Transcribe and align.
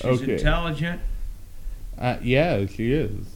She's 0.00 0.22
Okay. 0.22 0.32
intelligent, 0.34 1.00
Uh, 1.98 2.16
yeah, 2.22 2.64
she 2.66 2.92
is. 2.92 3.26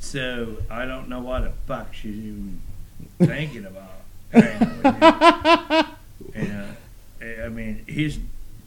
so 0.00 0.56
I 0.70 0.86
don't 0.86 1.08
know 1.08 1.20
what 1.20 1.42
the 1.42 1.52
fuck 1.66 1.92
she's 1.94 2.16
even 2.16 2.60
thinking 3.18 3.66
about. 3.66 3.90
hanging 4.32 4.82
with 4.82 5.02
you. 6.34 6.42
You 6.42 6.48
know, 6.48 6.66
I 7.44 7.48
mean, 7.50 7.84
he's 7.86 8.18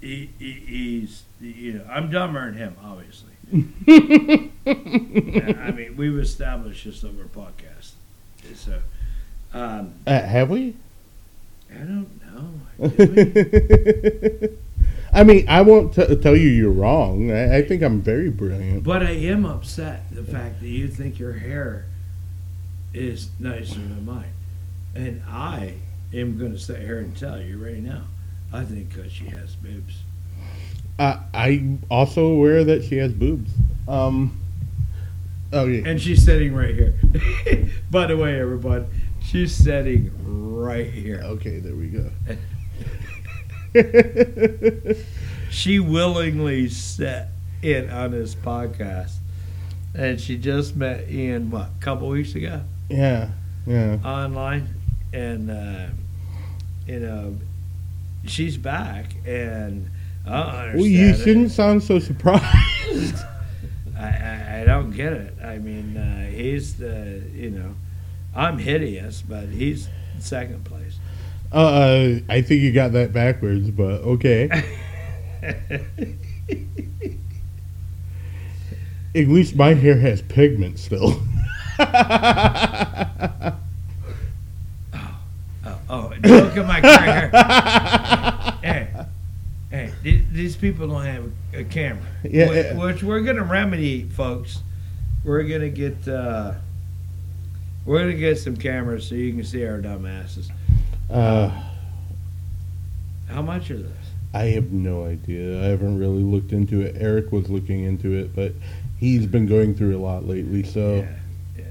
he, 0.02 0.30
he, 0.38 0.52
he's 0.52 1.24
you 1.42 1.74
know 1.74 1.86
I'm 1.90 2.12
dumber 2.12 2.46
than 2.46 2.54
him, 2.56 2.76
obviously. 2.84 3.32
I 5.66 5.72
mean, 5.72 5.96
we've 5.98 6.20
established 6.20 6.86
this 6.86 7.04
over 7.04 7.24
podcast, 7.26 7.94
so 8.56 8.80
um, 9.54 9.94
Uh, 10.06 10.22
have 10.22 10.50
we? 10.52 10.76
I 11.72 11.80
don't 11.80 12.22
know. 12.22 12.60
I 15.16 15.24
mean, 15.24 15.46
I 15.48 15.62
won't 15.62 15.94
t- 15.94 16.16
tell 16.18 16.36
you 16.36 16.50
you're 16.50 16.72
wrong. 16.72 17.32
I, 17.32 17.60
I 17.60 17.62
think 17.62 17.82
I'm 17.82 18.02
very 18.02 18.30
brilliant. 18.30 18.84
But 18.84 19.02
I 19.02 19.12
am 19.12 19.46
upset 19.46 20.04
the 20.12 20.24
fact 20.24 20.60
that 20.60 20.68
you 20.68 20.90
think 20.90 21.18
your 21.18 21.32
hair 21.32 21.86
is 22.94 23.30
nicer 23.40 23.76
than 23.76 24.06
mine, 24.06 24.34
and 24.94 25.24
I 25.26 25.76
am 26.14 26.38
going 26.38 26.52
to 26.52 26.60
sit 26.60 26.82
here 26.82 27.00
and 27.00 27.16
tell 27.16 27.42
you 27.42 27.64
right 27.64 27.78
now, 27.78 28.02
I 28.52 28.66
think 28.66 28.94
because 28.94 29.10
she 29.10 29.26
has 29.28 29.56
boobs. 29.56 30.00
Uh, 31.00 31.20
I'm 31.34 31.82
also 31.90 32.26
aware 32.28 32.66
that 32.66 32.84
she 32.84 32.98
has 32.98 33.14
boobs. 33.14 33.52
Um. 33.88 34.42
Oh 35.54 35.66
yeah. 35.66 35.88
And 35.88 36.02
she's 36.02 36.26
sitting 36.26 36.54
right 36.54 36.76
here. 36.76 36.96
By 37.90 38.08
the 38.08 38.18
way, 38.18 38.38
everybody, 38.40 38.86
she's 39.22 39.56
sitting 39.56 40.12
right 40.26 40.92
here. 40.92 41.22
Okay, 41.24 41.60
there 41.60 41.76
we 41.76 41.88
go. 41.88 42.10
She 45.50 45.80
willingly 45.80 46.68
sat 46.68 47.30
in 47.62 47.90
on 47.90 48.12
this 48.12 48.36
podcast, 48.36 49.14
and 49.94 50.20
she 50.20 50.38
just 50.38 50.76
met 50.76 51.10
Ian 51.10 51.50
what 51.50 51.70
a 51.80 51.82
couple 51.84 52.10
weeks 52.10 52.36
ago 52.36 52.62
yeah, 52.90 53.30
yeah. 53.66 53.98
online, 54.04 54.68
and 55.14 55.50
uh, 55.50 55.88
you 56.86 57.00
know 57.00 57.38
she's 58.26 58.58
back, 58.58 59.16
and 59.26 59.90
I 60.26 60.30
don't 60.30 60.46
understand. 60.48 60.78
Well, 60.80 60.88
you 60.88 61.16
shouldn't 61.16 61.52
sound 61.52 61.84
so 61.84 62.00
surprised. 62.00 62.44
I, 63.98 64.08
I, 64.08 64.62
I 64.62 64.64
don't 64.66 64.92
get 64.92 65.14
it. 65.14 65.36
I 65.42 65.58
mean, 65.58 65.96
uh, 65.96 66.30
he's 66.30 66.76
the 66.76 67.24
you 67.34 67.50
know, 67.50 67.76
I'm 68.36 68.58
hideous, 68.58 69.22
but 69.22 69.48
he's 69.48 69.88
second 70.20 70.66
place. 70.66 70.85
Uh, 71.56 72.20
I 72.28 72.42
think 72.42 72.62
you 72.62 72.72
got 72.74 72.92
that 72.92 73.14
backwards, 73.14 73.72
but 73.72 74.02
okay. 74.02 74.50
At 79.16 79.28
least 79.30 79.56
my 79.56 79.74
hair 79.74 79.98
has 79.98 80.22
pigment 80.22 80.78
still. 80.80 81.20
Oh, 85.68 85.80
oh, 85.90 86.14
look 86.24 86.58
at 86.58 86.68
my 86.68 86.80
gray 86.80 86.92
hair. 86.92 87.30
hey, 88.62 88.88
hey, 89.72 89.92
th- 90.04 90.24
these 90.32 90.56
people 90.56 90.88
don't 90.88 91.04
have 91.06 91.32
a 91.54 91.64
camera. 91.64 92.04
Yeah, 92.24 92.46
Wh- 92.48 92.56
yeah. 92.56 92.74
Which 92.76 93.02
we're 93.04 93.22
gonna 93.22 93.44
remedy, 93.44 94.04
folks. 94.04 94.60
We're 95.24 95.44
gonna 95.44 95.70
get 95.70 96.08
uh, 96.08 96.54
we're 97.86 98.00
gonna 98.00 98.14
get 98.14 98.38
some 98.40 98.56
cameras 98.58 99.08
so 99.08 99.16
you 99.16 99.34
can 99.34 99.44
see 99.44 99.66
our 99.66 99.80
dumb 99.80 100.06
asses. 100.06 100.50
Uh, 101.10 101.52
How 103.28 103.42
much 103.42 103.70
are 103.72 103.78
this? 103.78 103.92
I 104.34 104.46
have 104.48 104.72
no 104.72 105.06
idea. 105.06 105.62
I 105.64 105.68
haven't 105.68 105.98
really 105.98 106.24
looked 106.24 106.52
into 106.52 106.82
it. 106.82 106.96
Eric 107.00 107.32
was 107.32 107.50
looking 107.50 107.84
into 107.84 108.14
it, 108.14 108.36
but 108.36 108.54
he's 109.00 109.26
been 109.26 109.46
going 109.46 109.76
through 109.76 109.96
a 109.96 110.00
lot 110.00 110.28
lately, 110.28 110.64
so 110.64 111.08
yeah. 111.58 111.64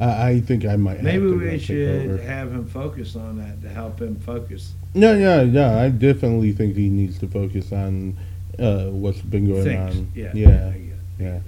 I, 0.00 0.30
I 0.30 0.40
think 0.40 0.64
I 0.64 0.76
might. 0.76 1.02
Maybe 1.02 1.30
have 1.30 1.38
to 1.38 1.38
we 1.38 1.58
should 1.58 2.20
have 2.20 2.52
him 2.52 2.66
focus 2.66 3.16
on 3.16 3.38
that 3.38 3.62
to 3.62 3.68
help 3.68 4.00
him 4.00 4.16
focus 4.16 4.72
No, 4.94 5.16
no, 5.16 5.46
no. 5.46 5.78
I 5.78 5.88
definitely 5.90 6.52
think 6.52 6.76
he 6.76 6.88
needs 6.88 7.18
to 7.20 7.28
focus 7.28 7.72
on 7.72 8.16
uh, 8.58 8.86
what's 8.86 9.20
been 9.20 9.46
going 9.46 9.64
things. 9.64 9.96
on. 9.96 10.12
Yeah, 10.14 10.32
yeah, 10.34 10.68
it. 10.68 10.80
yeah. 11.18 11.38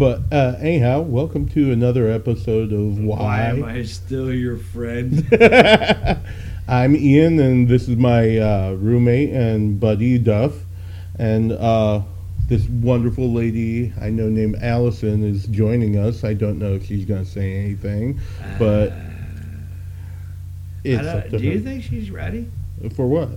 I 0.00 0.04
get 0.04 0.12
it. 0.12 0.30
But 0.30 0.34
uh, 0.36 0.56
anyhow, 0.60 1.00
welcome 1.00 1.48
to 1.50 1.72
another 1.72 2.08
episode 2.10 2.72
of 2.72 2.98
Why 2.98 3.18
Why 3.18 3.40
am 3.42 3.64
I 3.64 3.82
still 3.84 4.32
your 4.32 4.56
friend? 4.58 5.26
I'm 6.68 6.96
Ian, 6.96 7.38
and 7.38 7.68
this 7.68 7.88
is 7.88 7.96
my 7.96 8.38
uh, 8.38 8.72
roommate 8.72 9.30
and 9.30 9.78
buddy 9.78 10.18
Duff, 10.18 10.52
and 11.18 11.52
uh, 11.52 12.02
this 12.48 12.68
wonderful 12.68 13.32
lady 13.32 13.92
I 14.00 14.10
know 14.10 14.28
named 14.28 14.56
Allison 14.62 15.22
is 15.24 15.46
joining 15.46 15.96
us. 15.96 16.24
I 16.24 16.34
don't 16.34 16.58
know 16.58 16.74
if 16.74 16.86
she's 16.86 17.04
going 17.04 17.24
to 17.24 17.30
say 17.30 17.56
anything, 17.56 18.20
but 18.58 18.90
Uh, 18.92 19.02
it's 20.84 21.06
up 21.06 21.28
to 21.30 21.38
do 21.38 21.44
you 21.44 21.60
think 21.60 21.82
she's 21.82 22.10
ready? 22.10 22.48
For 22.94 23.06
what? 23.06 23.30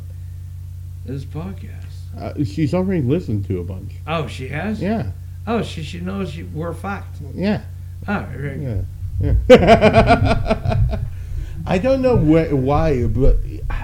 This 1.06 1.26
podcast. 1.26 1.86
Uh, 2.18 2.44
she's 2.44 2.74
already 2.74 3.02
listened 3.02 3.46
to 3.48 3.60
a 3.60 3.64
bunch. 3.64 3.94
Oh, 4.08 4.28
she 4.28 4.48
has. 4.50 4.82
Yeah, 4.82 5.12
Oh, 5.50 5.64
she 5.64 5.82
she 5.84 6.00
knows 6.00 6.36
you, 6.38 6.48
we're 6.54 6.74
fact. 6.74 7.18
yeah. 7.34 7.64
Oh, 8.08 8.26
very 8.32 8.58
good. 8.60 8.86
Yeah. 9.20 9.34
yeah. 9.50 11.00
I 11.68 11.78
don't 11.78 12.02
know 12.02 12.18
wh- 12.18 12.54
why, 12.54 13.06
but 13.08 13.38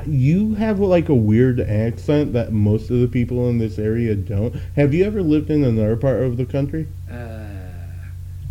you 0.07 0.53
have 0.55 0.79
like 0.79 1.09
a 1.09 1.15
weird 1.15 1.59
accent 1.59 2.33
that 2.33 2.51
most 2.53 2.89
of 2.89 2.99
the 3.01 3.07
people 3.07 3.49
in 3.49 3.57
this 3.57 3.77
area 3.79 4.15
don't. 4.15 4.55
Have 4.75 4.93
you 4.93 5.03
ever 5.05 5.21
lived 5.21 5.49
in 5.49 5.63
another 5.63 5.95
part 5.97 6.21
of 6.23 6.37
the 6.37 6.45
country? 6.45 6.87
Uh, 7.11 7.45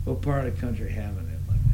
what 0.04 0.20
part 0.20 0.46
of 0.46 0.54
the 0.54 0.60
country 0.60 0.90
haven't 0.90 1.26
it 1.28 1.38
lived 1.48 1.64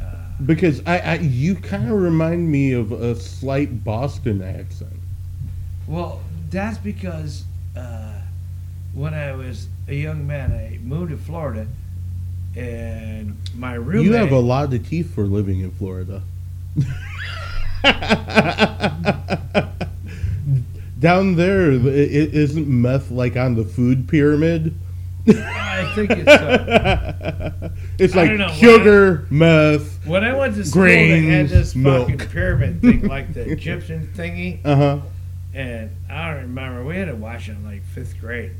Uh, 0.06 0.30
Because 0.44 0.82
I, 0.86 0.98
I 0.98 1.14
you 1.14 1.54
kind 1.54 1.90
of 1.90 1.96
remind 1.98 2.50
me 2.50 2.72
of 2.72 2.92
a 2.92 3.14
slight 3.16 3.82
Boston 3.84 4.42
accent. 4.42 4.92
well, 5.86 6.20
that's 6.50 6.78
because 6.78 7.44
uh, 7.76 8.20
when 8.94 9.14
I 9.14 9.32
was 9.32 9.68
a 9.88 9.94
young 9.94 10.26
man, 10.26 10.52
I 10.52 10.78
moved 10.82 11.10
to 11.10 11.16
Florida, 11.16 11.66
and 12.56 13.36
my 13.56 13.74
roommate. 13.74 14.06
You 14.06 14.12
have 14.14 14.32
a 14.32 14.38
lot 14.38 14.72
of 14.72 14.88
teeth 14.88 15.14
for 15.14 15.24
living 15.24 15.60
in 15.60 15.70
Florida. 15.72 16.22
Down 20.98 21.36
there, 21.36 21.70
i- 21.70 21.74
i- 21.76 22.32
isn't 22.34 22.66
meth 22.68 23.10
like 23.10 23.36
on 23.36 23.54
the 23.54 23.64
food 23.64 24.08
pyramid? 24.08 24.74
I 25.28 25.92
think 25.94 26.10
it's. 26.10 26.28
Uh, 26.28 27.68
it's 27.98 28.14
like 28.16 28.30
don't 28.30 28.38
know, 28.38 28.48
sugar, 28.48 29.26
meth. 29.30 30.04
when 30.06 30.24
I 30.24 30.34
went 30.36 30.54
to 30.56 30.64
school, 30.64 30.82
they 30.84 31.20
had 31.20 31.48
Grains, 31.48 31.50
this 31.50 31.72
fucking 31.74 32.18
pyramid 32.30 32.80
thing, 32.80 33.02
like 33.06 33.32
the 33.34 33.42
Egyptian 33.48 34.10
thingy. 34.16 34.58
Uh 34.64 34.76
huh. 34.76 34.98
And 35.54 35.90
I 36.10 36.30
don't 36.32 36.42
remember, 36.42 36.84
we 36.84 36.96
had 36.96 37.06
to 37.08 37.14
watch 37.14 37.48
it 37.48 37.52
in 37.52 37.64
like 37.64 37.82
fifth 37.84 38.18
grade. 38.20 38.52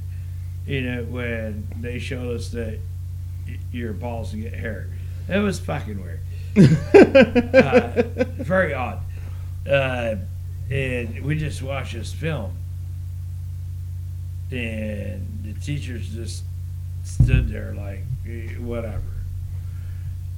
You 0.68 0.82
know, 0.82 1.02
when 1.04 1.66
they 1.80 1.98
showed 1.98 2.36
us 2.36 2.50
that 2.50 2.78
your 3.72 3.92
balls 3.94 4.34
get 4.34 4.52
hair. 4.52 4.88
It 5.28 5.38
was 5.38 5.58
fucking 5.58 6.00
weird. 6.00 6.20
Uh, 7.54 8.02
very 8.38 8.74
odd. 8.74 9.00
Uh, 9.68 10.16
and 10.70 11.24
we 11.24 11.38
just 11.38 11.62
watched 11.62 11.94
this 11.94 12.12
film. 12.12 12.52
And 14.50 15.26
the 15.42 15.54
teachers 15.60 16.08
just 16.10 16.42
stood 17.04 17.48
there 17.48 17.74
like, 17.74 18.00
eh, 18.28 18.54
whatever. 18.54 19.02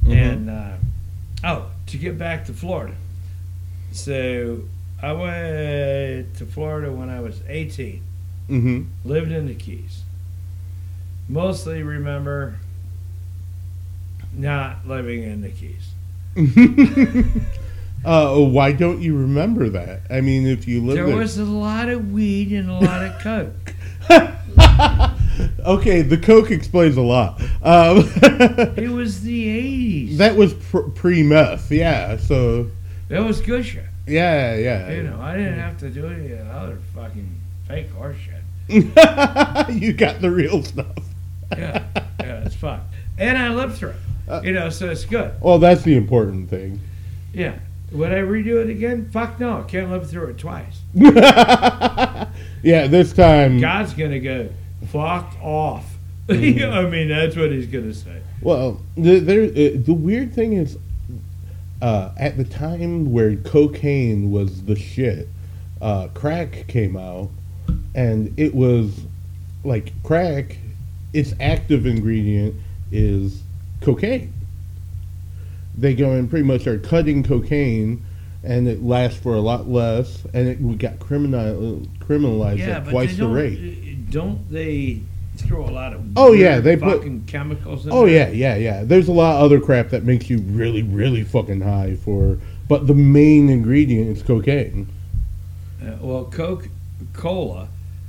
Mhm. 0.04 0.12
And, 0.12 0.50
uh, 0.50 0.76
oh, 1.44 1.70
to 1.86 1.97
get 1.97 2.18
back 2.18 2.44
to 2.47 2.52
Florida. 2.52 2.94
So 3.92 4.62
I 5.02 5.12
went 5.12 6.36
to 6.36 6.47
Florida 6.47 6.92
when 6.92 7.08
I 7.08 7.20
was 7.20 7.41
18, 7.48 8.02
mm-hmm. 8.48 8.82
lived 9.08 9.33
in 9.33 9.47
the 9.47 9.54
Keys. 9.54 10.03
Mostly 11.30 11.82
remember 11.84 12.56
not 14.34 14.86
living 14.86 15.22
in 15.22 15.41
the 15.42 15.50
Keys. 15.50 15.91
uh, 18.04 18.36
why 18.36 18.72
don't 18.72 19.00
you 19.00 19.16
remember 19.16 19.68
that? 19.68 20.00
I 20.10 20.21
mean, 20.22 20.47
if 20.47 20.66
you 20.66 20.84
live 20.84 20.97
There 20.97 21.06
there, 21.06 21.16
was 21.16 21.38
a 21.38 21.44
lot 21.44 21.88
of 21.88 22.10
weed 22.12 22.50
and 22.53 22.68
a 22.68 22.74
lot 22.74 23.04
of 23.04 23.18
coke. 23.21 23.74
okay, 25.66 26.03
the 26.03 26.18
Coke 26.18 26.50
explains 26.50 26.97
a 26.97 27.00
lot. 27.03 27.41
Um, 27.62 27.98
It 28.76 28.91
was 28.92 29.22
the 29.22 30.09
80s. 30.09 30.16
that 30.16 30.34
was 30.36 30.54
pre 30.97 31.22
meth, 31.22 31.71
yeah. 31.71 32.16
So 32.16 32.71
That 33.09 33.22
was 33.24 33.41
good 33.41 33.65
shit. 33.65 33.84
yeah, 34.06 34.56
yeah. 34.56 34.91
You 34.91 35.04
know, 35.04 35.21
I 35.21 35.36
didn't 35.36 35.59
have 35.60 35.78
to 35.78 35.91
do 35.91 36.06
any 36.06 36.33
of 36.33 36.38
the 36.44 36.53
other 36.53 36.78
fucking 36.94 37.28
fake 37.68 37.91
horse 37.92 38.16
shit. 38.16 38.34
you 38.68 39.92
got 39.92 40.21
the 40.21 40.30
real 40.30 40.62
stuff. 40.65 40.86
Yeah, 41.52 41.84
yeah, 42.20 42.44
it's 42.44 42.54
fun. 42.54 42.80
And 43.18 43.36
I 43.36 43.48
lived 43.50 43.76
through 43.76 43.94
it. 44.28 44.44
You 44.44 44.52
know, 44.52 44.70
so 44.70 44.88
it's 44.88 45.04
good. 45.04 45.32
Well, 45.41 45.58
that's 45.58 45.82
the 45.82 45.97
important 45.97 46.48
thing. 46.50 46.80
Yeah. 47.32 47.58
Would 47.91 48.12
I 48.12 48.18
redo 48.18 48.62
it 48.62 48.70
again? 48.70 49.10
Fuck 49.10 49.41
no. 49.41 49.58
I 49.58 49.62
can't 49.64 49.91
live 49.91 50.08
through 50.08 50.28
it 50.28 50.38
twice. 50.38 50.78
Yeah, 52.62 52.86
this 52.88 53.12
time. 53.12 53.58
God's 53.60 53.94
gonna 53.94 54.20
go 54.20 54.48
fuck 54.88 55.34
off. 55.42 55.86
Mm-hmm. 56.30 56.72
I 56.72 56.88
mean, 56.88 57.08
that's 57.08 57.34
what 57.34 57.50
he's 57.50 57.66
gonna 57.66 57.92
say. 57.92 58.22
Well, 58.41 58.80
the, 58.97 59.18
there, 59.18 59.42
uh, 59.42 59.80
the 59.84 59.92
weird 59.92 60.32
thing 60.32 60.52
is, 60.52 60.78
uh, 61.82 62.12
at 62.16 62.36
the 62.36 62.44
time 62.44 63.10
where 63.10 63.34
cocaine 63.34 64.30
was 64.30 64.62
the 64.62 64.76
shit, 64.76 65.26
uh, 65.82 66.06
crack 66.14 66.68
came 66.68 66.97
out, 66.97 67.30
and 67.97 68.32
it 68.38 68.54
was 68.54 69.00
like 69.64 69.92
crack. 70.04 70.58
Its 71.12 71.34
active 71.41 71.86
ingredient 71.86 72.54
is 72.92 73.42
cocaine. 73.80 74.33
They 75.77 75.95
go 75.95 76.12
and 76.12 76.28
pretty 76.28 76.45
much 76.45 76.66
are 76.66 76.78
cutting 76.78 77.22
cocaine, 77.22 78.04
and 78.42 78.68
it 78.68 78.83
lasts 78.83 79.18
for 79.18 79.34
a 79.34 79.41
lot 79.41 79.68
less, 79.68 80.24
and 80.34 80.48
it 80.48 80.78
got 80.78 80.98
criminal 81.01 81.83
criminalized 82.01 82.59
Yeah, 82.59 82.78
at 82.78 82.89
twice 82.89 83.16
the 83.16 83.28
rate. 83.28 84.10
Don't 84.10 84.51
they 84.51 85.01
throw 85.36 85.65
a 85.65 85.71
lot 85.71 85.92
of 85.95 86.03
Oh, 86.16 86.33
yeah, 86.33 86.60
they 86.60 86.77
put- 86.77 87.27
chemicals 87.27 87.86
in 87.86 87.92
Oh 87.92 88.04
there? 88.07 88.30
yeah, 88.33 88.57
yeah, 88.57 88.57
yeah. 88.57 88.84
There's 88.84 89.09
a 89.09 89.12
lot 89.12 89.36
of 89.36 89.42
other 89.45 89.60
crap 89.60 89.91
that 89.91 90.04
makes 90.04 90.28
you 90.28 90.39
really, 90.39 90.83
really 90.83 91.22
fucking 91.24 91.60
high 91.62 91.95
for, 91.97 92.39
but 92.68 92.86
the 92.86 92.95
main 92.95 93.48
ingredient 93.48 94.16
is 94.16 94.22
cocaine. 94.22 94.89
Uh, 95.83 95.92
well, 96.01 96.24
Coca 96.24 96.68
Cola 97.15 97.68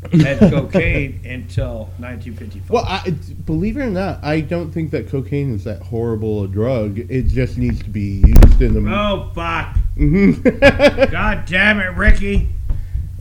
had 0.09 0.39
cocaine 0.39 1.21
until 1.25 1.89
1955. 2.00 2.69
Well, 2.69 2.86
I, 2.86 3.12
believe 3.45 3.77
it 3.77 3.81
or 3.81 3.89
not, 3.89 4.24
I 4.24 4.42
don't 4.42 4.71
think 4.71 4.92
that 4.92 5.09
cocaine 5.09 5.53
is 5.53 5.63
that 5.65 5.81
horrible 5.81 6.44
a 6.44 6.48
drug. 6.48 6.98
It 6.98 7.27
just 7.27 7.57
needs 7.57 7.81
to 7.83 7.89
be 7.89 8.24
used 8.25 8.62
in 8.62 8.74
the. 8.74 8.94
oh 8.94 9.31
fuck! 9.36 9.77
Mhm. 9.95 11.12
God 11.12 11.45
damn 11.45 11.80
it, 11.80 11.95
Ricky! 11.95 12.50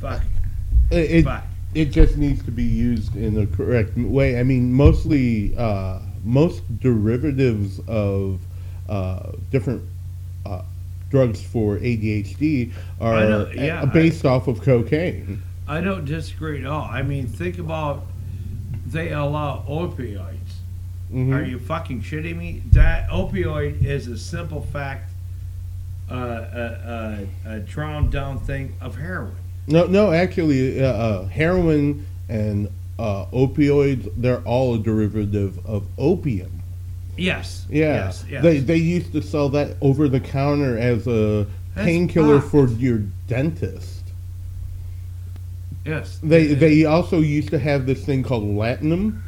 Fuck! 0.01 0.23
it, 0.91 1.11
it, 1.11 1.25
Fuck! 1.25 1.45
it 1.75 1.87
just 1.87 2.17
needs 2.17 2.43
to 2.45 2.51
be 2.51 2.65
used 2.65 3.15
in 3.15 3.35
the 3.35 3.47
correct 3.47 3.97
way. 3.97 4.41
I 4.41 4.43
mean, 4.43 4.73
mostly 4.73 5.55
uh, 5.57 6.01
most 6.25 6.63
derivatives 6.81 7.81
of 7.87 8.41
uh, 8.89 9.33
different 9.51 9.83
uh, 10.47 10.63
drugs 11.11 11.43
for 11.43 11.77
ADHD 11.77 12.73
are 13.01 13.21
know, 13.21 13.51
yeah, 13.55 13.83
uh, 13.83 13.87
based 13.87 14.25
off 14.25 14.49
of 14.49 14.63
cocaine. 14.63 15.43
I 15.71 15.81
don't 15.81 16.05
disagree 16.05 16.59
at 16.61 16.67
all. 16.67 16.83
I 16.83 17.03
mean, 17.03 17.29
think 17.29 17.59
about 17.59 18.05
they 18.87 19.13
allow 19.13 19.65
opioids. 19.69 20.35
Mhm. 21.15 21.33
Are 21.33 21.45
you 21.45 21.61
fucking 21.61 22.03
shitting 22.03 22.37
me? 22.37 22.63
That 22.73 23.09
opioid 23.09 23.85
is 23.85 24.09
a 24.09 24.19
simple 24.19 24.63
fact, 24.63 25.11
uh, 26.11 26.15
a, 26.15 27.27
a, 27.47 27.53
a 27.53 27.61
drawn 27.61 28.11
down 28.11 28.41
thing 28.41 28.73
of 28.81 28.97
heroin. 28.97 29.37
No, 29.69 29.87
no, 29.87 30.11
actually, 30.11 30.83
uh, 30.83 30.87
uh, 30.89 31.27
heroin 31.27 32.05
and 32.29 32.69
uh, 32.99 33.27
opioids, 33.27 34.11
they're 34.17 34.41
all 34.41 34.75
a 34.75 34.79
derivative 34.79 35.65
of 35.67 35.85
opium. 35.99 36.51
Yes. 37.17 37.67
Yeah. 37.71 37.95
Yes. 38.07 38.25
Yes. 38.29 38.43
They, 38.43 38.59
they 38.59 38.77
used 38.77 39.13
to 39.13 39.23
sell 39.23 39.49
that 39.51 39.77
over 39.81 40.09
the 40.09 40.21
counter 40.21 40.77
as 40.77 41.07
a 41.07 41.47
painkiller 41.77 42.41
for 42.41 42.67
your 42.67 43.03
dentist. 43.29 44.00
Yes. 45.85 46.19
They, 46.23 46.49
they 46.49 46.85
also 46.85 47.21
used 47.21 47.51
to 47.51 47.59
have 47.59 47.87
this 47.87 48.05
thing 48.05 48.23
called 48.23 48.45
laudanum, 48.45 49.23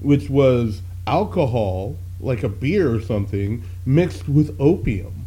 which 0.00 0.30
was 0.30 0.82
alcohol, 1.06 1.96
like 2.20 2.42
a 2.42 2.48
beer 2.48 2.94
or 2.94 3.00
something, 3.00 3.62
mixed 3.84 4.28
with 4.28 4.56
opium. 4.60 5.26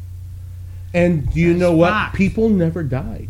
And 0.94 1.32
do 1.32 1.40
you 1.40 1.50
That's 1.50 1.60
know 1.60 1.76
what? 1.76 2.14
People 2.14 2.50
never 2.50 2.84
died. 2.84 3.30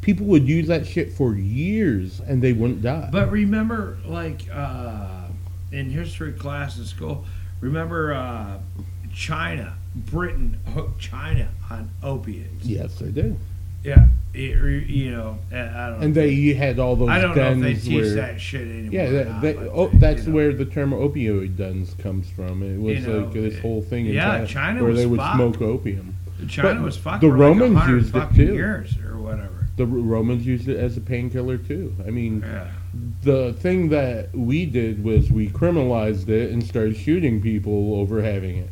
People 0.00 0.26
would 0.26 0.48
use 0.48 0.68
that 0.68 0.86
shit 0.86 1.12
for 1.12 1.34
years 1.34 2.20
and 2.20 2.40
they 2.40 2.52
wouldn't 2.52 2.82
die. 2.82 3.08
But 3.12 3.30
remember, 3.30 3.98
like 4.06 4.42
uh, 4.52 5.26
in 5.70 5.90
history 5.90 6.32
class 6.32 6.78
in 6.78 6.84
school, 6.84 7.24
remember 7.60 8.14
uh, 8.14 8.58
China, 9.12 9.74
Britain 9.94 10.58
hooked 10.72 11.00
China 11.00 11.48
on 11.70 11.90
opiates. 12.02 12.64
yes, 12.64 12.98
they 12.98 13.10
did. 13.10 13.36
Yeah, 13.88 14.08
it, 14.34 14.86
you 14.88 15.10
know, 15.10 15.38
I 15.50 15.54
don't. 15.90 16.02
And 16.02 16.14
they 16.14 16.30
you 16.30 16.54
had 16.54 16.78
all 16.78 16.94
those 16.96 17.08
I 17.08 17.20
don't 17.20 17.36
know 17.36 17.52
if 17.52 17.60
they 17.60 17.74
teach 17.74 17.94
where 18.02 18.14
that 18.14 18.40
shit 18.40 18.62
anymore. 18.62 18.90
yeah, 18.92 19.10
that, 19.10 19.40
that, 19.42 19.56
oh, 19.72 19.88
they- 19.88 19.98
that's 19.98 20.22
you 20.22 20.28
know. 20.28 20.34
where 20.36 20.52
the 20.52 20.64
term 20.66 20.90
opioid 20.92 21.56
dens 21.56 21.94
comes 21.94 22.28
from. 22.30 22.62
It 22.62 22.78
was 22.80 23.00
You 23.00 23.06
know, 23.06 23.18
like 23.24 23.32
this 23.32 23.58
whole 23.60 23.82
thing 23.82 24.06
in 24.06 24.12
yeah, 24.14 24.38
China, 24.38 24.46
China 24.46 24.84
where 24.84 24.94
they 24.94 25.06
would 25.06 25.18
fucked. 25.20 25.36
smoke 25.36 25.62
opium. 25.62 26.14
China 26.48 26.74
but 26.74 26.82
was 26.82 26.96
fucked 26.96 27.20
the 27.22 27.30
Romans 27.32 27.74
like 27.74 27.88
used 27.88 28.14
it 28.14 28.34
too. 28.34 28.54
years 28.54 28.96
or 28.98 29.18
whatever. 29.18 29.66
The 29.76 29.86
Romans 29.86 30.44
used 30.46 30.68
it 30.68 30.76
as 30.76 30.96
a 30.96 31.00
painkiller 31.00 31.56
too. 31.56 31.94
I 32.06 32.10
mean, 32.10 32.40
Yeah. 32.46 32.68
the 33.22 33.52
thing 33.54 33.88
that 33.90 34.34
we 34.34 34.66
did 34.66 35.02
was 35.04 35.30
we 35.30 35.48
criminalized 35.48 36.28
it 36.28 36.50
and 36.52 36.62
started 36.64 36.96
shooting 36.96 37.40
people 37.40 37.94
over 37.94 38.22
having 38.22 38.56
it. 38.58 38.70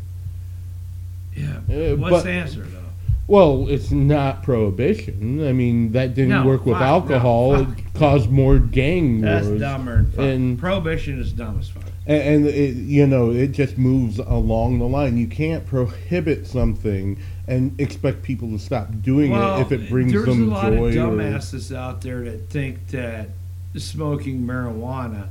Yeah. 1.36 1.58
Uh, 1.70 1.96
What's 1.96 2.10
but- 2.10 2.24
the 2.24 2.30
answer 2.30 2.60
though? 2.62 2.82
Well, 3.28 3.66
it's 3.68 3.90
not 3.90 4.44
prohibition. 4.44 5.46
I 5.46 5.52
mean, 5.52 5.92
that 5.92 6.14
didn't 6.14 6.28
No, 6.30 6.46
work 6.46 6.64
with 6.64 6.74
fuck, 6.76 6.80
no, 6.82 6.86
alcohol. 6.86 7.64
fuck. 7.64 7.78
it 7.78 7.84
caused 7.94 8.30
more 8.30 8.58
gang 8.60 9.20
That's 9.20 9.46
wars. 9.46 9.60
dumber 9.60 9.96
than 10.02 10.10
fuck. 10.12 10.24
and- 10.24 10.58
Prohibition 10.58 11.20
is 11.20 11.32
dumb 11.32 11.58
as 11.58 11.68
fuck. 11.68 11.82
And, 12.06 12.22
and 12.22 12.46
it, 12.46 12.76
you 12.76 13.04
know, 13.04 13.32
it 13.32 13.48
just 13.48 13.78
moves 13.78 14.20
along 14.20 14.78
the 14.78 14.84
line. 14.86 15.16
You 15.16 15.26
can't 15.26 15.66
prohibit 15.66 16.46
something 16.46 17.18
and 17.48 17.74
expect 17.80 18.22
people 18.22 18.48
to 18.50 18.60
stop 18.60 18.88
doing 19.02 19.32
it 19.32 19.60
if 19.60 19.72
it 19.72 19.90
brings 19.90 20.12
there's 20.12 20.24
them 20.26 20.48
a 20.48 20.54
lot 20.54 20.72
joy. 20.72 20.76
of 20.76 20.94
or- 20.96 21.16
dumbasses 21.16 21.74
out 21.74 22.02
there 22.02 22.20
that 22.22 22.48
think 22.48 22.86
that 22.88 23.30
smoking 23.76 24.42
marijuana 24.46 25.26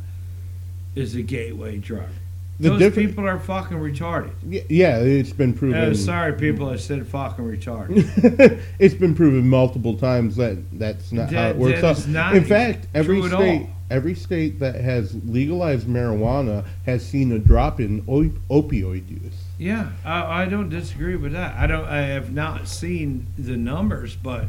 is 0.95 1.15
a 1.15 1.21
gateway 1.21 1.77
drug. 1.77 2.09
The 2.57 2.69
Those 2.69 2.79
different- 2.79 3.09
people 3.09 3.27
are 3.27 3.37
fucking 3.37 3.77
retarded. 3.77 4.31
Yeah, 4.69 4.99
it's 4.99 5.33
been 5.33 5.53
proven. 5.53 5.77
Uh, 5.91 5.93
sorry, 5.93 6.33
people, 6.33 6.69
I 6.69 6.77
said 6.77 7.05
fucking 7.05 7.43
retarded. 7.43 8.61
it's 8.79 8.95
been 8.95 9.13
proven 9.13 9.49
multiple 9.49 9.97
times 9.97 10.37
that 10.37 10.57
that's 10.79 11.11
not 11.11 11.31
how 11.33 11.49
it 11.49 11.57
works 11.57 11.81
that 11.81 11.97
out. 11.99 12.07
not 12.07 12.35
In 12.35 12.45
fact, 12.45 12.87
every 12.93 13.21
state, 13.27 13.67
every 13.91 14.15
state 14.15 14.59
that 14.59 14.75
has 14.75 15.13
legalized 15.25 15.85
marijuana 15.85 16.63
has 16.85 17.05
seen 17.05 17.33
a 17.33 17.39
drop 17.39 17.81
in 17.81 18.05
o- 18.07 18.31
opioid 18.61 19.09
use. 19.09 19.33
yeah, 19.57 19.89
I, 20.05 20.43
I 20.43 20.45
don't 20.45 20.69
disagree 20.69 21.17
with 21.17 21.33
that. 21.33 21.55
I 21.57 21.67
don't. 21.67 21.85
I 21.85 22.03
have 22.03 22.31
not 22.33 22.69
seen 22.69 23.27
the 23.37 23.57
numbers, 23.57 24.15
but 24.15 24.45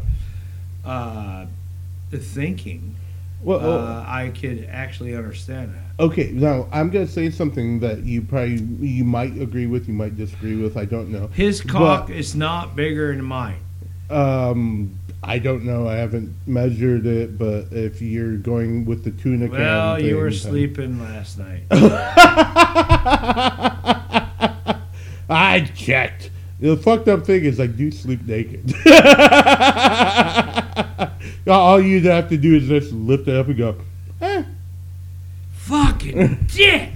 uh, 0.85 1.47
the 2.11 2.19
thinking, 2.19 2.95
Well, 3.43 3.61
oh, 3.63 3.79
uh, 3.79 4.05
I 4.07 4.31
could 4.31 4.69
actually 4.71 5.15
understand 5.15 5.75
that. 5.75 6.03
okay. 6.05 6.31
Now 6.33 6.69
I'm 6.73 6.91
going 6.91 7.07
to 7.07 7.13
say 7.13 7.31
something 7.31 7.81
that 7.81 8.05
you 8.05 8.23
probably 8.23 8.57
you 8.87 9.05
might 9.05 9.41
agree 9.41 9.67
with, 9.67 9.87
you 9.89 9.95
might 9.95 10.17
disagree 10.17 10.57
with. 10.57 10.77
I 10.77 10.85
don't 10.85 11.11
know. 11.11 11.29
His 11.29 11.61
cock 11.61 12.11
is 12.11 12.35
not 12.35 12.75
bigger 12.75 13.15
than 13.15 13.25
mine. 13.25 13.61
Um, 14.11 14.99
I 15.23 15.39
don't 15.39 15.65
know. 15.65 15.89
I 15.89 15.95
haven't 15.97 16.35
measured 16.47 17.07
it, 17.07 17.39
but 17.39 17.73
if 17.73 18.01
you're 18.01 18.37
going 18.37 18.85
with 18.85 19.03
the 19.05 19.11
tuna 19.11 19.49
can, 19.49 19.59
Well, 19.59 20.01
you 20.01 20.17
were 20.17 20.31
sleeping 20.31 21.01
last 21.01 21.39
night. 21.39 21.63
I 25.29 25.61
checked. 25.75 26.31
The 26.61 26.77
fucked 26.77 27.09
up 27.09 27.27
thing 27.27 27.45
is 27.45 27.59
I 27.59 27.67
do 27.67 27.91
sleep 27.91 28.25
naked. 28.25 28.73
All 31.47 31.81
you'd 31.81 32.05
have 32.05 32.29
to 32.31 32.37
do 32.37 32.57
is 32.57 32.67
just 32.67 32.93
lift 32.93 33.29
it 33.29 33.37
up 33.37 33.47
and 33.47 33.57
go, 33.57 33.77
eh. 34.21 34.43
Fucking 35.53 36.47
dick! 36.55 36.91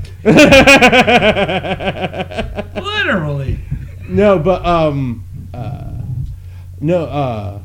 Literally. 2.74 3.58
No, 4.08 4.38
but 4.38 4.64
um, 4.64 5.24
uh, 5.54 5.92
no, 6.80 7.04
uh, 7.04 7.60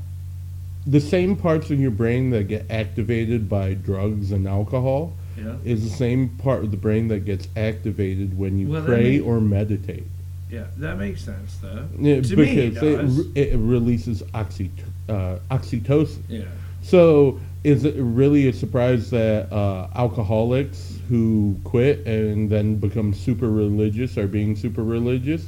the 0.85 0.99
same 1.01 1.35
parts 1.35 1.71
in 1.71 1.79
your 1.79 1.91
brain 1.91 2.29
that 2.31 2.47
get 2.47 2.69
activated 2.69 3.49
by 3.49 3.73
drugs 3.73 4.31
and 4.31 4.47
alcohol 4.47 5.13
Yeah. 5.37 5.55
is 5.63 5.83
the 5.83 5.95
same 5.95 6.29
part 6.29 6.63
of 6.63 6.71
the 6.71 6.77
brain 6.77 7.07
that 7.09 7.25
gets 7.25 7.47
activated 7.55 8.37
when 8.37 8.57
you 8.59 8.67
Well, 8.69 8.83
pray 8.85 9.17
make- 9.17 9.25
or 9.27 9.39
meditate. 9.41 10.05
Yeah, 10.51 10.65
that 10.77 10.97
makes 10.99 11.21
sense 11.21 11.57
though. 11.61 11.87
Yeah, 11.99 12.21
to 12.21 12.35
me, 12.37 12.57
it 12.59 12.73
because 12.75 13.19
it, 13.35 13.53
it 13.53 13.57
releases 13.57 14.21
oxy, 14.33 14.69
uh, 15.09 15.37
oxytocin. 15.49 16.19
yeah. 16.29 16.43
So, 16.85 17.39
is 17.63 17.83
it 17.83 17.95
really 17.97 18.47
a 18.47 18.53
surprise 18.53 19.09
that 19.09 19.51
uh, 19.51 19.87
alcoholics 19.95 20.99
who 21.09 21.57
quit 21.63 22.05
and 22.05 22.47
then 22.47 22.75
become 22.75 23.11
super 23.11 23.49
religious 23.49 24.19
are 24.19 24.27
being 24.27 24.55
super 24.55 24.83
religious? 24.83 25.47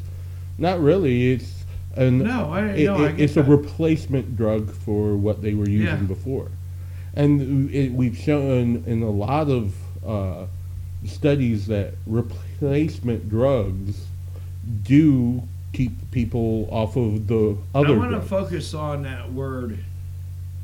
Not 0.57 0.79
really. 0.81 1.33
It's 1.33 1.63
an 1.95 2.17
No, 2.23 2.51
I, 2.51 2.65
it- 2.69 2.85
no, 2.85 2.95
I 3.05 3.09
it- 3.09 3.19
it's 3.19 3.37
a 3.37 3.43
replacement 3.43 4.35
drug 4.35 4.71
for 4.71 5.15
what 5.15 5.43
they 5.43 5.53
were 5.53 5.69
using 5.69 5.85
Yeah. 5.85 5.95
before, 6.07 6.47
and 7.13 7.69
it, 7.69 7.91
we've 7.91 8.17
shown 8.17 8.83
in 8.87 9.03
a 9.03 9.09
lot 9.11 9.47
of 9.49 9.75
uh, 10.05 10.45
studies 11.05 11.67
that 11.67 11.93
replacement 12.07 13.29
drugs 13.29 14.07
do 14.83 15.43
keep 15.73 15.91
people 16.09 16.67
off 16.71 16.95
of 16.97 17.27
the 17.27 17.55
other. 17.75 17.93
I 17.93 17.97
want 17.97 18.11
to 18.11 18.21
focus 18.21 18.73
on 18.73 19.03
that 19.03 19.31
word 19.31 19.77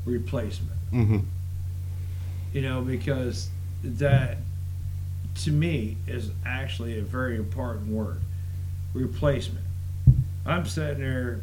replacement. 0.04 0.78
Mhm. 0.92 1.24
You 2.52 2.62
know, 2.62 2.82
because 2.82 3.48
that 3.82 4.38
to 5.42 5.50
me 5.50 5.96
is 6.06 6.30
actually 6.46 6.98
a 6.98 7.02
very 7.02 7.36
important 7.36 7.88
word. 7.88 8.20
Replacement. 8.92 9.64
I'm 10.46 10.66
sitting 10.66 11.00
there, 11.00 11.40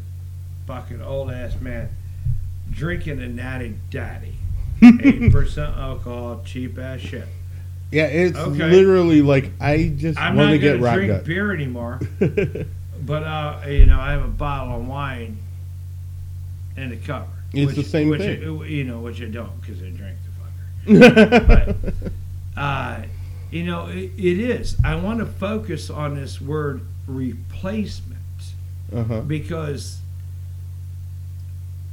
fucking 0.67 1.01
old 1.01 1.31
ass 1.31 1.59
man, 1.59 1.89
drinking 2.71 3.21
a 3.21 3.27
natty 3.27 3.75
daddy. 3.89 4.35
Eight 4.81 5.31
percent 5.31 5.75
alcohol, 5.77 6.41
cheap 6.45 6.77
ass 6.79 7.01
shit. 7.01 7.27
Yeah, 7.91 8.05
it's 8.05 8.37
Okay. 8.37 8.69
literally 8.69 9.21
like 9.21 9.51
I 9.59 9.89
just 9.97 10.17
I'm 10.17 10.37
want 10.37 10.51
to 10.51 10.57
get 10.59 10.79
rocked 10.79 10.95
drink 10.97 11.11
up. 11.11 11.25
beer 11.25 11.53
anymore. 11.53 11.99
But 13.03 13.23
uh, 13.23 13.61
you 13.67 13.87
know, 13.87 13.99
I 13.99 14.11
have 14.11 14.23
a 14.23 14.27
bottle 14.27 14.79
of 14.79 14.87
wine 14.87 15.39
in 16.77 16.91
the 16.91 16.97
cover. 16.97 17.25
It's 17.53 17.75
the 17.75 17.83
same 17.83 18.09
which 18.09 18.21
thing. 18.21 18.41
You 18.65 18.83
know, 18.83 18.99
which 18.99 19.21
I 19.21 19.25
don't 19.25 19.59
because 19.61 19.81
I 19.81 19.89
drank 19.89 20.17
the 20.85 20.93
fucker. 20.93 22.11
Uh, 22.57 23.03
you 23.49 23.63
know, 23.63 23.87
it, 23.87 24.11
it 24.17 24.39
is. 24.39 24.75
I 24.83 24.95
want 24.95 25.19
to 25.19 25.25
focus 25.25 25.89
on 25.89 26.15
this 26.15 26.41
word 26.41 26.81
replacement 27.07 28.19
uh-huh. 28.93 29.21
because 29.21 29.99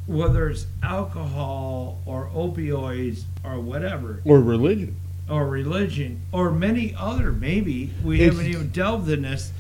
whether 0.07 0.49
it's 0.49 0.67
alcohol 0.83 2.01
or 2.07 2.31
opioids 2.35 3.23
or 3.45 3.61
whatever, 3.61 4.21
Or 4.25 4.41
religion. 4.41 4.97
or 5.31 5.47
religion 5.47 6.23
or 6.33 6.51
many 6.51 6.95
other 6.99 7.31
maybe 7.33 7.93
we 8.03 8.21
It's- 8.21 8.35
haven't 8.37 8.51
even 8.51 8.71
delved 8.71 9.09
in 9.11 9.23
this 9.23 9.53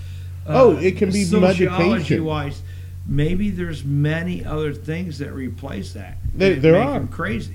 uh, 0.46 0.62
Oh, 0.62 0.76
it 0.78 0.96
can 0.96 1.10
be 1.12 1.24
sociology 1.24 1.66
medication. 1.66 2.24
wise 2.24 2.62
maybe 3.08 3.50
there's 3.50 3.84
many 3.84 4.44
other 4.44 4.72
things 4.72 5.18
that 5.18 5.32
replace 5.32 5.94
that 5.94 6.18
They, 6.36 6.54
that 6.54 6.62
there 6.62 6.76
are. 6.76 7.00
crazy 7.06 7.54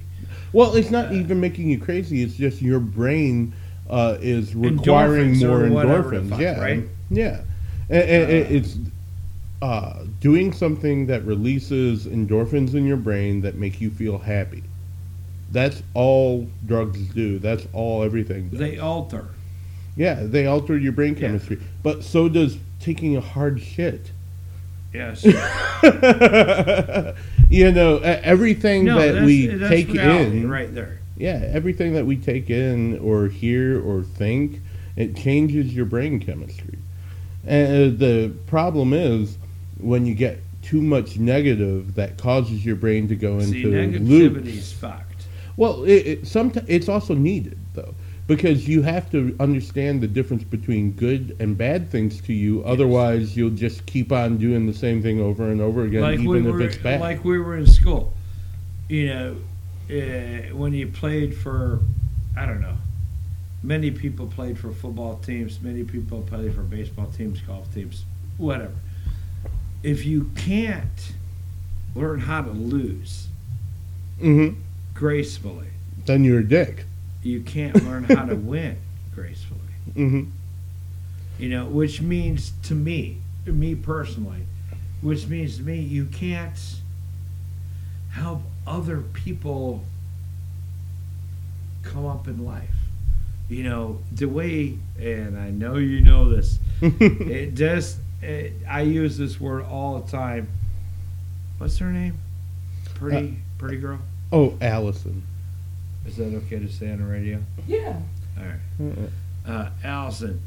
Well, 0.52 0.76
it's 0.76 0.92
not 0.92 1.14
even 1.14 1.40
making 1.40 1.70
you 1.70 1.80
crazy. 1.80 2.22
It's 2.24 2.36
just 2.36 2.62
your 2.62 2.80
brain 2.80 3.54
uh, 3.90 4.18
is 4.22 4.56
requiring 4.56 5.36
Endorphins 5.36 5.48
more 5.48 5.60
endorphins. 5.60 6.30
fuck, 6.30 6.40
yeah, 6.40 6.60
right? 6.60 6.84
yeah. 7.10 7.42
And, 7.90 8.10
and 8.10 8.24
Uh, 8.32 8.48
it's 8.50 8.78
uh, 9.62 10.04
doing 10.20 10.52
something 10.54 11.06
that 11.08 11.24
releases 11.26 12.06
endorphins 12.06 12.74
in 12.74 12.86
your 12.86 12.98
brain 12.98 13.42
that 13.42 13.56
make 13.56 13.80
you 13.80 13.90
feel 13.90 14.18
happy. 14.18 14.64
That's 15.52 15.84
all 15.94 16.48
drugs 16.66 17.00
do. 17.14 17.40
That's 17.40 17.66
all 17.74 18.04
everything. 18.04 18.50
Does. 18.50 18.60
they 18.60 18.80
alter 18.80 19.28
Yeah, 19.96 20.24
they 20.24 20.48
alter 20.48 20.78
your 20.78 20.92
brain 20.94 21.14
Yeah. 21.14 21.28
chemistry. 21.28 21.60
But 21.84 22.04
so 22.04 22.28
does 22.28 22.58
taking 22.80 23.16
a 23.16 23.22
hard 23.22 23.62
shit. 23.62 24.12
Yes 24.94 25.24
you 27.50 27.72
know, 27.72 27.98
everything 27.98 28.86
no 28.86 29.00
that 29.00 29.24
we 29.24 29.48
take 29.48 29.90
in, 29.90 30.50
right 30.50 30.74
there 30.74 31.00
yeah, 31.16 31.48
everything 31.52 31.94
that 31.94 32.06
we 32.06 32.18
take 32.18 32.50
in 32.50 33.00
or 33.00 33.28
hear 33.28 33.82
or 33.82 34.04
think, 34.04 34.62
it 34.96 35.16
changes 35.16 35.74
your 35.74 35.86
brain 35.86 36.20
chemistry. 36.20 36.80
And 37.46 37.96
uh, 37.96 37.98
the 37.98 38.34
problem 38.48 38.94
is 38.94 39.38
when 39.78 40.06
you 40.06 40.16
get 40.16 40.40
too 40.62 40.82
much 40.82 41.18
negative, 41.18 41.96
that 41.96 42.18
causes 42.18 42.66
your 42.66 42.76
brain 42.76 43.08
to 43.10 43.16
go 43.16 43.40
see 43.42 43.64
into 43.64 43.70
negativity's 43.70 44.56
loops. 44.56 44.74
fucked 44.74 45.26
Well, 45.58 45.84
it, 45.84 46.08
it, 46.08 46.28
sometimes 46.28 46.68
it's 46.70 46.90
also 46.90 47.14
needed 47.14 47.60
because 48.28 48.68
you 48.68 48.82
have 48.82 49.12
to 49.12 49.36
understand 49.40 50.02
the 50.02 50.08
difference 50.08 50.44
between 50.44 50.92
good 50.94 51.36
and 51.40 51.58
bad 51.58 51.90
things 51.92 52.22
to 52.22 52.34
you. 52.34 52.64
Otherwise, 52.64 53.36
you'll 53.36 53.50
just 53.50 53.86
keep 53.86 54.12
on 54.12 54.38
doing 54.38 54.66
the 54.66 54.74
same 54.74 55.02
thing 55.02 55.20
over 55.20 55.50
and 55.52 55.60
over 55.62 55.84
again, 55.84 56.02
like 56.02 56.20
we 56.20 56.26
even 56.40 56.46
were 56.46 56.62
if 56.62 56.70
it's 56.74 56.78
bad. 56.84 57.02
like 57.02 57.24
we 57.26 57.38
were 57.40 57.58
in 57.58 57.68
school 57.68 58.14
you 58.90 59.08
know 59.08 59.36
uh, 59.90 60.54
when 60.56 60.74
you 60.74 60.88
played 60.88 61.36
for 61.36 61.80
i 62.38 62.46
don't 62.46 62.60
know 62.62 62.76
many 63.64 63.90
people 63.90 64.28
played 64.28 64.58
for 64.60 64.72
football 64.72 65.16
teams 65.20 65.62
many 65.62 65.84
people 65.84 66.22
played 66.22 66.54
for 66.54 66.62
baseball 66.62 67.08
teams 67.08 67.40
golf 67.42 67.74
teams 67.74 68.04
whatever 68.38 68.74
if 69.84 70.06
you 70.06 70.30
can't 70.36 71.14
learn 71.96 72.20
how 72.20 72.42
to 72.42 72.52
lose 72.52 73.28
hmm 74.20 74.50
gracefully 74.94 75.68
Then 76.06 76.24
you're 76.26 76.40
a 76.40 76.44
dick. 76.48 76.86
You 77.24 77.42
can't 77.42 77.84
learn 77.86 78.04
how 78.04 78.26
to 78.26 78.36
win 78.52 78.78
gracefully. 79.16 79.60
Hmm 79.94 80.24
you 81.40 81.50
know 81.50 81.66
which 81.66 82.02
means 82.02 82.54
to 82.64 82.76
me 82.76 83.18
me 83.46 83.76
personally 83.76 84.46
which 85.02 85.28
means 85.28 85.58
to 85.58 85.64
me 85.64 85.80
you 85.80 86.06
can't 86.06 86.76
help 88.12 88.42
other 88.66 89.02
people 89.02 89.84
come 91.82 92.06
up 92.06 92.28
in 92.28 92.46
life. 92.46 92.70
You 93.50 93.64
know 93.64 94.00
the 94.12 94.26
way 94.26 94.78
and 94.98 95.38
i 95.38 95.50
know 95.50 95.76
you 95.76 96.00
know 96.00 96.30
this 96.30 96.60
it 96.82 97.56
just 97.56 97.98
it, 98.22 98.54
i 98.70 98.82
use 98.82 99.18
this 99.18 99.40
word 99.40 99.66
all 99.66 100.00
the 100.00 100.10
time. 100.10 100.48
What's 101.58 101.78
her 101.80 101.92
name? 101.92 102.18
Pretty 102.96 103.40
pretty 103.58 103.78
girl? 103.78 104.00
oh, 104.32 104.58
Allison. 104.62 105.24
Is 106.06 106.18
that 106.18 106.34
okay 106.36 106.60
to 106.60 106.70
say 106.70 106.92
on 106.92 107.00
the 107.00 107.06
radio 107.06 107.40
Yeah. 107.68 107.98
all 108.38 108.44
right 108.46 108.60
uh, 109.46 109.70
Allison. 109.84 110.40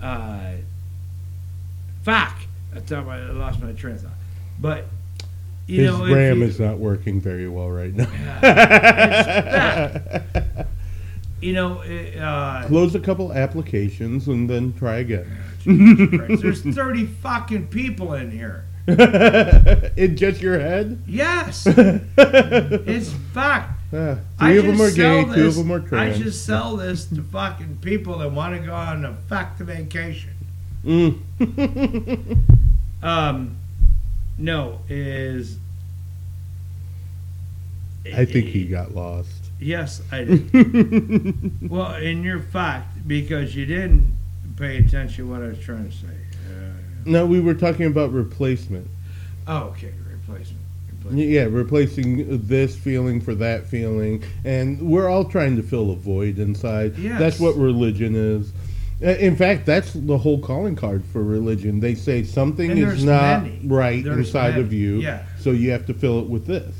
Uh, 0.00 0.52
fuck! 2.04 2.36
I 2.74 2.78
thought 2.80 3.06
I 3.08 3.28
lost 3.32 3.60
my 3.60 3.72
train 3.72 3.96
of 3.96 4.02
thought. 4.02 4.12
But 4.60 4.84
you 5.66 5.82
His 5.82 5.90
know, 5.98 6.06
RAM 6.14 6.38
you- 6.38 6.44
is 6.44 6.60
not 6.60 6.78
working 6.78 7.20
very 7.20 7.48
well 7.48 7.68
right 7.70 7.92
now. 7.92 8.06
you 11.40 11.52
know, 11.52 11.80
it, 11.82 12.16
uh, 12.18 12.64
Close 12.68 12.94
a 12.94 13.00
couple 13.00 13.32
applications 13.32 14.28
and 14.28 14.48
then 14.48 14.72
try 14.74 14.98
again. 14.98 15.26
There's 15.66 16.62
thirty 16.74 17.06
fucking 17.06 17.66
people 17.68 18.14
in 18.14 18.30
here. 18.30 18.64
in 19.96 20.16
just 20.16 20.40
your 20.40 20.58
head? 20.60 21.02
Yes, 21.06 21.66
it's 21.66 23.12
fuck. 23.90 24.18
Ah, 24.38 24.44
I 24.46 24.52
of 24.52 24.64
them 24.66 24.76
just 24.76 24.92
are 24.92 24.96
gay, 24.96 25.22
sell 25.24 25.24
two 25.34 25.42
this- 25.42 25.58
of 25.58 25.66
them 25.66 25.72
are 25.72 25.80
trans. 25.80 26.16
I 26.20 26.22
just 26.22 26.44
sell 26.46 26.76
this 26.76 27.04
to 27.06 27.22
fucking 27.22 27.78
people 27.82 28.18
that 28.18 28.30
want 28.32 28.58
to 28.60 28.64
go 28.66 28.74
on 28.74 29.04
a 29.04 29.14
fuck 29.28 29.56
vacation. 29.58 30.30
Mm. 30.84 32.36
Um, 33.02 33.56
no, 34.36 34.80
is 34.90 35.56
I 38.14 38.24
think 38.26 38.46
he 38.46 38.66
got 38.66 38.94
lost. 38.94 39.30
Yes, 39.58 40.02
I 40.12 40.24
did. 40.24 41.70
well, 41.70 41.92
and 41.92 42.22
you're 42.24 42.40
fucked 42.40 43.08
because 43.08 43.54
you 43.56 43.64
didn't 43.66 44.14
pay 44.56 44.76
attention 44.78 45.24
to 45.26 45.30
what 45.30 45.42
I 45.42 45.48
was 45.48 45.58
trying 45.60 45.90
to 45.90 45.96
say. 45.96 46.06
Uh, 46.48 46.72
No, 47.06 47.24
we 47.26 47.40
were 47.40 47.54
talking 47.54 47.86
about 47.86 48.12
replacement. 48.12 48.86
oh, 49.46 49.64
okay, 49.68 49.92
replacement. 51.04 51.28
Yeah, 51.30 51.44
replacing 51.44 52.46
this 52.46 52.76
feeling 52.76 53.20
for 53.20 53.34
that 53.36 53.66
feeling, 53.66 54.22
and 54.44 54.80
we're 54.80 55.08
all 55.08 55.24
trying 55.24 55.56
to 55.56 55.62
fill 55.62 55.90
a 55.90 55.96
void 55.96 56.38
inside. 56.38 56.96
Yes. 56.98 57.18
That's 57.18 57.40
what 57.40 57.56
religion 57.56 58.14
is. 58.14 58.52
Uh, 59.02 59.16
In 59.18 59.34
fact, 59.36 59.64
that's 59.66 59.92
the 59.94 60.18
whole 60.18 60.38
calling 60.38 60.76
card 60.76 61.02
for 61.12 61.22
religion. 61.22 61.80
They 61.80 61.94
say 61.94 62.22
something 62.22 62.76
is 62.76 63.02
not 63.04 63.44
many. 63.44 63.60
right 63.66 64.04
There's 64.04 64.18
inside 64.26 64.50
many. 64.50 64.62
of 64.62 64.72
you, 64.72 65.00
Yeah. 65.00 65.22
so 65.38 65.52
you 65.52 65.70
have 65.70 65.86
to 65.86 65.94
fill 65.94 66.20
it 66.20 66.28
with 66.28 66.46
this. 66.46 66.74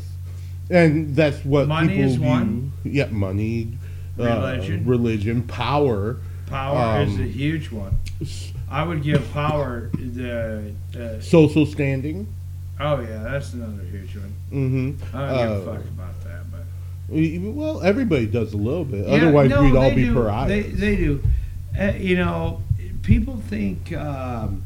And 0.69 1.17
that's 1.17 1.45
what 1.45 1.67
Money 1.67 1.89
people 1.89 2.05
is 2.05 2.17
view. 2.17 2.27
one. 2.29 2.73
Yeah, 2.85 3.07
money, 3.11 3.69
Religion. 4.17 4.85
uh, 4.87 4.89
religion, 4.89 5.43
power. 5.43 6.19
Power 6.47 7.03
is 7.03 7.15
Um, 7.15 7.23
a 7.23 7.27
huge 7.27 7.71
one. 7.73 7.93
I 8.71 8.85
would 8.85 9.03
give 9.03 9.33
power 9.33 9.91
the. 9.95 10.73
Uh, 10.95 11.21
social 11.21 11.65
standing. 11.67 12.27
Oh 12.81 13.01
yeah, 13.01 13.23
that's 13.23 13.53
another 13.53 13.83
huge 13.85 14.17
one. 14.17 14.35
Mm-hmm. 14.51 15.17
I 15.17 15.27
don't 15.29 15.59
give 15.59 15.69
a 15.69 15.77
fuck 15.77 15.85
about 15.85 16.25
that, 16.25 16.51
but 16.51 17.55
Well, 17.55 17.83
everybody 17.83 18.27
does 18.27 18.53
a 18.53 18.57
little 18.57 18.85
bit. 18.85 19.07
Yeah, 19.07 19.17
Otherwise, 19.17 19.51
no, 19.51 19.63
we'd 19.63 19.77
all 19.77 19.91
be 19.95 20.05
do. 20.05 20.15
pariahs. 20.15 20.49
They, 20.49 20.63
they 20.63 20.97
do. 20.97 21.23
Uh, 21.79 21.93
you 21.97 22.17
know, 22.17 22.63
people 23.03 23.37
think, 23.37 23.93
um, 23.93 24.65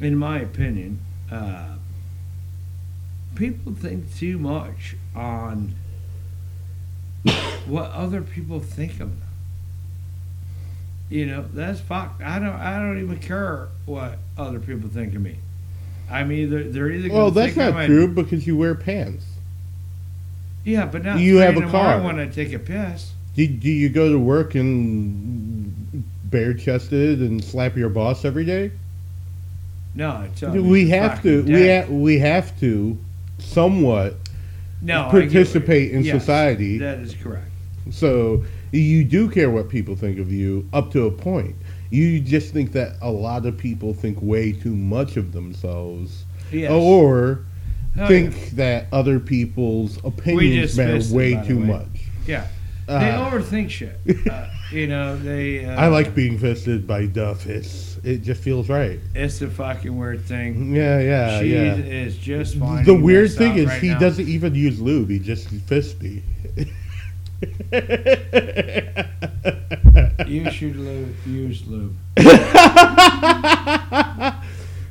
in 0.00 0.16
my 0.16 0.40
opinion, 0.40 1.00
uh, 1.30 1.76
people 3.34 3.72
think 3.72 4.14
too 4.16 4.38
much 4.38 4.96
on 5.14 5.74
what 7.66 7.90
other 7.90 8.22
people 8.22 8.60
think 8.60 8.92
of 8.92 8.98
them. 8.98 9.22
You 11.08 11.26
know, 11.26 11.44
that's 11.52 11.80
fuck. 11.80 12.20
I 12.24 12.38
don't. 12.38 12.54
I 12.54 12.78
don't 12.78 12.98
even 12.98 13.18
care 13.18 13.68
what 13.84 14.18
other 14.38 14.58
people 14.58 14.88
think 14.88 15.14
of 15.14 15.20
me. 15.20 15.36
I'm 16.10 16.30
either 16.32 16.64
they're 16.64 16.90
either. 16.90 17.08
Gonna 17.08 17.20
well, 17.20 17.30
that's 17.30 17.56
not 17.56 17.74
I'm 17.74 17.80
a- 17.80 17.86
true 17.86 18.08
because 18.08 18.46
you 18.46 18.56
wear 18.56 18.74
pants. 18.74 19.24
Yeah, 20.64 20.86
but 20.86 21.02
now 21.04 21.16
You 21.16 21.38
have 21.38 21.56
a 21.56 21.62
car. 21.62 21.98
morning 21.98 22.04
want 22.04 22.32
to 22.32 22.44
take 22.44 22.52
a 22.54 22.58
piss. 22.58 23.12
Do, 23.34 23.46
do 23.46 23.70
you 23.70 23.88
go 23.88 24.12
to 24.12 24.18
work 24.18 24.54
and 24.54 26.04
bare 26.24 26.54
chested 26.54 27.20
and 27.20 27.42
slap 27.42 27.76
your 27.76 27.88
boss 27.88 28.24
every 28.24 28.44
day? 28.44 28.70
No, 29.94 30.08
I 30.42 30.48
we 30.50 30.88
have 30.90 31.22
to. 31.22 31.42
We 31.42 31.68
ha- 31.68 31.86
we 31.88 32.18
have 32.18 32.58
to 32.60 32.96
somewhat 33.38 34.16
no 34.80 35.06
I 35.06 35.10
participate 35.10 35.92
in 35.92 36.02
yes, 36.04 36.20
society. 36.20 36.78
That 36.78 36.98
is 37.00 37.14
correct. 37.14 37.50
So 37.90 38.44
you 38.70 39.04
do 39.04 39.28
care 39.28 39.50
what 39.50 39.68
people 39.68 39.96
think 39.96 40.18
of 40.18 40.32
you 40.32 40.68
up 40.72 40.92
to 40.92 41.06
a 41.06 41.10
point. 41.10 41.56
You 41.92 42.20
just 42.20 42.54
think 42.54 42.72
that 42.72 42.96
a 43.02 43.10
lot 43.10 43.44
of 43.44 43.58
people 43.58 43.92
think 43.92 44.16
way 44.22 44.52
too 44.52 44.74
much 44.74 45.18
of 45.18 45.32
themselves, 45.32 46.24
Yes. 46.50 46.70
or 46.70 47.44
Oh, 47.98 48.08
think 48.08 48.50
that 48.52 48.86
other 48.92 49.20
people's 49.20 49.98
opinions 50.02 50.78
matter 50.78 50.98
way 51.14 51.34
by 51.34 51.42
the 51.42 51.46
too 51.48 51.58
way. 51.60 51.66
much. 51.66 51.86
Yeah. 52.26 52.46
Uh, 52.88 52.98
they 52.98 53.06
overthink 53.10 53.68
shit. 53.68 53.98
Uh, 54.30 54.48
you 54.72 54.86
know, 54.86 55.16
they. 55.18 55.66
Uh, 55.66 55.78
I 55.78 55.88
like 55.88 56.14
being 56.14 56.38
fisted 56.38 56.86
by 56.86 57.04
Duff. 57.06 57.46
It's 57.46 57.98
it 58.02 58.22
just 58.22 58.42
feels 58.42 58.70
right. 58.70 58.98
It's 59.14 59.42
a 59.42 59.48
fucking 59.50 59.94
weird 59.96 60.24
thing. 60.24 60.74
Yeah, 60.74 60.98
yeah, 61.00 61.40
she 61.40 61.52
yeah. 61.54 61.74
is 61.74 62.16
just 62.16 62.56
fine. 62.56 62.84
The 62.86 62.94
weird 62.94 63.32
thing 63.32 63.58
is 63.58 63.70
he 63.74 63.94
doesn't 63.96 64.26
even 64.28 64.54
use 64.54 64.80
lube. 64.80 65.10
He 65.10 65.18
just 65.18 65.48
fists 65.48 66.00
me. 66.00 66.22
You 70.26 70.50
should 70.50 70.76
lube, 70.76 71.14
use 71.26 71.66
lube. 71.66 71.96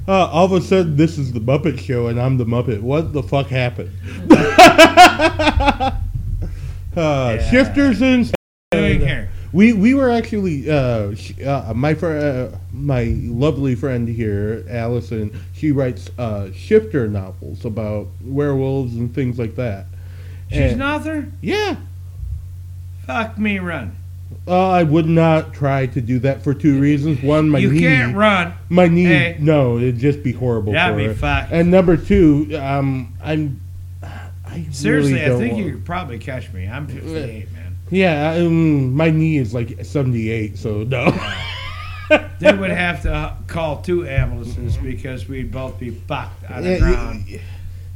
Uh, 0.08 0.26
all 0.26 0.46
of 0.46 0.52
a 0.52 0.60
sudden, 0.62 0.98
this 0.98 1.20
is 1.20 1.32
the 1.32 1.40
Muppet 1.40 1.80
Show, 1.80 2.08
and 2.08 2.20
I'm 2.20 2.38
the 2.38 2.44
Muppet. 2.44 2.82
What 2.82 3.14
the 3.14 3.22
fuck 3.22 3.48
happened? 3.48 3.92
uh, 4.32 5.92
Yeah. 6.96 7.50
Shifters 7.52 8.02
and 8.02 8.30
Doing 8.72 9.00
here. 9.00 9.30
we 9.54 9.74
we 9.74 9.94
were 9.94 10.10
actually 10.10 10.68
uh, 10.70 11.14
uh, 11.46 11.74
my 11.76 11.94
fr- 11.94 12.08
uh, 12.18 12.58
my 12.74 13.16
lovely 13.20 13.76
friend 13.76 14.08
here, 14.08 14.66
Allison. 14.70 15.40
She 15.54 15.72
writes 15.72 16.10
uh, 16.18 16.52
shifter 16.52 17.08
novels 17.08 17.64
about 17.64 18.08
werewolves 18.24 18.96
and 18.96 19.14
things 19.14 19.38
like 19.38 19.56
that. 19.56 19.86
She's 20.50 20.72
And- 20.72 20.80
not 20.80 21.04
there. 21.04 21.32
Yeah, 21.42 21.76
Fuck 23.08 23.38
me, 23.38 23.60
run. 23.60 23.96
uh, 24.48 24.70
I 24.70 24.84
would 24.84 25.06
not 25.08 25.54
try 25.54 25.86
to 25.88 26.02
do 26.02 26.20
that 26.20 26.44
for 26.44 26.54
two 26.54 26.80
reasons. 26.80 27.22
One, 27.22 27.50
my 27.50 27.60
you 27.60 27.72
knee, 27.72 27.80
can't 27.82 28.16
run. 28.16 28.54
my 28.70 28.88
knee. 28.88 29.04
Hey. 29.06 29.38
No, 29.40 29.78
it'd 29.78 29.98
just 30.00 30.24
be 30.24 30.32
horrible. 30.32 30.74
That'd 30.74 30.96
for 30.96 31.00
be 31.00 31.06
it. 31.06 31.14
fucked. 31.18 31.52
And 31.52 31.70
number 31.72 31.98
two, 31.98 32.50
um, 32.62 33.14
I'm. 33.24 33.60
I 34.04 34.68
Seriously, 34.72 35.14
really 35.14 35.26
I 35.26 35.38
think 35.38 35.54
want- 35.54 35.66
you 35.66 35.72
could 35.74 35.86
probably 35.86 36.20
catch 36.20 36.52
me. 36.52 36.68
I'm 36.68 36.86
58, 36.88 37.52
man. 37.54 37.78
Yeah, 37.90 38.34
um, 38.34 38.94
my 38.94 39.10
knee 39.10 39.38
is 39.38 39.54
like 39.54 39.84
78, 39.86 40.58
so 40.58 40.84
no. 40.84 41.06
They 42.40 42.52
would 42.54 42.70
have 42.72 43.04
to 43.04 43.14
uh, 43.14 43.36
call 43.48 43.82
two 43.82 44.06
ambulances 44.06 44.76
because 44.76 45.30
we'd 45.30 45.50
both 45.52 45.80
be 45.80 45.92
fucked 45.92 46.50
on 46.52 46.64
the 46.64 46.78
ground. 46.80 47.40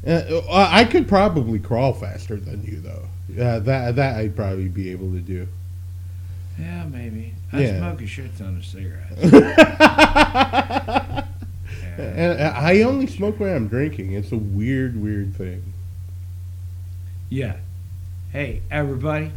Uh, 0.08 0.42
I 0.50 0.86
could 0.86 1.08
probably 1.10 1.60
crawl 1.60 1.92
faster 1.92 2.38
than 2.38 2.64
you, 2.64 2.80
though. 2.80 3.08
Uh, 3.32 3.60
that 3.60 3.96
that 3.96 4.18
I'd 4.18 4.36
probably 4.36 4.68
be 4.68 4.92
able 4.92 5.12
to 5.12 5.20
do. 5.20 5.48
Yeah, 6.60 6.86
maybe. 6.86 7.34
I 7.52 7.62
Yeah. 7.64 7.78
smoke 7.80 8.02
a 8.02 8.08
shit 8.08 8.38
ton 8.38 8.58
of 8.58 8.66
cigarettes. 8.66 9.22
Yeah. 11.98 11.98
And 11.98 12.42
I 12.58 12.82
only 12.82 13.08
smoke 13.08 13.40
when 13.40 13.56
I'm 13.56 13.70
drinking. 13.70 14.12
It's 14.14 14.32
a 14.34 14.38
weird, 14.38 15.02
weird 15.02 15.34
thing. 15.36 15.64
yeah. 17.30 17.56
Hey, 18.34 18.62
everybody. 18.70 19.32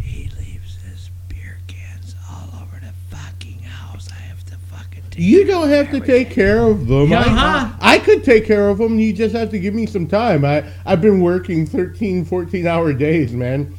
He 0.00 0.30
leaves 0.38 0.78
his 0.82 1.10
beer 1.28 1.58
cans 1.66 2.14
all 2.30 2.48
over 2.62 2.80
the 2.80 2.92
fucking 3.14 3.58
house. 3.60 4.08
I 4.10 4.14
have 4.22 4.42
to 4.46 4.56
fucking 4.74 5.02
take 5.09 5.09
You 5.20 5.44
don't 5.44 5.68
have 5.68 5.90
to 5.90 6.00
take 6.00 6.30
care 6.30 6.60
of 6.66 6.86
them. 6.86 7.12
I- 7.12 7.16
Uh-huh. 7.18 7.72
I, 7.78 7.98
could 7.98 8.24
take 8.24 8.46
care 8.46 8.70
of 8.70 8.78
them. 8.78 8.98
You 8.98 9.12
just 9.12 9.34
have 9.36 9.50
to 9.50 9.58
give 9.58 9.74
me 9.74 9.84
some 9.84 10.06
time. 10.06 10.46
I, 10.46 10.64
I've 10.86 11.02
been 11.02 11.20
working 11.20 11.66
13, 11.66 12.24
14 12.24 12.66
hour 12.66 12.94
days, 12.94 13.32
man. 13.32 13.74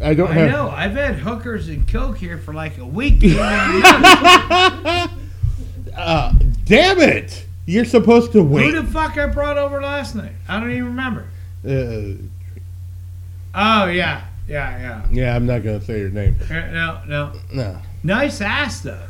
I 0.00 0.14
don't 0.14 0.30
I 0.30 0.34
have. 0.34 0.50
know. 0.52 0.70
I've 0.70 0.92
had 0.92 1.16
hookers 1.16 1.68
and 1.68 1.88
coke 1.88 2.18
here 2.18 2.38
for 2.38 2.54
like 2.54 2.78
a 2.78 2.84
week. 2.86 3.20
Uh, 5.96 6.32
damn 6.64 6.98
it! 7.00 7.44
You're 7.66 7.84
supposed 7.84 8.32
to 8.32 8.42
wait. 8.42 8.72
Who 8.72 8.80
the 8.80 8.86
fuck 8.90 9.18
I 9.18 9.26
brought 9.26 9.58
over 9.58 9.82
last 9.82 10.14
night? 10.14 10.32
I 10.48 10.58
don't 10.60 10.70
even 10.70 10.84
remember. 10.86 11.26
Uh, 11.66 12.14
Oh 13.54 13.86
yeah, 13.86 14.24
yeah, 14.48 14.78
yeah, 14.78 15.06
Yeah, 15.10 15.36
I'm 15.36 15.44
not 15.46 15.62
gonna 15.64 15.80
say 15.82 15.98
your 15.98 16.08
name. 16.10 16.36
Uh, 16.48 16.54
No, 16.70 17.00
no. 17.06 17.32
No. 17.52 17.78
Nice 18.04 18.40
ass 18.40 18.80
though. 18.80 19.02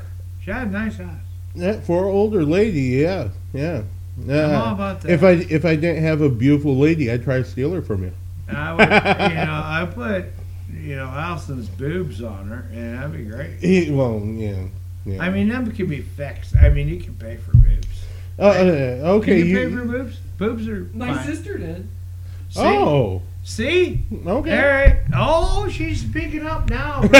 She 0.42 0.50
had 0.50 0.68
a 0.68 0.70
nice 0.70 0.98
ass. 0.98 1.19
Yeah, 1.54 1.80
for 1.80 2.04
an 2.08 2.14
older 2.14 2.44
lady, 2.44 2.80
yeah, 3.02 3.28
yeah. 3.52 3.82
I'm 4.22 4.30
Uh, 4.30 4.34
all 4.64 4.74
about 4.74 5.00
that. 5.02 5.10
If 5.10 5.22
I 5.24 5.30
if 5.30 5.64
I 5.64 5.74
didn't 5.76 6.02
have 6.02 6.20
a 6.20 6.28
beautiful 6.28 6.76
lady, 6.76 7.10
I'd 7.10 7.22
try 7.24 7.38
to 7.38 7.44
steal 7.44 7.72
her 7.72 7.82
from 7.82 8.02
you. 8.04 8.12
I 8.48 8.72
would, 8.74 8.80
you 9.30 9.36
know, 9.46 9.62
I 9.64 9.88
put, 9.92 10.26
you 10.72 10.96
know, 10.96 11.06
Allison's 11.06 11.68
boobs 11.68 12.20
on 12.22 12.48
her, 12.48 12.66
and 12.72 12.98
that'd 12.98 13.12
be 13.12 13.24
great. 13.24 13.58
He, 13.60 13.90
well, 13.90 14.20
yeah, 14.24 14.66
yeah. 15.06 15.22
I 15.22 15.30
mean, 15.30 15.48
them 15.48 15.70
can 15.72 15.86
be 15.86 16.00
fixed. 16.02 16.56
I 16.56 16.68
mean, 16.68 16.88
you 16.88 17.00
can 17.00 17.14
pay 17.14 17.36
for 17.36 17.52
boobs. 17.56 17.86
Uh, 18.38 18.42
uh, 18.42 18.54
Can 18.54 19.04
okay. 19.04 19.38
you, 19.38 19.44
You, 19.44 19.68
pay 19.68 19.74
for 19.76 19.84
boobs? 19.84 20.16
Boobs 20.38 20.68
are 20.68 20.88
My 20.94 21.14
fine. 21.14 21.26
sister 21.26 21.58
did. 21.58 21.88
See? 22.50 22.60
oh, 22.60 23.22
See? 23.50 24.00
All 24.26 24.38
okay. 24.38 24.62
right. 24.62 25.00
Oh, 25.12 25.68
she's 25.68 26.02
speaking 26.02 26.46
up 26.46 26.70
now. 26.70 27.00
now 27.10 27.12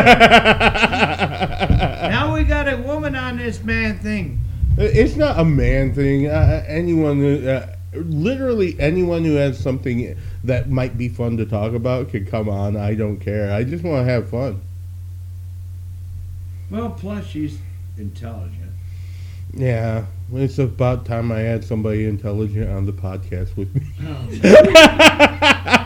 we 2.33 2.45
got 2.45 2.73
a 2.73 2.77
woman 2.77 3.16
on 3.16 3.37
this 3.37 3.61
man 3.64 3.99
thing. 3.99 4.38
It's 4.79 5.16
not 5.16 5.40
a 5.40 5.45
man 5.45 5.93
thing. 5.93 6.29
Uh, 6.29 6.64
anyone, 6.69 7.19
who, 7.19 7.49
uh, 7.49 7.75
literally 7.95 8.79
anyone 8.79 9.25
who 9.25 9.35
has 9.35 9.59
something 9.59 10.16
that 10.45 10.71
might 10.71 10.97
be 10.97 11.09
fun 11.09 11.37
to 11.38 11.47
talk 11.47 11.73
about 11.73 12.11
can 12.11 12.25
come 12.27 12.49
on. 12.49 12.77
I 12.77 12.95
don't 12.95 13.19
care. 13.19 13.53
I 13.53 13.64
just 13.64 13.83
want 13.83 14.07
to 14.07 14.12
have 14.12 14.31
fun. 14.31 14.61
Well, 16.71 16.90
plus 16.90 17.27
she's 17.27 17.59
intelligent. 17.99 18.71
Yeah, 19.53 20.05
it's 20.33 20.61
about 20.61 21.07
time 21.07 21.33
I 21.33 21.40
had 21.40 21.64
somebody 21.64 22.07
intelligent 22.07 22.71
on 22.71 22.87
the 22.87 22.93
podcast 22.93 23.57
with 23.57 23.75
me. 23.75 23.83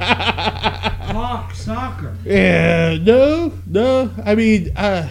Hawk 1.34 1.52
soccer. 1.54 2.16
yeah, 2.24 2.96
no, 3.00 3.52
no. 3.66 4.10
I 4.24 4.34
mean, 4.36 4.70
uh, 4.76 5.08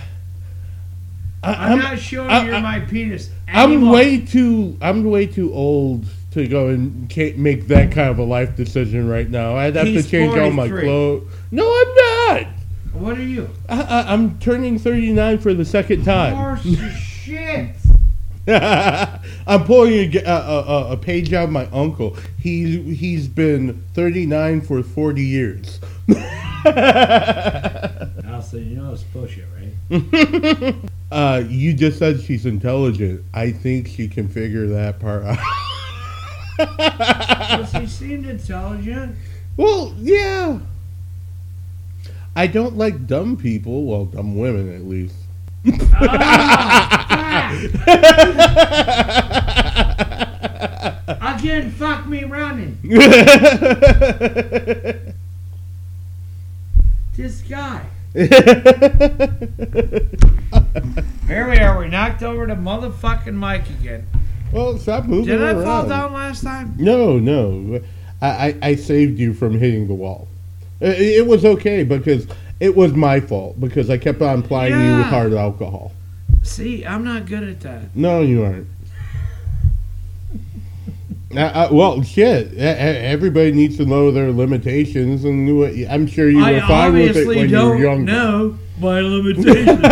I, 1.44 1.54
I'm, 1.54 1.72
I'm, 1.74 1.80
not 1.80 2.00
showing 2.00 2.30
I- 2.30 2.46
you 2.46 2.54
I- 2.54 2.62
my 2.62 2.80
penis. 2.80 3.30
I'm 3.48 3.90
way 3.90 4.22
too. 4.22 4.78
I'm 4.82 5.04
way 5.04 5.28
too 5.28 5.54
old 5.54 6.06
to 6.32 6.48
go 6.48 6.70
and 6.70 7.12
ca- 7.12 7.36
make 7.36 7.68
that 7.68 7.92
kind 7.92 8.10
of 8.10 8.18
a 8.20 8.24
life 8.24 8.56
decision 8.56 9.08
right 9.08 9.30
now. 9.30 9.56
I'd 9.58 9.76
have 9.76 9.86
He's 9.86 10.06
to 10.06 10.12
change 10.12 10.36
all 10.36 10.50
my 10.50 10.68
clothes. 10.70 11.30
No, 11.52 11.64
I'm 11.70 11.96
not. 11.96 12.48
What 12.94 13.18
are 13.18 13.22
you? 13.24 13.50
I, 13.70 14.06
I'm 14.14 14.40
turning 14.40 14.80
39 14.80 15.40
for 15.40 15.54
the 15.54 15.66
second 15.66 16.04
time. 16.06 16.34
Horse 16.36 16.64
shit. 16.98 17.76
I'm 18.48 19.64
pulling 19.64 20.18
a, 20.18 20.22
a, 20.26 20.28
a, 20.28 20.92
a 20.92 20.98
page 20.98 21.32
out 21.34 21.46
of 21.46 21.52
my 21.52 21.66
uncle. 21.68 22.18
He's 22.38 23.00
he's 23.00 23.26
been 23.28 23.82
39 23.94 24.62
for 24.62 24.84
40 24.84 25.24
years. 25.24 25.80
Allison, 26.66 28.70
you 28.70 28.76
know 28.76 28.92
it's 28.92 29.04
bullshit, 29.04 29.46
right? 29.56 30.76
uh, 31.12 31.44
you 31.48 31.74
just 31.74 32.00
said 32.00 32.22
she's 32.22 32.46
intelligent. 32.46 33.24
I 33.34 33.52
think 33.52 33.88
she 33.88 34.10
can 34.10 34.28
figure 34.28 34.68
that 34.68 35.00
part 35.00 35.24
out. 35.24 35.38
Well, 36.78 37.66
she 37.66 37.88
seemed 37.88 38.26
intelligent. 38.26 39.16
well, 39.56 39.94
yeah. 39.98 40.60
I 42.36 42.48
don't 42.48 42.76
like 42.78 43.08
dumb 43.08 43.38
people. 43.38 43.86
Well, 43.86 44.06
dumb 44.06 44.38
women 44.38 44.76
at 44.76 44.84
least. 44.84 45.16
Again, 51.08 51.72
fuck 51.72 52.08
me 52.08 52.24
running. 52.24 52.78
This 57.16 57.42
guy. 57.42 57.86
Here 61.28 61.48
we 61.50 61.58
are. 61.60 61.78
We 61.80 61.88
knocked 61.88 62.24
over 62.24 62.48
the 62.48 62.56
motherfucking 62.56 63.36
mic 63.36 63.70
again. 63.70 64.08
well, 64.52 64.80
stop 64.80 65.06
moving 65.06 65.26
Did 65.26 65.44
I 65.44 65.52
around. 65.52 65.64
fall 65.64 65.88
down 65.88 66.14
last 66.14 66.44
time? 66.44 66.74
No, 66.78 67.20
no. 67.20 67.82
I, 68.20 68.28
I, 68.28 68.58
I 68.64 68.74
saved 68.76 69.20
you 69.20 69.36
from 69.36 69.60
hitting 69.60 69.88
the 69.88 69.94
wall. 69.94 70.28
It, 70.82 71.20
it 71.20 71.28
was 71.28 71.46
okay 71.46 71.84
because 71.84 72.26
it 72.60 72.76
was 72.76 72.94
my 72.94 73.20
fault 73.20 73.60
because 73.60 73.92
I 73.92 74.00
kept 74.00 74.24
on 74.24 74.42
plying 74.42 74.74
you 74.74 74.98
with 74.98 75.06
hard 75.06 75.34
alcohol. 75.34 75.92
See, 76.44 76.86
I'm 76.86 77.04
not 77.04 77.26
good 77.26 77.44
at 77.44 77.62
that. 77.62 77.96
No, 77.96 78.22
you 78.22 78.44
aren't. 78.44 78.68
Uh, 81.36 81.40
uh, 81.40 81.68
well, 81.72 82.04
shit. 82.04 82.54
Everybody 82.60 83.52
needs 83.54 83.78
to 83.78 83.88
know 83.88 84.12
their 84.12 84.32
limitations, 84.32 85.26
and 85.26 85.50
I'm 85.90 86.06
sure 86.06 86.30
you 86.30 86.38
were 86.38 86.44
I 86.44 86.60
fine 86.68 86.94
with 86.94 87.18
it 87.18 87.26
when 87.26 87.50
you 87.50 87.56
were 87.56 87.62
don't 87.72 87.82
young. 87.82 88.06
know 88.06 88.60
my 88.80 89.00
limitations. 89.02 89.80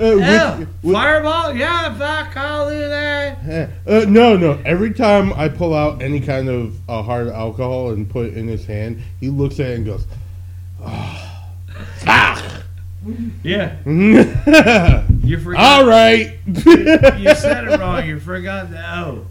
Uh, 0.00 0.14
Yeah, 0.14 0.64
Fireball? 0.92 1.56
Yeah, 1.56 1.92
fuck, 1.98 2.36
I'll 2.36 2.70
do 2.70 2.78
that. 2.78 3.38
Eh, 3.44 3.66
Uh, 3.84 4.04
no, 4.08 4.36
no. 4.36 4.52
Every 4.64 4.94
time 4.94 5.32
I 5.32 5.48
pull 5.48 5.74
out 5.74 6.00
any 6.00 6.20
kind 6.20 6.48
of 6.48 6.78
uh, 6.88 7.02
hard 7.02 7.26
alcohol 7.26 7.90
and 7.90 8.08
put 8.08 8.26
it 8.26 8.36
in 8.36 8.46
his 8.46 8.64
hand, 8.64 9.02
he 9.18 9.28
looks 9.28 9.58
at 9.58 9.70
it 9.70 9.74
and 9.78 9.86
goes, 9.86 10.06
Yeah, 13.42 13.76
"Ah." 13.86 15.04
you 15.22 15.38
forgot. 15.38 15.60
"All 15.60 15.86
right." 15.86 16.38
You 16.46 17.34
said 17.34 17.68
it 17.68 17.78
wrong. 17.78 18.06
You 18.06 18.18
forgot 18.18 18.70
the 18.70 18.98
O. 18.98 19.26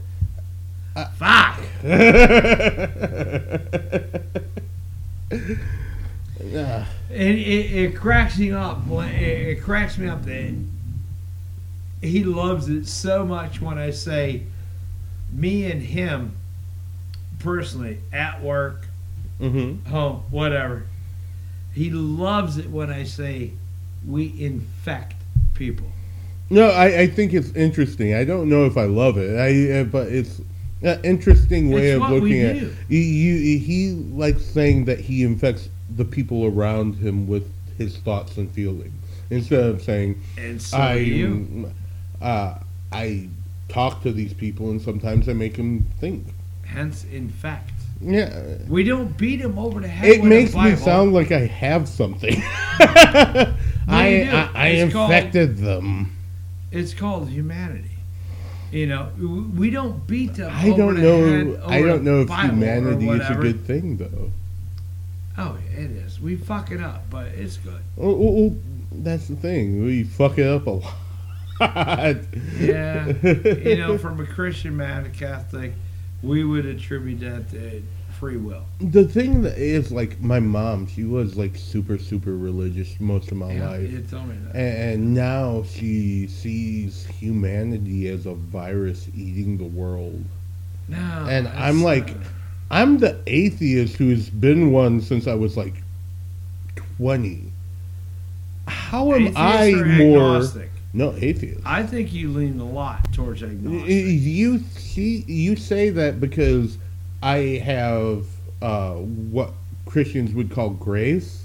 Fuck. 1.17 1.59
Yeah. 6.43 6.85
And 7.09 7.37
it, 7.37 7.71
it 7.75 7.95
cracks 7.95 8.37
me 8.37 8.51
up. 8.51 8.83
It, 8.89 9.21
it 9.21 9.61
cracks 9.61 9.97
me 9.97 10.07
up 10.07 10.23
that 10.25 10.53
he 12.01 12.23
loves 12.23 12.69
it 12.69 12.87
so 12.87 13.25
much 13.25 13.61
when 13.61 13.77
I 13.77 13.91
say 13.91 14.43
me 15.31 15.69
and 15.69 15.81
him 15.81 16.35
personally 17.39 17.99
at 18.13 18.41
work, 18.41 18.87
hmm 19.39 19.75
home, 19.87 20.23
whatever. 20.29 20.83
He 21.77 21.91
loves 21.91 22.57
it 22.57 22.69
when 22.71 22.89
I 22.89 23.03
say 23.03 23.51
we 24.05 24.33
infect 24.39 25.13
people. 25.53 25.85
No, 26.49 26.69
I, 26.69 27.01
I 27.01 27.07
think 27.07 27.33
it's 27.33 27.51
interesting. 27.55 28.15
I 28.15 28.23
don't 28.23 28.49
know 28.49 28.65
if 28.65 28.77
I 28.77 28.85
love 28.85 29.17
it, 29.17 29.37
I 29.37 29.81
uh, 29.81 29.83
but 29.83 30.07
it's 30.07 30.41
an 30.81 30.99
interesting 31.03 31.69
way 31.69 31.91
It's 31.91 32.03
of 32.03 32.09
looking 32.09 32.41
at. 32.41 32.55
do. 32.59 32.73
You, 32.87 32.99
you, 32.99 33.59
he 33.59 33.91
likes 33.91 34.43
saying 34.43 34.85
that 34.85 34.99
he 34.99 35.21
infects 35.23 35.69
the 35.95 36.05
people 36.05 36.45
around 36.45 36.95
him 36.95 37.27
with 37.27 37.51
his 37.77 37.97
thoughts 37.97 38.37
and 38.37 38.49
feelings 38.49 38.93
instead 39.29 39.63
of 39.63 39.81
saying 39.83 40.19
And 40.37 40.59
so 40.59 40.77
I 40.77 40.95
you. 40.95 41.71
uh, 42.21 42.57
I 42.91 43.29
talk 43.69 44.01
to 44.01 44.11
these 44.11 44.33
people 44.33 44.71
and 44.71 44.81
sometimes 44.81 45.29
I 45.29 45.33
make 45.33 45.57
them 45.57 45.85
think. 45.99 46.25
Hence, 46.65 47.05
infect. 47.11 47.71
Yeah, 47.99 48.57
We 48.67 48.83
don't 48.83 49.17
beat 49.17 49.39
him 49.41 49.57
over 49.57 49.79
the 49.79 49.87
head. 49.87 50.09
it 50.09 50.23
makes 50.23 50.53
me 50.53 50.75
sound 50.75 51.13
like 51.13 51.31
I 51.31 51.47
have 51.47 51.87
something. 51.89 52.35
I. 52.79 53.55
I, 53.87 54.49
I 54.53 54.67
It's 54.69 54.93
called- 54.93 55.11
infected 55.11 55.57
them. 55.57 56.15
It's 56.71 56.93
called 56.93 57.29
humanity. 57.29 57.91
You 58.71 58.85
know, 58.87 59.09
we 59.55 59.69
don't 59.69 60.05
beat 60.05 60.35
them. 60.35 60.51
I 60.53 60.71
don't 60.75 61.01
know. 61.01 61.25
head 61.25 61.59
I 61.65 61.81
don't 61.81 62.03
know 62.03 62.21
if 62.21 62.29
humanity 62.29 63.07
is 63.09 63.29
a 63.29 63.35
good 63.35 63.65
thing, 63.65 63.95
though. 63.97 64.31
Oh, 65.37 65.57
it 65.73 65.89
is. 65.91 66.19
We 66.19 66.35
fuck 66.35 66.71
it 66.71 66.81
up, 66.81 67.09
but 67.09 67.27
it's 67.27 67.57
good. 67.57 67.81
Well, 67.95 68.15
well, 68.15 68.33
well, 68.33 68.55
that's 68.91 69.27
the 69.29 69.35
thing. 69.37 69.85
We 69.85 70.03
fuck 70.03 70.37
it 70.37 70.47
up 70.47 70.67
a 70.67 70.69
lot. 71.61 72.17
Yeah, 72.59 73.13
you 73.23 73.77
know, 73.77 73.97
from 73.97 74.19
a 74.19 74.25
Christian 74.25 74.75
man, 74.75 75.05
a 75.05 75.09
Catholic, 75.09 75.71
we 76.23 76.43
would 76.43 76.65
attribute 76.65 77.19
that 77.21 77.49
to 77.51 77.81
free 78.19 78.37
will. 78.37 78.63
the 78.79 79.03
thing 79.07 79.43
that 79.43 79.57
is 79.59 79.91
like 79.91 80.19
my 80.19 80.39
mom. 80.39 80.87
She 80.87 81.03
was 81.03 81.35
like 81.37 81.55
super, 81.55 81.97
super 81.99 82.35
religious 82.35 82.99
most 82.99 83.31
of 83.31 83.37
my 83.37 83.53
Yeah, 83.53 83.69
life. 83.69 83.91
you 83.91 84.01
told 84.01 84.27
me 84.29 84.35
that. 84.51 84.55
And 84.55 85.13
now 85.13 85.63
she 85.69 86.25
sees 86.27 87.05
humanity 87.05 88.07
as 88.09 88.25
a 88.25 88.33
virus 88.33 89.07
eating 89.15 89.57
the 89.59 89.65
world. 89.65 90.23
No, 90.87 90.97
and 91.29 91.47
I'm 91.49 91.83
like- 91.83 92.09
uh, 92.09 92.13
I'm 92.71 92.97
the 92.97 93.19
atheist 93.27 93.95
who's 93.97 94.29
been 94.29 94.71
one 94.71 94.99
since 95.01 95.27
I 95.27 95.35
was 95.35 95.55
like 95.55 95.75
20. 96.97 97.51
How 98.67 99.13
am 99.13 99.21
atheist 99.27 99.37
I 99.37 99.71
or 99.73 99.85
more. 99.85 100.35
agnostic? 100.35 100.69
No, 100.93 101.13
atheist. 101.15 101.61
I 101.65 101.83
think 101.83 102.13
you 102.13 102.29
lean 102.29 102.59
a 102.59 102.65
lot 102.65 103.11
towards 103.13 103.43
agnostic. 103.43 103.89
You 103.89 104.59
see, 104.59 105.23
you 105.27 105.55
say 105.55 105.89
that 105.89 106.19
because 106.19 106.77
I 107.21 107.61
have 107.63 108.25
uh, 108.61 108.93
what 108.93 109.51
Christians 109.85 110.33
would 110.33 110.51
call 110.51 110.71
grace. 110.71 111.43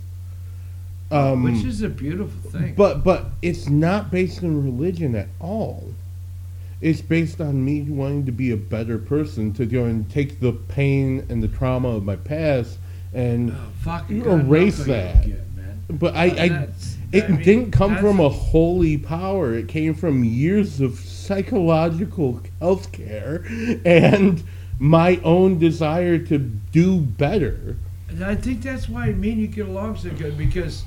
Um, 1.11 1.43
which 1.43 1.65
is 1.65 1.83
a 1.83 1.89
beautiful 1.89 2.51
thing. 2.51 2.75
But 2.75 3.05
but 3.05 3.27
it's 3.43 3.69
not 3.69 4.11
based 4.11 4.43
on 4.43 4.65
religion 4.65 5.15
at 5.15 5.29
all. 5.41 5.93
It's 6.81 7.01
based 7.01 7.41
on 7.41 7.65
me 7.65 7.83
wanting 7.83 8.27
to 8.27 8.33
be 8.33 8.51
a 8.51 8.57
better 8.57 8.99
person 8.99 9.53
to 9.55 9.67
go 9.67 9.85
and 9.85 10.11
take 10.11 10.41
the 10.41 10.53
pain 10.53 11.27
and 11.29 11.43
the 11.43 11.49
trauma 11.49 11.89
of 11.89 12.05
my 12.05 12.17
past 12.17 12.79
and 13.15 13.55
oh, 13.87 14.05
you 14.09 14.23
God, 14.23 14.47
erase 14.47 14.79
that. 14.85 15.27
get, 15.27 15.99
but 15.99 16.15
I, 16.17 16.25
I 16.25 16.69
it 17.13 17.25
I 17.25 17.29
mean, 17.29 17.43
didn't 17.43 17.71
come 17.73 17.99
from 17.99 18.21
a 18.21 18.29
holy 18.29 18.97
power. 18.97 19.55
It 19.55 19.69
came 19.69 19.95
from 19.95 20.25
years 20.25 20.81
of 20.81 20.99
psychological 20.99 22.41
health 22.59 22.91
care 22.93 23.45
and 23.85 24.43
my 24.79 25.21
own 25.23 25.59
desire 25.59 26.19
to 26.19 26.39
do 26.39 27.01
better. 27.01 27.77
And 28.09 28.25
I 28.25 28.35
think 28.35 28.63
that's 28.63 28.89
why 28.89 29.13
me 29.13 29.33
and 29.33 29.41
you 29.41 29.47
get 29.47 29.69
along 29.69 29.97
so 29.97 30.11
good 30.11 30.37
because 30.37 30.85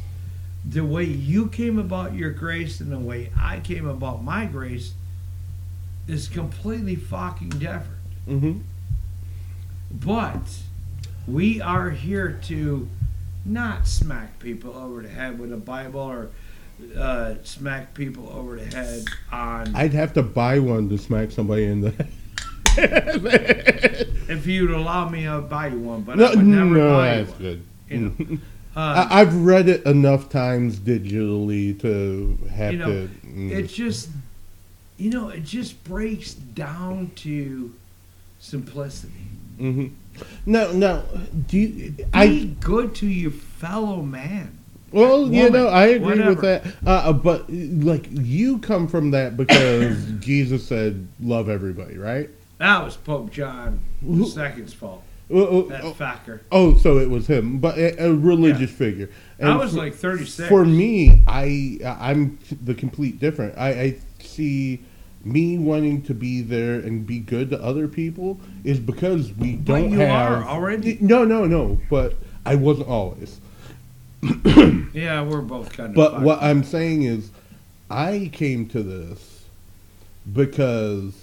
the 0.67 0.83
way 0.83 1.03
you 1.03 1.47
came 1.47 1.77
about 1.77 2.13
your 2.13 2.31
grace 2.31 2.79
and 2.79 2.91
the 2.91 2.99
way 2.99 3.31
I 3.39 3.59
came 3.59 3.87
about 3.87 4.23
my 4.23 4.45
grace 4.45 4.93
is 6.07 6.27
completely 6.27 6.95
fucking 6.95 7.49
different. 7.49 8.01
hmm 8.27 8.59
But 9.91 10.59
we 11.27 11.61
are 11.61 11.91
here 11.91 12.39
to 12.43 12.87
not 13.45 13.87
smack 13.87 14.39
people 14.39 14.75
over 14.75 15.01
the 15.01 15.09
head 15.09 15.37
with 15.39 15.53
a 15.53 15.57
Bible 15.57 15.99
or 16.01 16.29
uh, 16.97 17.35
smack 17.43 17.93
people 17.93 18.29
over 18.29 18.57
the 18.57 18.65
head 18.75 19.05
on. 19.31 19.75
I'd 19.75 19.93
have 19.93 20.13
to 20.13 20.23
buy 20.23 20.59
one 20.59 20.89
to 20.89 20.97
smack 20.97 21.31
somebody 21.31 21.65
in 21.65 21.81
the 21.81 21.91
head. 22.69 24.07
if 24.27 24.45
you'd 24.47 24.71
allow 24.71 25.07
me, 25.09 25.27
I'd 25.27 25.49
buy 25.49 25.67
you 25.67 25.79
one, 25.79 26.01
but 26.01 26.17
no, 26.17 26.25
I 26.25 26.35
would 26.35 26.45
never 26.45 26.65
no, 26.75 26.89
buy 26.97 27.15
that's 27.17 27.29
one. 27.31 27.39
good. 27.41 27.65
You 27.89 27.99
know, 28.17 28.37
Uh, 28.77 29.07
I, 29.09 29.21
I've 29.21 29.33
read 29.45 29.69
it 29.69 29.85
enough 29.85 30.27
times 30.27 30.77
digitally 30.79 31.79
to 31.79 32.37
have 32.51 32.73
You 32.73 32.79
know, 32.79 32.87
to. 32.89 33.09
mm. 33.25 33.49
it 33.49 33.67
just 33.67 34.09
you 34.97 35.09
know 35.11 35.29
it 35.29 35.45
just 35.45 35.81
breaks 35.85 36.33
down 36.33 37.11
to 37.15 37.73
simplicity 38.39 39.13
hmm 39.57 39.87
No, 40.45 40.71
no. 40.71 41.03
Do 41.47 41.57
you? 41.57 41.91
be 41.91 42.05
I 42.13 42.43
good 42.59 42.95
to 42.95 43.07
your 43.07 43.31
fellow 43.31 44.01
man 44.01 44.59
well, 44.91 45.29
you 45.29 45.49
know, 45.49 45.67
I 45.67 45.87
agree 45.87 46.23
with 46.25 46.41
that. 46.41 46.65
Uh, 46.85 46.89
Uh, 47.09 47.13
but 47.13 47.49
like, 47.49 48.07
you 48.11 48.59
come 48.59 48.87
from 48.87 49.11
that 49.11 49.35
because 49.35 50.01
Jesus 50.19 50.65
said, 50.65 51.07
"Love 51.19 51.49
everybody," 51.49 51.97
right? 51.97 52.29
that 52.57 52.83
was 52.85 52.95
pope 52.95 53.31
john 53.31 53.81
II's 54.01 54.73
fault 54.73 55.03
Oh, 55.29 55.47
oh, 55.47 55.61
that 55.63 55.83
oh, 55.83 55.91
fucker 55.93 56.41
oh, 56.51 56.77
so 56.77 56.99
it 56.99 57.09
was 57.09 57.25
him, 57.25 57.57
but 57.57 57.77
a, 57.79 58.05
a 58.05 58.13
religious 58.13 58.71
figure. 58.71 59.09
i 59.41 59.55
was 59.55 59.71
for- 59.71 59.79
like 59.79 59.95
36 59.95 60.47
For 60.47 60.63
me, 60.63 61.23
I 61.27 61.79
I'm 61.83 62.37
the 62.63 62.75
complete 62.75 63.19
different. 63.19 63.57
I, 63.57 63.69
I 63.69 63.97
see 64.19 64.83
me 65.25 65.57
wanting 65.57 66.03
to 66.03 66.13
be 66.13 66.41
there 66.41 66.75
and 66.75 67.05
be 67.05 67.19
good 67.19 67.49
to 67.49 67.61
other 67.61 67.87
people 67.87 68.39
is 68.63 68.79
because 68.79 69.33
we 69.33 69.53
don't 69.53 69.83
but 69.85 69.89
you 69.91 69.99
have 69.99 70.31
are 70.31 70.43
already. 70.43 70.97
No, 71.01 71.25
no, 71.25 71.45
no. 71.45 71.79
But 71.89 72.13
I 72.45 72.55
wasn't 72.55 72.87
always. 72.87 73.39
yeah 74.93 75.21
we're 75.21 75.41
both 75.41 75.71
kind 75.73 75.89
of 75.89 75.95
But 75.95 76.11
fucked. 76.13 76.23
what 76.23 76.41
I'm 76.41 76.63
saying 76.63 77.03
is, 77.03 77.29
I 77.89 78.29
came 78.33 78.67
to 78.69 78.81
this 78.81 79.43
because 80.31 81.13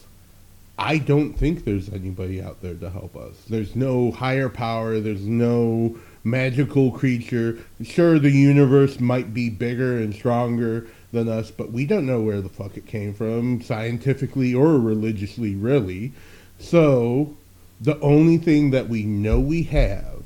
I 0.79 0.99
don't 0.99 1.33
think 1.35 1.65
there's 1.65 1.89
anybody 1.89 2.43
out 2.43 2.61
there 2.63 2.75
to 2.75 2.91
help 2.91 3.17
us. 3.17 3.35
There's 3.49 3.75
no 3.77 4.11
higher 4.11 4.49
power. 4.49 5.01
There's 5.01 5.27
no 5.27 5.97
magical 6.25 6.91
creature. 6.93 7.59
Sure, 7.83 8.19
the 8.19 8.31
universe 8.31 9.01
might 9.01 9.35
be 9.35 9.51
bigger 9.51 9.99
and 9.99 10.15
stronger 10.15 10.87
than 11.13 11.29
us, 11.29 11.51
but 11.51 11.71
we 11.71 11.87
don't 11.87 12.07
know 12.07 12.21
where 12.21 12.41
the 12.41 12.49
fuck 12.49 12.77
it 12.77 12.87
came 12.87 13.15
from, 13.15 13.63
scientifically 13.63 14.55
or 14.55 14.79
religiously, 14.79 15.55
really. 15.55 16.13
So, 16.59 17.37
the 17.81 17.99
only 18.01 18.39
thing 18.39 18.71
that 18.71 18.89
we 18.89 19.03
know 19.03 19.39
we 19.39 19.65
have 19.65 20.25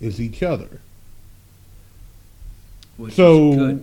is 0.00 0.20
each 0.20 0.42
other. 0.42 0.80
Which 2.96 3.14
So 3.14 3.80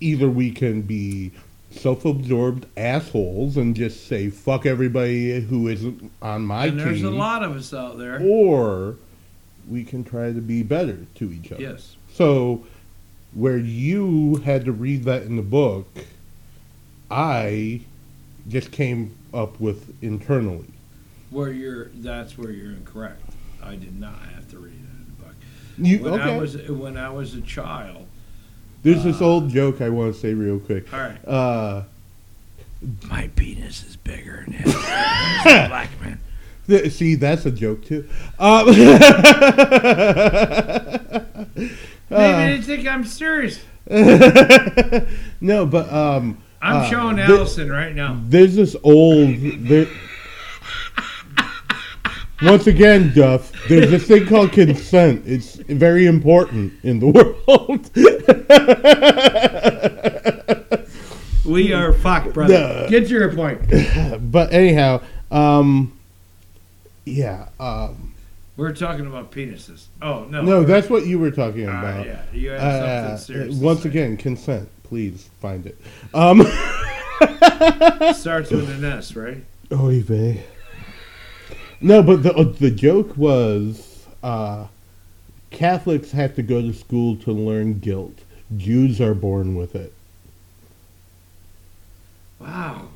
either 0.00 0.30
we 0.30 0.50
can 0.50 0.82
be 0.82 1.32
self-absorbed 1.70 2.66
assholes 2.76 3.56
and 3.56 3.76
just 3.76 4.06
say 4.06 4.28
fuck 4.28 4.66
everybody 4.66 5.40
who 5.40 5.68
isn't 5.68 6.10
on 6.20 6.42
my 6.42 6.66
and 6.66 6.80
there's 6.80 7.02
a 7.02 7.10
lot 7.10 7.44
of 7.44 7.54
us 7.54 7.72
out 7.72 7.96
there 7.96 8.20
or 8.20 8.96
we 9.68 9.84
can 9.84 10.02
try 10.02 10.32
to 10.32 10.40
be 10.40 10.64
better 10.64 10.98
to 11.14 11.30
each 11.32 11.52
other. 11.52 11.62
yes 11.62 11.96
So 12.12 12.64
where 13.32 13.56
you 13.56 14.36
had 14.44 14.64
to 14.64 14.72
read 14.72 15.04
that 15.04 15.22
in 15.22 15.36
the 15.36 15.42
book, 15.42 15.86
I 17.10 17.80
just 18.48 18.70
came 18.72 19.14
up 19.32 19.60
with 19.60 19.92
internally. 20.02 20.66
where 21.30 21.52
you're 21.52 21.84
that's 21.96 22.36
where 22.36 22.50
you're 22.50 22.72
incorrect 22.72 23.22
i 23.62 23.76
did 23.76 24.00
not 24.00 24.18
have 24.34 24.48
to 24.50 24.58
read 24.58 24.72
it 24.72 24.78
in 24.78 25.06
the 25.16 25.22
book 25.24 25.34
You 25.78 25.98
when 26.02 26.14
okay? 26.20 26.34
i 26.34 26.36
was 26.38 26.56
when 26.68 26.96
i 26.96 27.08
was 27.10 27.34
a 27.34 27.40
child 27.42 28.06
There's 28.82 29.04
this 29.04 29.20
uh, 29.20 29.26
old 29.26 29.50
joke 29.50 29.80
I 29.80 29.88
want 29.90 30.12
to 30.14 30.20
say 30.20 30.34
real 30.34 30.58
quick. 30.58 30.92
all 30.92 30.98
right 30.98 31.28
uh, 31.28 31.82
My 33.08 33.28
penis 33.36 33.84
is 33.84 33.94
bigger 33.96 34.42
than 34.46 34.54
his. 34.54 34.72
Black 35.44 35.90
man. 36.00 36.18
See, 36.90 37.14
that's 37.16 37.44
a 37.46 37.50
joke 37.52 37.84
too. 37.84 38.08
Um, 38.38 38.66
Maybe 42.10 42.56
they 42.56 42.62
think 42.62 42.86
I'm 42.88 43.04
serious. 43.04 43.60
no, 45.40 45.66
but 45.66 45.92
um, 45.92 46.42
I'm 46.60 46.76
uh, 46.76 46.84
showing 46.90 47.16
th- 47.16 47.28
Allison 47.28 47.70
right 47.70 47.94
now. 47.94 48.20
There's 48.24 48.54
this 48.56 48.76
old. 48.82 49.36
There, 49.36 49.86
once 52.42 52.66
again, 52.66 53.12
Duff, 53.14 53.52
there's 53.68 53.90
this 53.90 54.06
thing 54.06 54.26
called 54.26 54.52
consent. 54.52 55.22
It's 55.26 55.56
very 55.56 56.06
important 56.06 56.72
in 56.82 56.98
the 56.98 57.06
world. 57.46 57.90
We 61.50 61.72
are 61.72 61.92
fucked, 61.92 62.32
brother. 62.32 62.54
No. 62.54 62.86
Get 62.88 63.08
to 63.08 63.10
your 63.10 63.34
point. 63.34 63.60
but 64.30 64.52
anyhow, 64.52 65.00
um, 65.32 65.98
yeah. 67.04 67.48
Um, 67.58 68.09
We're 68.60 68.74
talking 68.74 69.06
about 69.06 69.32
penises. 69.32 69.86
Oh 70.02 70.24
no. 70.28 70.42
no, 70.42 70.64
that's 70.64 70.90
what 70.90 71.06
you 71.06 71.18
were 71.18 71.30
talking 71.30 71.66
Ah, 71.66 71.78
about. 71.80 72.04
yeah. 72.06 72.22
You 72.30 72.50
have 72.50 72.60
Uh, 72.60 73.16
something 73.16 73.34
serious. 73.36 73.58
to 73.58 73.64
once 73.64 73.84
again, 73.86 74.18
consent. 74.18 74.68
Please 74.82 75.30
find 75.40 75.64
it. 75.64 75.80
Um, 76.12 76.40
starts 78.14 78.50
with 78.50 78.68
an 78.68 78.84
S, 78.84 79.16
right? 79.16 79.42
Oy 79.72 80.02
vey. 80.02 80.44
No, 81.80 82.02
but 82.02 82.22
the 82.22 82.34
uh, 82.34 82.42
the 82.44 82.70
joke 82.70 83.16
was 83.16 84.06
uh, 84.22 84.66
Catholics 85.50 86.10
have 86.10 86.34
to 86.34 86.42
go 86.42 86.60
to 86.60 86.74
school 86.74 87.16
to 87.16 87.32
learn 87.32 87.78
guilt. 87.78 88.18
Jews 88.58 89.00
are 89.00 89.14
born 89.14 89.54
with 89.54 89.74
it. 89.74 89.94
Wow. 92.38 92.88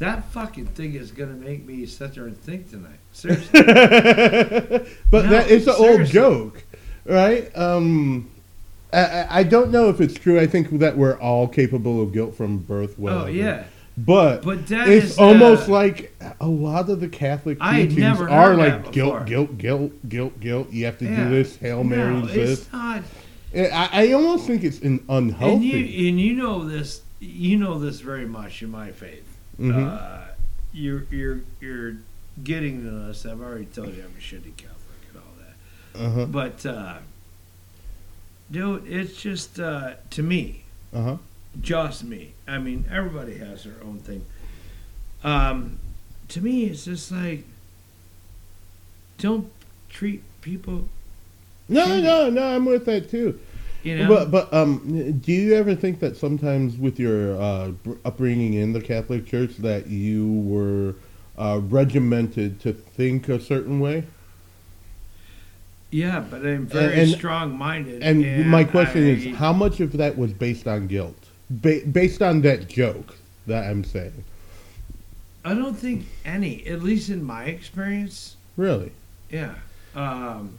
That 0.00 0.24
fucking 0.32 0.66
thing 0.66 0.94
is 0.94 1.12
gonna 1.12 1.34
make 1.34 1.64
me 1.66 1.86
sit 1.86 2.14
there 2.14 2.24
and 2.24 2.36
think 2.36 2.68
tonight. 2.70 2.98
Seriously. 3.12 3.50
but 3.62 5.24
No, 5.24 5.30
that 5.30 5.50
it's 5.50 5.66
an 5.66 5.74
old 5.76 6.06
joke, 6.06 6.64
right? 7.04 7.50
Um, 7.56 8.28
I, 8.92 9.26
I- 9.40 9.42
don't 9.44 9.70
know 9.70 9.88
if 9.88 10.00
it's 10.00 10.14
true. 10.14 10.40
I 10.40 10.46
think 10.46 10.70
that 10.80 10.96
we're 10.96 11.18
all 11.18 11.46
capable 11.46 12.02
of 12.02 12.12
guilt 12.12 12.34
from 12.34 12.58
birth. 12.58 12.98
Well, 12.98 13.24
oh 13.24 13.26
yeah. 13.26 13.64
but 13.98 14.42
But 14.42 14.66
that 14.68 14.88
it's 14.88 15.12
is, 15.12 15.18
almost 15.18 15.68
uh, 15.68 15.72
like 15.72 16.16
a 16.40 16.48
lot 16.48 16.88
of 16.88 17.00
the 17.00 17.08
Catholic 17.08 17.60
teachings 17.60 18.20
are 18.20 18.54
like 18.56 18.90
guilt, 18.92 19.26
guilt, 19.26 19.58
guilt, 19.58 20.08
guilt, 20.08 20.40
guilt. 20.40 20.70
You 20.72 20.86
have 20.86 20.98
to 20.98 21.04
Yeah. 21.04 21.24
do 21.24 21.30
this. 21.30 21.56
Hail 21.56 21.84
Mary, 21.84 22.14
No, 22.14 22.26
this. 22.26 22.62
it's 22.62 22.72
not. 22.72 23.02
I, 23.54 23.88
I 23.92 24.12
almost 24.12 24.46
think 24.46 24.64
it's 24.64 24.78
an 24.80 25.04
And 25.08 25.28
unhealthy. 25.30 25.66
you 25.66 26.08
and 26.08 26.18
you 26.20 26.34
know 26.34 26.64
this. 26.66 27.02
You 27.20 27.58
know 27.58 27.78
this 27.78 28.00
very 28.00 28.24
much 28.26 28.62
in 28.62 28.70
my 28.70 28.92
faith. 28.92 29.26
Mhm. 29.60 29.86
Uh, 29.86 30.20
you're 30.72 31.04
you're 31.10 31.40
you're 31.60 31.96
getting 32.42 32.82
to 32.84 32.90
this. 32.90 33.26
I've 33.26 33.40
already 33.40 33.66
told 33.66 33.94
you 33.94 34.02
I'm 34.04 34.14
a 34.16 34.20
shitty 34.20 34.56
Catholic 34.56 35.00
and 35.12 35.16
all 35.18 35.34
that. 35.38 36.00
uh 36.06 36.10
huh. 36.14 36.26
But 36.26 36.64
uh, 36.66 36.98
dude, 38.50 38.86
it's 38.86 39.20
just 39.20 39.60
uh, 39.60 39.94
to 40.10 40.22
me, 40.22 40.62
Uh 40.94 41.02
huh. 41.02 41.16
just 41.60 42.04
me. 42.04 42.32
I 42.48 42.58
mean, 42.58 42.86
everybody 42.90 43.36
has 43.38 43.64
their 43.64 43.76
own 43.84 43.98
thing. 43.98 44.24
Um, 45.22 45.78
to 46.28 46.40
me, 46.40 46.64
it's 46.64 46.84
just 46.86 47.12
like 47.12 47.44
don't 49.18 49.50
treat 49.90 50.22
people. 50.40 50.88
No, 51.68 52.00
no, 52.00 52.30
no. 52.30 52.42
I'm 52.56 52.64
with 52.64 52.86
that 52.86 53.10
too. 53.10 53.38
You 53.82 53.98
know, 53.98 54.08
But 54.08 54.30
but 54.30 54.52
um, 54.52 55.18
do 55.20 55.32
you 55.32 55.54
ever 55.54 55.74
think 55.74 56.00
that 56.00 56.16
sometimes 56.16 56.76
with 56.76 56.98
your 56.98 57.40
uh, 57.40 57.72
upbringing 58.04 58.54
in 58.54 58.72
the 58.72 58.80
Catholic 58.80 59.26
Church 59.26 59.56
that 59.58 59.86
you 59.86 60.30
were 60.42 60.94
uh, 61.38 61.60
regimented 61.62 62.60
to 62.60 62.72
think 62.72 63.28
a 63.28 63.40
certain 63.40 63.80
way? 63.80 64.04
yeah, 65.92 66.20
but 66.20 66.44
I'm 66.46 66.66
very 66.66 67.00
and- 67.00 67.10
strong-minded. 67.10 68.02
And, 68.02 68.48
my 68.48 68.62
question 68.64 69.04
I- 69.06 69.10
is, 69.10 69.36
how 69.36 69.52
much 69.52 69.80
of 69.80 69.92
that 69.96 70.16
was 70.16 70.32
based 70.32 70.68
on 70.68 70.86
guilt, 70.86 71.16
ba- 71.48 71.80
based 71.90 72.22
on 72.22 72.42
that 72.42 72.68
joke 72.68 73.16
that 73.46 73.68
I'm 73.68 73.82
saying? 73.84 74.24
I 75.44 75.54
don't 75.54 75.74
think 75.74 76.04
any, 76.24 76.64
at 76.66 76.82
least 76.82 77.08
in 77.08 77.24
my 77.24 77.44
experience. 77.44 78.36
Really? 78.56 78.92
Yeah. 79.30 79.54
Um, 79.96 80.58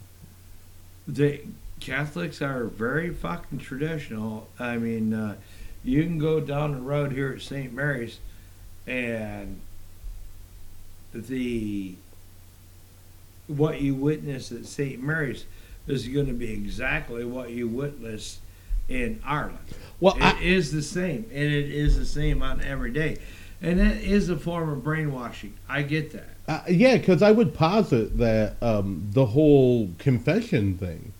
the 1.06 1.40
Catholics 1.82 2.40
are 2.40 2.64
very 2.64 3.12
fucking 3.12 3.58
traditional. 3.58 4.48
I 4.56 4.76
mean, 4.76 5.12
uh, 5.12 5.34
you 5.82 6.04
can 6.04 6.18
go 6.18 6.38
down 6.38 6.72
the 6.72 6.80
road 6.80 7.10
here 7.10 7.32
at 7.32 7.42
St. 7.42 7.72
Mary's 7.72 8.20
and 8.86 9.60
the 11.12 11.94
what 13.48 13.80
you 13.80 13.96
witness 13.96 14.52
at 14.52 14.64
St. 14.66 15.02
Mary's 15.02 15.44
is 15.88 16.06
going 16.06 16.26
to 16.26 16.32
be 16.32 16.52
exactly 16.52 17.24
what 17.24 17.50
you 17.50 17.66
witness 17.66 18.38
in 18.88 19.20
Ireland. 19.24 19.58
Well, 19.98 20.16
It 20.20 20.40
is 20.40 20.70
the 20.70 20.82
same, 20.82 21.28
and 21.32 21.52
it 21.52 21.70
is 21.70 21.98
the 21.98 22.06
same 22.06 22.42
on 22.42 22.62
every 22.62 22.92
day. 22.92 23.18
And 23.60 23.80
that 23.80 23.96
is 23.96 24.28
a 24.28 24.36
form 24.36 24.68
of 24.68 24.84
brainwashing. 24.84 25.54
I 25.68 25.82
get 25.82 26.12
that. 26.12 26.28
Uh, 26.46 26.62
yeah, 26.68 26.96
because 26.96 27.22
I 27.22 27.32
would 27.32 27.54
posit 27.54 28.18
that 28.18 28.56
um, 28.62 29.08
the 29.12 29.26
whole 29.26 29.90
confession 29.98 30.78
thing. 30.78 31.12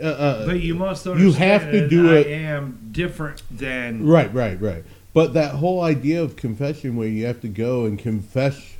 Uh, 0.00 0.06
uh, 0.06 0.46
But 0.46 0.60
you 0.60 0.74
must 0.74 1.04
you 1.06 1.32
have 1.32 1.70
to 1.70 1.88
do 1.88 2.10
I 2.16 2.20
am 2.24 2.88
different 2.92 3.42
than 3.50 4.06
right, 4.06 4.32
right, 4.32 4.60
right. 4.60 4.84
But 5.12 5.34
that 5.34 5.56
whole 5.56 5.82
idea 5.82 6.22
of 6.22 6.36
confession, 6.36 6.96
where 6.96 7.08
you 7.08 7.26
have 7.26 7.40
to 7.40 7.48
go 7.48 7.84
and 7.84 7.98
confess 7.98 8.76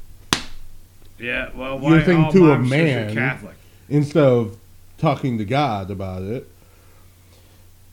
yeah. 1.19 1.51
Well, 1.55 1.79
why 1.79 2.03
thinking 2.03 2.25
all 2.25 2.33
to 2.33 2.53
a 2.53 2.59
man. 2.59 3.15
Catholic? 3.15 3.57
instead 3.89 4.23
of 4.23 4.57
talking 4.99 5.39
to 5.39 5.45
God 5.45 5.91
about 5.91 6.23
it. 6.23 6.49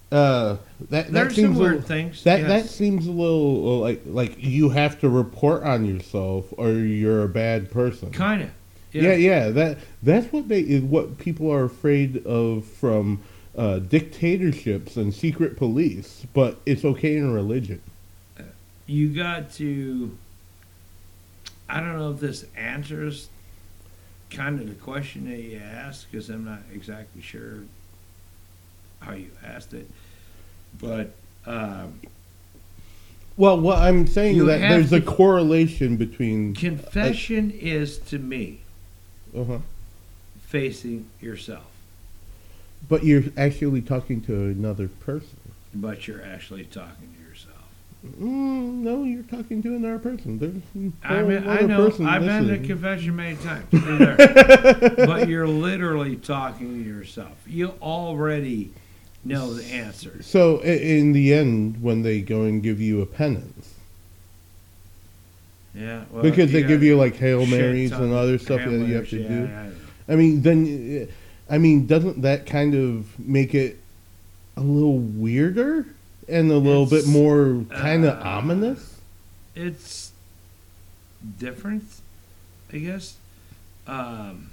Uh, 0.09 0.55
that 0.89 1.11
that 1.11 1.31
seems 1.33 1.47
some 1.49 1.55
a 1.57 1.59
weird 1.59 1.71
little- 1.73 1.87
things. 1.87 2.23
That 2.23 2.39
yes. 2.41 2.47
that 2.47 2.69
seems 2.69 3.07
a 3.07 3.11
little 3.11 3.79
like 3.79 4.03
like 4.05 4.35
you 4.37 4.69
have 4.69 4.99
to 5.01 5.09
report 5.09 5.63
on 5.63 5.83
yourself 5.85 6.45
or 6.57 6.71
you're 6.71 7.23
a 7.23 7.29
bad 7.29 7.69
person. 7.71 8.11
kind 8.11 8.43
of. 8.43 8.49
Yeah, 9.03 9.13
yeah. 9.13 9.49
That 9.49 9.77
that's 10.03 10.31
what 10.31 10.47
they 10.47 10.61
is 10.61 10.83
what 10.83 11.17
people 11.17 11.51
are 11.51 11.63
afraid 11.63 12.25
of 12.25 12.65
from 12.65 13.21
uh, 13.57 13.79
dictatorships 13.79 14.95
and 14.97 15.13
secret 15.13 15.57
police. 15.57 16.25
But 16.33 16.57
it's 16.65 16.85
okay 16.85 17.17
in 17.17 17.33
religion. 17.33 17.81
You 18.85 19.09
got 19.09 19.51
to. 19.53 20.17
I 21.69 21.81
don't 21.81 21.97
know 21.97 22.11
if 22.11 22.19
this 22.19 22.45
answers 22.55 23.27
kind 24.29 24.59
of 24.61 24.67
the 24.67 24.75
question 24.75 25.29
that 25.29 25.37
you 25.39 25.57
asked 25.59 26.09
because 26.09 26.29
I'm 26.29 26.45
not 26.45 26.59
exactly 26.73 27.21
sure 27.21 27.59
how 28.99 29.13
you 29.13 29.29
asked 29.45 29.73
it, 29.73 29.89
but. 30.79 31.11
Um, 31.45 32.01
Well, 33.37 33.59
what 33.59 33.77
I'm 33.77 34.07
saying 34.07 34.37
is 34.37 34.45
that 34.45 34.59
there's 34.59 34.91
a 34.93 35.01
correlation 35.01 35.95
between. 35.97 36.53
confession 36.55 37.51
is 37.51 37.99
to 37.99 38.17
me 38.19 38.61
Uh-huh. 39.37 39.59
facing 40.47 41.07
yourself, 41.21 41.67
But 42.89 43.03
you're 43.03 43.23
actually 43.37 43.81
talking 43.81 44.21
to 44.21 44.33
another 44.33 44.87
person. 44.87 45.37
but 45.73 46.07
you're 46.07 46.23
actually 46.23 46.63
talking 46.65 47.09
to 47.15 47.29
yourself. 47.29 47.55
Mm, 48.05 48.81
no, 48.83 49.03
you're 49.03 49.23
talking 49.23 49.61
to 49.63 49.75
another 49.75 49.99
person. 49.99 50.39
There's 50.39 50.93
I 51.03 51.23
mean, 51.23 51.47
I 51.47 51.61
know. 51.61 51.91
I've 52.01 52.21
been 52.21 52.47
to 52.47 52.59
confession 52.59 53.15
many 53.15 53.35
times, 53.37 53.65
but 53.71 55.27
you're 55.27 55.47
literally 55.47 56.15
talking 56.15 56.83
to 56.83 56.89
yourself. 56.89 57.35
You 57.45 57.73
already 57.81 58.71
know 59.25 59.53
the 59.53 59.65
answer. 59.65 60.21
So 60.23 60.59
in 60.61 61.11
the 61.11 61.33
end, 61.33 61.81
when 61.81 62.03
they 62.03 62.21
go 62.21 62.43
and 62.43 62.63
give 62.63 62.79
you 62.79 63.01
a 63.01 63.05
penance, 63.05 63.56
Yeah, 65.77 66.05
well, 66.11 66.23
because 66.23 66.51
they 66.51 66.63
give 66.63 66.81
you 66.81 66.97
like 66.97 67.15
Hail 67.15 67.45
Marys 67.45 67.91
and 67.91 68.11
other 68.13 68.37
stuff 68.39 68.61
that 68.63 68.71
you 68.71 68.95
have 68.95 69.07
to 69.09 69.17
yeah, 69.21 69.27
do. 69.27 69.35
yeah. 69.43 69.69
I 70.09 70.15
mean, 70.15 70.41
then, 70.41 71.07
uh, 71.09 71.53
I 71.53 71.57
mean, 71.59 71.85
doesn't 71.85 72.21
that 72.23 72.45
kind 72.47 72.73
of 72.73 73.19
make 73.19 73.53
it 73.53 73.77
a 74.55 74.61
little 74.61 74.97
weirder 74.97 75.85
and 76.27 76.49
a 76.51 76.57
little 76.57 76.85
bit 76.87 77.05
more 77.07 77.63
kind 77.69 78.05
of 78.05 78.17
uh, 78.17 78.27
ominous? 78.27 78.99
It's 79.55 80.11
different, 81.37 81.83
I 82.73 82.77
guess. 82.79 83.15
Um, 83.85 84.49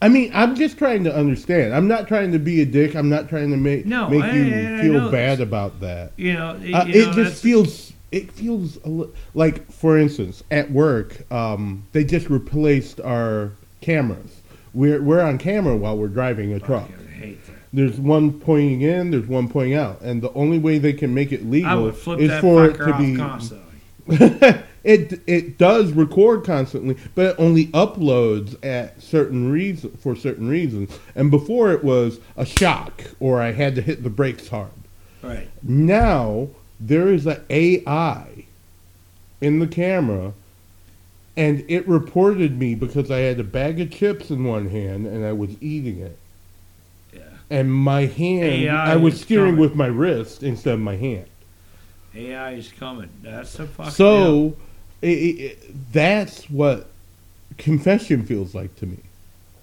I 0.00 0.08
mean, 0.08 0.30
I'm 0.34 0.54
just 0.54 0.76
trying 0.78 1.04
to 1.04 1.14
understand. 1.14 1.74
I'm 1.74 1.88
not 1.88 2.08
trying 2.08 2.32
to 2.32 2.38
be 2.38 2.60
a 2.60 2.66
dick. 2.66 2.94
I'm 2.94 3.08
not 3.08 3.28
trying 3.28 3.50
to 3.50 3.56
make 3.56 3.86
No, 3.86 4.08
make 4.08 4.22
I- 4.22 4.32
you 4.36 4.54
I- 4.54 4.78
I 4.78 4.82
feel 4.82 5.10
bad 5.10 5.40
about 5.40 5.80
that. 5.80 6.12
you 6.16 6.34
know, 6.34 6.56
you 6.62 6.74
Uh, 6.76 6.84
know, 6.84 6.90
it 6.94 7.14
just 7.14 7.42
feels 7.42 7.83
it 8.14 8.30
feels 8.30 8.76
a 8.84 8.88
li- 8.88 9.10
like 9.34 9.70
for 9.70 9.98
instance 9.98 10.42
at 10.50 10.70
work 10.70 11.30
um, 11.32 11.84
they 11.92 12.04
just 12.04 12.30
replaced 12.30 13.00
our 13.00 13.52
cameras 13.80 14.40
we're, 14.72 15.02
we're 15.02 15.20
on 15.20 15.38
camera 15.38 15.76
while 15.76 15.96
we're 15.96 16.08
driving 16.08 16.52
a 16.52 16.60
truck 16.60 16.88
Fucking 16.88 17.08
hate 17.08 17.46
that. 17.46 17.56
there's 17.72 17.98
one 17.98 18.38
pointing 18.40 18.82
in 18.82 19.10
there's 19.10 19.26
one 19.26 19.48
pointing 19.48 19.74
out 19.74 20.00
and 20.00 20.22
the 20.22 20.32
only 20.34 20.58
way 20.58 20.78
they 20.78 20.92
can 20.92 21.12
make 21.12 21.32
it 21.32 21.40
I 21.40 21.44
legal 21.44 21.82
would 21.84 21.96
flip 21.96 22.20
is 22.20 22.28
that 22.28 22.40
for 22.40 22.66
it 22.66 22.76
fucker 22.76 22.86
to 22.86 22.92
off 22.92 23.00
be 23.00 23.16
constantly. 23.16 23.64
it 24.84 25.22
it 25.26 25.56
does 25.56 25.92
record 25.92 26.44
constantly, 26.44 26.96
but 27.14 27.26
it 27.26 27.36
only 27.38 27.68
uploads 27.68 28.54
at 28.62 29.02
certain 29.02 29.50
reason 29.50 29.90
for 29.96 30.14
certain 30.14 30.46
reasons. 30.46 30.96
And 31.14 31.30
before 31.30 31.72
it 31.72 31.82
was 31.82 32.20
a 32.36 32.44
shock 32.44 33.04
or 33.18 33.40
I 33.40 33.52
had 33.52 33.74
to 33.76 33.80
hit 33.82 34.02
the 34.02 34.10
brakes 34.10 34.48
hard. 34.48 34.70
Right. 35.22 35.48
Now 35.62 36.48
there 36.80 37.08
is 37.12 37.26
an 37.26 37.42
AI 37.50 38.46
in 39.40 39.58
the 39.58 39.66
camera, 39.66 40.32
and 41.36 41.64
it 41.68 41.86
reported 41.88 42.58
me 42.58 42.74
because 42.74 43.10
I 43.10 43.18
had 43.20 43.40
a 43.40 43.44
bag 43.44 43.80
of 43.80 43.90
chips 43.90 44.30
in 44.30 44.44
one 44.44 44.68
hand 44.70 45.06
and 45.06 45.24
I 45.24 45.32
was 45.32 45.50
eating 45.60 45.98
it. 46.00 46.18
Yeah. 47.12 47.20
And 47.50 47.72
my 47.72 48.06
hand, 48.06 48.44
AI 48.44 48.92
I 48.92 48.96
was 48.96 49.20
steering 49.20 49.54
coming. 49.54 49.60
with 49.60 49.74
my 49.74 49.86
wrist 49.86 50.42
instead 50.42 50.74
of 50.74 50.80
my 50.80 50.96
hand. 50.96 51.26
AI 52.14 52.52
is 52.52 52.70
coming. 52.72 53.10
That's 53.22 53.58
a 53.58 53.66
fuck. 53.66 53.90
So, 53.90 54.56
i 55.02 55.06
i 55.06 55.56
that's 55.92 56.48
what 56.48 56.86
confession 57.58 58.24
feels 58.24 58.54
like 58.54 58.74
to 58.76 58.86
me. 58.86 58.98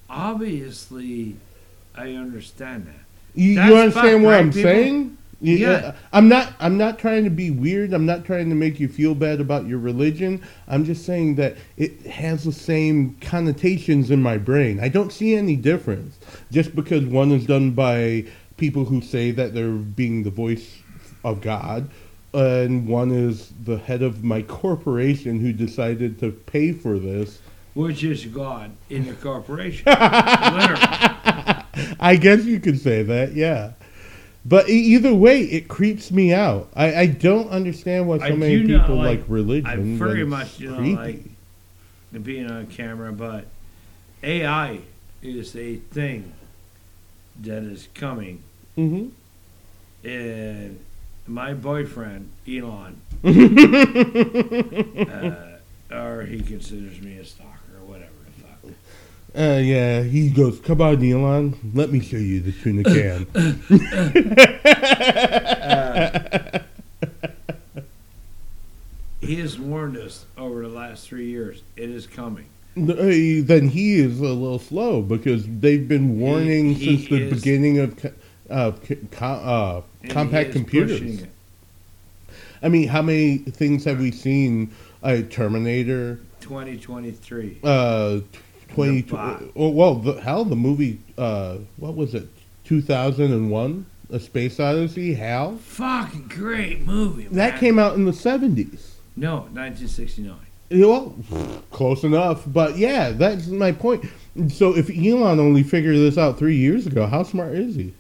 obviously, 0.10 1.38
I 1.96 2.12
understand 2.14 2.88
that. 2.88 3.06
You, 3.34 3.52
you 3.54 3.76
understand 3.76 4.24
what 4.24 4.32
right, 4.32 4.40
I'm 4.42 4.52
people? 4.52 4.72
saying? 4.72 5.18
Yeah. 5.42 5.72
uh, 5.72 5.96
I'm 6.14 6.30
not. 6.30 6.54
I'm 6.60 6.78
not 6.78 7.00
trying 7.00 7.24
to 7.24 7.30
be 7.30 7.50
weird. 7.50 7.94
I'm 7.94 8.06
not 8.06 8.26
trying 8.26 8.50
to 8.50 8.56
make 8.56 8.80
you 8.80 8.88
feel 8.88 9.16
bad 9.16 9.42
about 9.42 9.66
your 9.66 9.80
religion. 9.80 10.42
I'm 10.68 10.86
just 10.86 11.06
saying 11.06 11.36
that 11.36 11.58
it 11.78 12.06
has 12.06 12.44
the 12.44 12.52
same 12.52 13.18
connotations 13.22 14.12
in 14.12 14.22
my 14.22 14.38
brain. 14.38 14.80
I 14.80 14.88
don't 14.88 15.12
see 15.12 15.36
any 15.36 15.56
difference 15.56 16.20
just 16.52 16.76
because 16.76 17.06
one 17.06 17.32
is 17.32 17.46
done 17.46 17.72
by 17.72 18.26
people 18.58 18.86
who 18.86 19.02
say 19.02 19.32
that 19.32 19.54
they're 19.56 19.72
being 19.72 20.24
the 20.24 20.30
voice 20.30 20.78
of 21.24 21.42
God, 21.42 21.90
and 22.34 22.88
one 22.88 23.12
is 23.12 23.52
the 23.64 23.78
head 23.78 24.04
of 24.04 24.24
my 24.24 24.44
corporation 24.44 25.40
who 25.40 25.52
decided 25.52 26.20
to 26.20 26.32
pay 26.32 26.72
for 26.72 27.00
this. 27.00 27.40
Which 27.74 28.04
is 28.04 28.26
God 28.26 28.72
in 28.90 29.08
the 29.08 29.14
corporation. 29.14 29.86
Literally. 29.88 30.82
I 32.00 32.18
guess 32.20 32.44
you 32.44 32.60
could 32.60 32.80
say 32.80 33.02
that, 33.04 33.34
yeah. 33.34 33.72
But 34.44 34.70
either 34.70 35.14
way, 35.14 35.42
it 35.42 35.68
creeps 35.68 36.10
me 36.12 36.34
out. 36.34 36.70
I, 36.76 36.96
I 36.96 37.06
don't 37.06 37.50
understand 37.50 38.08
why 38.08 38.18
so 38.18 38.24
I 38.26 38.32
many 38.32 38.66
people 38.66 38.96
like- 38.96 39.20
like, 39.20 39.30
religion. 39.30 39.70
I 39.70 39.76
very 39.78 40.26
much 40.26 40.58
do 40.58 40.70
not 40.72 40.78
creepy. 40.80 40.96
like 40.96 41.20
being 42.24 42.50
on 42.50 42.66
camera, 42.68 43.12
but 43.14 43.46
AI 44.24 44.80
is 45.22 45.56
a 45.56 45.76
thing 45.76 46.34
that 47.42 47.62
is 47.64 47.88
coming, 47.94 48.42
Mhm. 48.78 49.12
and 50.04 50.80
my 51.28 51.54
boyfriend 51.54 52.30
Elon, 52.48 53.00
uh, 53.24 53.30
or 55.96 56.24
he 56.24 56.42
considers 56.42 57.00
me 57.02 57.18
a 57.18 57.26
stalker 57.26 57.78
or 57.80 57.86
whatever 57.86 58.12
the 58.26 58.32
fuck. 58.44 58.60
Uh, 59.34 59.60
yeah, 59.64 60.04
he 60.04 60.30
goes, 60.30 60.60
"Come 60.60 60.82
on, 60.82 61.04
Elon, 61.04 61.58
let 61.74 61.90
me 61.92 62.02
show 62.02 62.18
you 62.18 62.42
the 62.42 62.52
tuna 62.52 62.84
can." 62.84 63.28
He 69.22 69.36
has 69.36 69.60
warned 69.60 69.98
us 69.98 70.26
over 70.38 70.62
the 70.64 70.68
last 70.70 71.08
three 71.08 71.28
years. 71.28 71.62
It 71.78 71.90
is 71.90 72.08
coming. 72.08 72.46
Uh, 72.76 72.96
then 73.46 73.68
he 73.70 73.96
is 74.00 74.20
a 74.20 74.24
little 74.24 74.58
slow 74.60 75.02
because 75.02 75.46
they've 75.60 75.88
been 75.88 76.20
warning 76.20 76.74
he 76.74 76.98
since 76.98 77.10
the 77.10 77.22
is- 77.28 77.34
beginning 77.42 77.80
of 77.80 78.06
uh, 78.50 78.72
co- 78.72 78.96
co- 79.12 79.26
uh, 79.26 79.82
compact 80.10 80.54
computers. 80.54 81.24
I 82.64 82.70
mean, 82.70 82.88
how 82.88 83.02
many 83.02 83.38
things 83.40 83.84
have 83.86 84.00
we 84.00 84.12
seen? 84.12 84.72
Uh, 85.04 85.22
Terminator, 85.30 86.20
2023. 86.42 87.58
uh, 87.64 88.20
twenty. 88.74 89.06
Oh, 89.56 89.70
well, 89.70 89.96
the, 89.96 90.22
hell, 90.22 90.46
the 90.46 90.56
movie. 90.56 91.00
Uh, 91.18 91.58
what 91.78 91.96
was 91.96 92.14
it? 92.16 92.28
Two 92.64 92.82
thousand 92.82 93.34
and 93.34 93.52
one, 93.52 93.86
A 94.10 94.20
Space 94.20 94.60
Odyssey. 94.60 95.14
Hal. 95.14 95.58
Fucking 95.58 96.28
great 96.28 96.82
movie. 96.82 97.24
Man. 97.24 97.34
That 97.36 97.60
came 97.60 97.78
out 97.80 97.96
in 97.96 98.06
the 98.06 98.14
seventies. 98.14 98.96
No, 99.16 99.42
1969. 99.54 100.38
Well, 100.72 101.16
close 101.72 102.04
enough, 102.06 102.44
but 102.48 102.78
yeah, 102.78 103.10
that's 103.10 103.48
my 103.48 103.74
point. 103.74 104.06
So 104.48 104.76
if 104.76 104.90
Elon 104.90 105.38
only 105.40 105.64
figured 105.64 105.98
this 105.98 106.18
out 106.18 106.40
three 106.40 106.56
years 106.56 106.88
ago, 106.88 107.06
how 107.08 107.24
smart 107.24 107.54
is 107.56 107.76
he? 107.76 107.94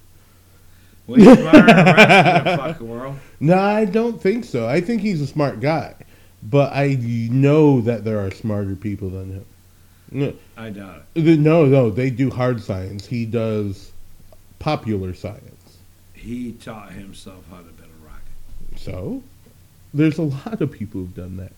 Way 1.08 1.20
smarter 1.20 1.52
than 1.52 1.66
the 1.66 1.94
rest 1.98 2.28
of 2.28 2.44
the 2.46 2.58
fucking 2.58 2.90
world. 2.90 3.16
No, 3.42 3.60
I 3.60 3.84
don't 3.84 4.22
think 4.22 4.46
so. 4.46 4.68
I 4.70 4.80
think 4.80 5.02
he's 5.02 5.20
a 5.20 5.28
smart 5.28 5.60
guy, 5.60 5.96
but 6.42 6.72
I 6.72 6.98
know 7.02 7.82
that 7.82 8.06
there 8.06 8.26
are 8.26 8.32
smarter 8.32 8.76
people 8.76 9.10
than 9.10 9.34
him. 9.34 9.46
No, 10.12 10.34
I 10.58 10.70
doubt 10.70 11.04
it. 11.16 11.40
no, 11.40 11.66
no, 11.66 11.90
they 11.90 12.10
do 12.10 12.30
hard 12.30 12.62
science. 12.62 13.06
He 13.08 13.26
does 13.26 13.92
popular 14.60 15.14
science. 15.14 15.78
He 16.14 16.52
taught 16.54 16.92
himself 16.92 17.46
how 17.50 17.58
to 17.58 17.64
build 17.64 17.90
a 17.90 18.06
rocket 18.06 18.80
So 18.80 19.24
there's 19.94 20.18
a 20.18 20.24
lot 20.24 20.62
of 20.62 20.72
people 20.72 21.02
who've 21.02 21.16
done 21.16 21.38
that. 21.38 21.54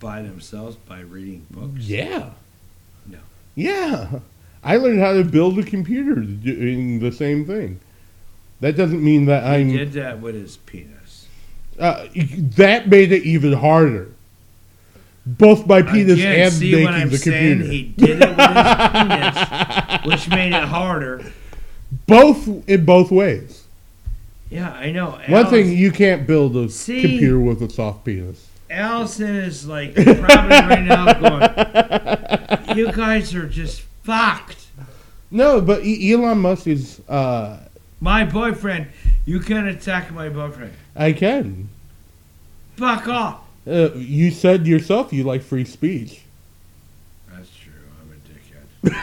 by 0.00 0.22
themselves 0.22 0.76
by 0.76 1.00
reading 1.00 1.46
books. 1.50 1.80
Yeah. 1.80 2.30
No. 3.06 3.18
Yeah. 3.54 4.20
I 4.64 4.76
learned 4.76 5.00
how 5.00 5.12
to 5.12 5.24
build 5.24 5.58
a 5.58 5.62
computer 5.62 6.16
doing 6.16 6.98
the 6.98 7.12
same 7.12 7.46
thing. 7.46 7.78
That 8.60 8.76
doesn't 8.76 9.04
mean 9.04 9.26
that 9.26 9.44
I'm. 9.44 9.68
did 9.68 9.92
that 9.92 10.20
with 10.20 10.34
his 10.34 10.56
penis. 10.56 11.26
Uh, 11.78 12.08
that 12.56 12.88
made 12.88 13.12
it 13.12 13.22
even 13.22 13.52
harder. 13.52 14.08
Both 15.36 15.66
my 15.66 15.82
penis 15.82 16.14
Again, 16.14 16.40
and 16.40 16.52
see 16.52 16.70
making 16.72 16.84
what 16.84 16.94
I'm 16.94 17.10
the 17.10 17.18
saying? 17.18 17.58
computer. 17.58 17.72
He 17.72 17.82
did 17.82 18.22
it 18.22 18.28
with 18.28 18.46
his 18.46 19.44
penis, 20.02 20.04
which 20.06 20.28
made 20.30 20.52
it 20.54 20.64
harder. 20.64 21.22
Both 22.06 22.48
in 22.68 22.84
both 22.86 23.10
ways. 23.10 23.64
Yeah, 24.50 24.72
I 24.72 24.90
know. 24.90 25.10
One 25.10 25.22
Alice- 25.28 25.50
thing 25.50 25.76
you 25.76 25.92
can't 25.92 26.26
build 26.26 26.56
a 26.56 26.70
See? 26.70 27.02
computer 27.02 27.38
with 27.38 27.60
a 27.62 27.68
soft 27.68 28.04
penis. 28.06 28.46
Allison 28.70 29.34
is 29.36 29.66
like 29.66 29.94
probably 29.94 30.16
right 30.26 30.82
now 30.82 31.12
going, 31.14 32.76
"You 32.78 32.90
guys 32.92 33.34
are 33.34 33.46
just 33.48 33.82
fucked." 34.04 34.66
No, 35.30 35.60
but 35.60 35.84
E- 35.84 36.12
Elon 36.12 36.38
Musk 36.38 36.66
is. 36.66 37.00
Uh, 37.08 37.60
My 38.00 38.24
boyfriend, 38.24 38.86
you 39.26 39.40
can't 39.40 39.68
attack 39.68 40.10
my 40.12 40.28
boyfriend. 40.30 40.72
I 40.96 41.12
can. 41.12 41.68
Fuck 42.76 43.08
off. 43.08 43.40
Uh, 43.68 43.92
you 43.94 44.30
said 44.30 44.66
yourself 44.66 45.12
you 45.12 45.24
like 45.24 45.42
free 45.42 45.64
speech. 45.64 46.20
That's 47.30 47.50
true. 47.56 47.72
I'm 48.00 48.12
a 48.12 48.16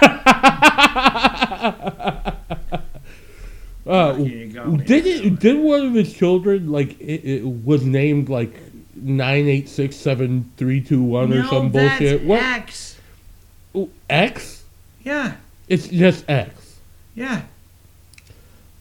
dickhead. 0.01 2.35
Uh, 3.87 4.15
You 4.17 4.77
did 4.77 5.05
it? 5.05 5.39
Did 5.39 5.59
one 5.59 5.85
of 5.85 5.93
his 5.93 6.11
children 6.11 6.71
like 6.71 6.99
it, 6.99 7.23
it 7.23 7.45
was 7.45 7.85
named 7.85 8.29
like 8.29 8.59
nine 8.95 9.47
eight 9.47 9.69
six 9.69 9.95
seven 9.95 10.51
three 10.57 10.81
two 10.81 11.03
one 11.03 11.31
or 11.31 11.43
some 11.45 11.71
that's 11.71 11.99
bullshit? 11.99 12.23
What 12.23 12.41
X. 12.41 12.99
Ooh, 13.75 13.91
X? 14.09 14.63
Yeah, 15.03 15.35
It's 15.67 15.87
just 15.87 16.27
X. 16.27 16.77
yeah. 17.13 17.43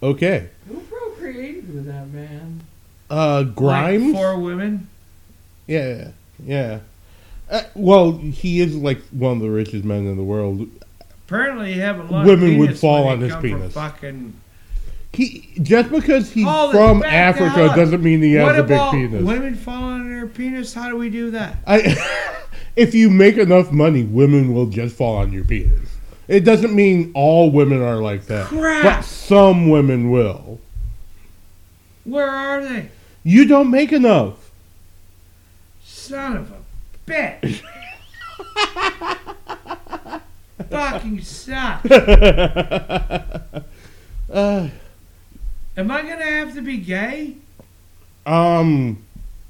Okay. 0.03 0.49
Who 0.69 0.81
procreated 0.81 1.75
with 1.75 1.85
that 1.85 2.09
man? 2.09 2.63
Uh, 3.11 3.43
Grimes. 3.43 4.05
Like 4.05 4.15
four 4.15 4.39
women. 4.39 4.89
Yeah, 5.67 6.11
yeah. 6.45 6.81
Uh, 7.51 7.63
well, 7.75 8.13
he 8.13 8.61
is 8.61 8.75
like 8.77 9.01
one 9.09 9.37
of 9.37 9.43
the 9.43 9.51
richest 9.51 9.85
men 9.85 10.07
in 10.07 10.17
the 10.17 10.23
world. 10.23 10.69
Apparently, 11.27 11.75
you 11.75 11.81
have 11.81 11.99
a 11.99 12.03
lot 12.03 12.27
Women 12.27 12.59
would 12.59 12.79
fall 12.79 13.09
on 13.09 13.21
his 13.21 13.35
penis. 13.37 13.75
Fucking. 13.75 14.35
He 15.13 15.53
just 15.63 15.91
because 15.91 16.33
he's 16.33 16.47
it, 16.47 16.71
from 16.73 17.01
back 17.01 17.37
the 17.37 17.49
hell 17.49 17.67
Africa 17.67 17.81
doesn't 17.81 18.03
mean 18.03 18.21
he 18.21 18.33
has 18.35 18.47
what 18.47 18.59
a 18.59 18.65
big 18.65 18.91
penis. 18.91 19.23
women 19.23 19.55
fall 19.55 19.85
on 19.85 20.11
their 20.11 20.27
penis? 20.27 20.75
How 20.75 20.89
do 20.89 20.97
we 20.97 21.09
do 21.09 21.31
that? 21.31 21.57
I, 21.67 21.97
if 22.77 22.95
you 22.95 23.11
make 23.11 23.37
enough 23.37 23.71
money, 23.71 24.03
women 24.03 24.53
will 24.53 24.67
just 24.67 24.97
fall 24.97 25.17
on 25.17 25.33
your 25.33 25.45
penis. 25.45 25.89
It 26.27 26.41
doesn't 26.41 26.75
mean 26.75 27.13
all 27.15 27.51
women 27.51 27.81
are 27.83 27.97
like 27.97 28.27
that, 28.27 28.47
Crap. 28.47 28.83
but 28.83 29.03
some 29.03 29.69
women 29.71 30.11
will. 30.11 30.59
Where 32.05 32.29
are 32.29 32.63
they? 32.63 32.91
You 33.23 33.47
don't 33.47 33.71
make 33.71 33.93
enough. 33.93 34.44
Son 36.05 36.37
of 36.37 36.53
a 36.53 36.57
bitch. 37.11 37.63
Fucking 40.71 41.21
suck. 41.23 41.85
uh, 44.33 44.69
Am 45.77 45.91
I 45.91 46.03
gonna 46.03 46.25
have 46.25 46.55
to 46.55 46.61
be 46.63 46.77
gay? 46.79 47.35
um, 48.27 48.99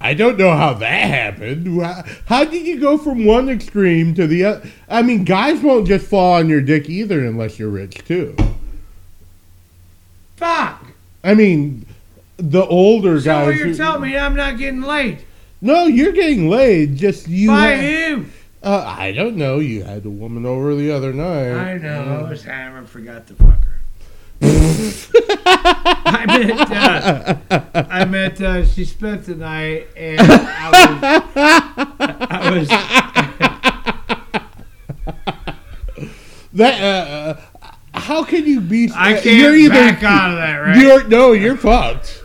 I 0.01 0.15
don't 0.15 0.39
know 0.39 0.53
how 0.53 0.75
that 0.75 1.09
happened. 1.09 1.81
How, 1.83 2.05
how 2.27 2.45
did 2.45 2.67
you 2.67 2.79
go 2.81 2.99
from 2.99 3.25
one 3.25 3.49
extreme 3.49 4.15
to 4.15 4.27
the 4.27 4.45
other? 4.45 4.69
I 4.89 5.03
mean, 5.03 5.25
guys 5.25 5.61
won't 5.61 5.87
just 5.89 6.07
fall 6.07 6.35
on 6.35 6.49
your 6.49 6.61
dick 6.61 6.89
either 6.89 7.25
unless 7.25 7.59
you're 7.59 7.69
rich 7.71 8.05
too. 8.05 8.37
Fuck. 10.37 10.85
I 11.23 11.35
mean, 11.35 11.87
the 12.37 12.65
older 12.67 13.19
So 13.21 13.25
guys. 13.25 13.59
you're 13.59 13.69
who- 13.69 13.77
telling 13.77 14.03
me 14.03 14.17
I'm 14.17 14.35
not 14.37 14.57
getting 14.59 14.83
laid? 14.83 15.19
No, 15.65 15.87
you're 15.87 16.13
getting 16.13 16.51
laid. 16.51 16.97
Just 16.97 17.27
you. 17.27 17.49
By 17.49 17.75
ha- 17.75 17.81
who? 17.81 18.27
uh, 18.63 18.85
I 18.99 19.13
don't 19.13 19.37
know. 19.37 19.61
You 19.61 19.83
had 19.83 20.05
a 20.05 20.11
woman 20.11 20.45
over 20.45 20.75
the 20.75 20.93
other 20.93 21.15
night. 21.15 21.53
I 21.55 21.79
know. 21.79 22.23
I 22.23 22.29
was 22.29 22.43
hammered. 22.45 22.87
Forgot 22.87 23.27
to 23.29 23.35
fuck 23.35 23.65
her. 23.65 23.81
I 26.05 26.27
meant. 26.27 26.71
Uh, 26.71 27.37
I 27.91 28.05
meant. 28.05 28.43
Uh, 28.43 28.67
she 28.67 28.85
spent 28.85 29.25
the 29.25 29.37
night, 29.37 29.89
and 29.97 30.21
I 30.21 30.71
was. 30.71 31.01
I 32.21 32.51
was. 32.51 32.69
That. 36.55 36.81
Uh, 36.81 36.87
uh, 36.87 37.41
how 37.99 38.23
can 38.23 38.47
you 38.47 38.61
be? 38.61 38.89
I 38.95 39.15
uh, 39.15 39.21
can't 39.23 39.25
you're 39.25 39.57
either, 39.57 39.75
back 39.75 40.05
out 40.05 40.31
of 40.31 40.37
that, 40.37 40.57
right? 40.59 40.77
You're 40.77 41.03
no. 41.09 41.33
You're 41.33 41.57
fucked. 41.57 42.24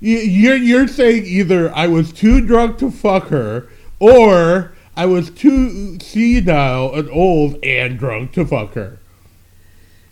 You- 0.00 0.18
You're 0.18 0.56
you're 0.56 0.88
saying 0.88 1.24
either 1.26 1.74
I 1.74 1.86
was 1.86 2.12
too 2.12 2.40
drunk 2.40 2.78
to 2.78 2.90
fuck 2.90 3.28
her, 3.28 3.66
or 3.98 4.72
I 4.96 5.06
was 5.06 5.30
too 5.30 5.98
senile 6.00 6.94
and 6.94 7.08
old 7.10 7.58
and 7.64 7.98
drunk 7.98 8.32
to 8.32 8.44
fuck 8.44 8.74
her. 8.74 8.98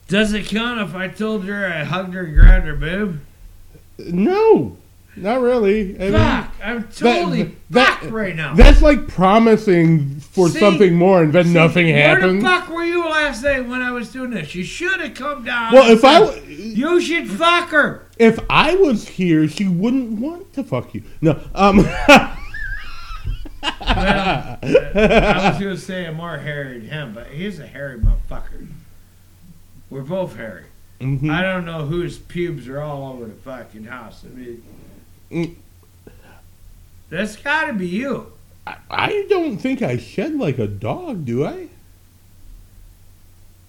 Does 0.08 0.32
it 0.32 0.46
count 0.46 0.80
if 0.80 0.94
I 0.94 1.08
told 1.08 1.44
her 1.46 1.66
I 1.66 1.84
hugged 1.84 2.14
her 2.14 2.24
and 2.24 2.34
grabbed 2.36 2.66
her 2.66 2.74
boob? 2.76 3.20
No, 3.98 4.76
not 5.16 5.40
really. 5.40 5.94
I 6.00 6.10
mean, 6.10 6.48
I'm 6.62 6.82
totally 6.88 7.54
that- 7.70 8.00
fucked 8.00 8.12
right 8.12 8.34
now. 8.36 8.54
That's 8.54 8.82
like 8.82 9.06
promising 9.08 10.20
for 10.20 10.48
See? 10.50 10.58
something 10.58 10.94
more 10.94 11.22
and 11.22 11.32
then 11.32 11.46
See, 11.46 11.52
nothing 11.54 11.86
Where 11.86 12.16
happens. 12.16 12.42
the 12.42 12.48
fuck 12.48 12.68
were 12.68 12.84
you 12.84 13.04
last 13.04 13.42
night 13.44 13.66
when 13.66 13.80
I 13.80 13.92
was 13.92 14.10
doing 14.12 14.30
this? 14.30 14.54
You 14.54 14.64
should 14.64 15.00
have 15.00 15.14
come 15.14 15.44
down. 15.44 15.72
Well, 15.72 15.90
if 15.90 16.04
I 16.04 16.26
said, 16.26 16.40
w- 16.40 16.56
you 16.56 17.00
should 17.00 17.30
fuck 17.30 17.68
her. 17.70 18.03
If 18.18 18.38
I 18.48 18.74
was 18.76 19.08
here, 19.08 19.48
she 19.48 19.66
wouldn't 19.68 20.18
want 20.20 20.52
to 20.54 20.64
fuck 20.64 20.94
you. 20.94 21.02
No, 21.20 21.38
um, 21.54 21.78
Well, 23.62 24.58
I 24.62 25.50
was 25.50 25.58
gonna 25.58 25.76
say 25.76 26.06
I'm 26.06 26.16
more 26.16 26.36
hairy 26.38 26.78
than 26.80 26.88
him, 26.88 27.14
but 27.14 27.28
he's 27.28 27.58
a 27.58 27.66
hairy 27.66 27.98
motherfucker. 27.98 28.66
We're 29.90 30.02
both 30.02 30.36
hairy. 30.36 30.64
mhm. 31.00 31.30
I 31.30 31.42
don't 31.42 31.64
know 31.64 31.86
whose 31.86 32.18
pubes 32.18 32.68
are 32.68 32.80
all 32.80 33.12
over 33.12 33.24
the 33.26 33.32
fucking 33.34 33.84
house. 33.84 34.24
I 34.24 34.28
mean, 34.36 34.62
Mm. 35.30 35.54
that's 37.08 37.36
got 37.36 37.66
to 37.68 37.72
be 37.72 37.88
you. 37.88 38.32
I, 38.66 38.76
I 38.90 39.26
don't 39.28 39.56
think 39.58 39.80
I 39.82 39.96
shed 39.96 40.34
like 40.36 40.58
a 40.58 40.66
dog, 40.66 41.24
do 41.24 41.44
I? 41.46 41.68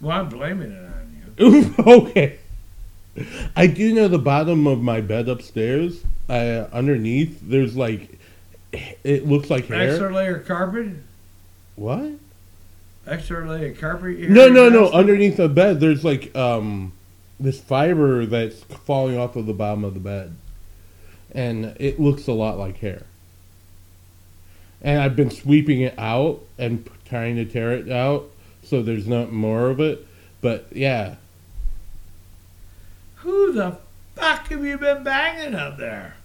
Well, 0.01 0.19
I'm 0.19 0.29
blaming 0.29 0.71
it 0.71 0.85
on 0.85 1.21
you. 1.37 1.73
okay. 1.87 2.39
I 3.55 3.67
do 3.67 3.93
know 3.93 4.07
the 4.07 4.19
bottom 4.19 4.67
of 4.67 4.81
my 4.81 5.01
bed 5.01 5.29
upstairs. 5.29 6.03
Uh, 6.27 6.67
underneath, 6.73 7.39
there's 7.41 7.75
like, 7.75 8.19
it 9.03 9.27
looks 9.27 9.49
like 9.49 9.67
hair. 9.67 9.89
Extra 9.89 10.13
layer 10.13 10.39
carpet. 10.39 10.87
What? 11.75 12.11
Extra 13.07 13.47
layer 13.47 13.73
carpet. 13.73 14.19
No, 14.19 14.49
no, 14.49 14.69
no. 14.69 14.89
Underneath 14.91 15.37
the 15.37 15.47
bed, 15.47 15.79
there's 15.79 16.03
like 16.03 16.35
um, 16.35 16.91
this 17.39 17.59
fiber 17.59 18.25
that's 18.25 18.63
falling 18.63 19.17
off 19.17 19.35
of 19.35 19.45
the 19.45 19.53
bottom 19.53 19.83
of 19.83 19.93
the 19.93 19.99
bed, 19.99 20.35
and 21.31 21.75
it 21.79 21.99
looks 21.99 22.27
a 22.27 22.33
lot 22.33 22.57
like 22.57 22.77
hair. 22.79 23.03
And 24.81 25.01
I've 25.01 25.15
been 25.15 25.31
sweeping 25.31 25.81
it 25.81 25.95
out 25.97 26.41
and 26.57 26.89
trying 27.05 27.37
to 27.37 27.45
tear 27.45 27.73
it 27.73 27.89
out 27.89 28.29
so 28.63 28.81
there's 28.81 29.07
not 29.07 29.31
more 29.31 29.69
of 29.69 29.79
it. 29.79 30.05
But 30.41 30.67
yeah, 30.71 31.15
Who 33.25 33.51
the 33.53 33.77
fuck 34.15 34.47
have 34.49 34.63
you 34.63 34.77
been 34.77 35.03
banging 35.03 35.55
up 35.55 35.77
there? 35.77 36.15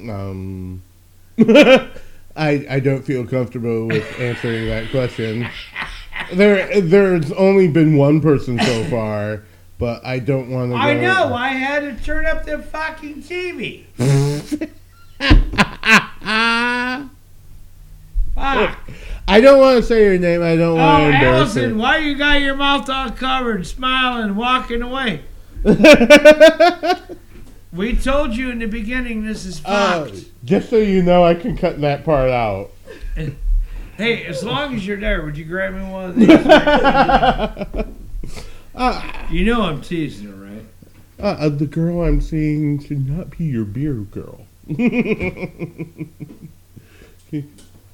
um, 0.00 0.82
I 1.38 1.90
I 2.36 2.80
don't 2.80 3.02
feel 3.02 3.24
comfortable 3.26 3.86
with 3.86 4.04
answering 4.20 4.66
that 4.66 4.90
question. 4.90 5.48
There 6.32 6.80
there's 6.80 7.30
only 7.32 7.68
been 7.68 7.96
one 7.96 8.20
person 8.20 8.58
so 8.58 8.84
far, 8.90 9.42
but 9.78 10.04
I 10.04 10.18
don't 10.18 10.50
want 10.50 10.72
to. 10.72 10.76
I 10.76 10.94
know. 10.94 11.32
I 11.34 11.48
had 11.48 11.80
to 11.98 12.04
turn 12.04 12.26
up 12.26 12.44
the 12.44 12.58
fucking 12.58 13.22
TV. 13.22 13.84
Fuck. 18.34 18.78
I 19.28 19.40
don't 19.40 19.60
want 19.60 19.76
to 19.76 19.82
say 19.82 20.02
your 20.04 20.18
name. 20.18 20.42
I 20.42 20.56
don't 20.56 20.78
Oh, 20.78 20.82
want 20.82 21.02
to 21.02 21.06
embarrass 21.14 21.40
Allison, 21.56 21.78
why 21.78 21.98
you 21.98 22.16
got 22.16 22.40
your 22.40 22.56
mouth 22.56 22.88
all 22.88 23.10
covered, 23.10 23.66
smiling, 23.66 24.34
walking 24.34 24.82
away? 24.82 25.22
We 27.72 27.94
told 27.96 28.34
you 28.36 28.50
in 28.50 28.58
the 28.58 28.66
beginning 28.66 29.24
this 29.24 29.46
is 29.46 29.62
Uh, 29.64 30.06
fucked. 30.06 30.24
just 30.44 30.70
so 30.70 30.76
you 30.76 31.04
know, 31.04 31.22
I 31.22 31.34
can 31.34 31.56
cut 31.56 31.80
that 31.82 32.04
part 32.04 32.28
out. 32.28 32.72
hey, 33.96 34.24
as 34.26 34.42
long 34.42 34.74
as 34.74 34.84
you're 34.84 34.98
there, 34.98 35.24
would 35.24 35.38
you 35.38 35.44
grab 35.44 35.74
me 35.74 35.82
one 35.88 36.10
of 36.10 36.16
these? 36.16 36.30
uh, 38.74 39.12
you 39.30 39.44
know 39.44 39.62
I'm 39.62 39.80
teasing 39.82 40.26
her, 40.32 40.34
right? 40.34 40.64
uh, 41.20 41.48
the 41.48 41.66
girl 41.66 42.02
I'm 42.02 42.20
seeing 42.20 42.80
should 42.82 43.08
not 43.08 43.30
be 43.38 43.44
your 43.44 43.64
beer 43.64 43.94
girl. 43.94 44.46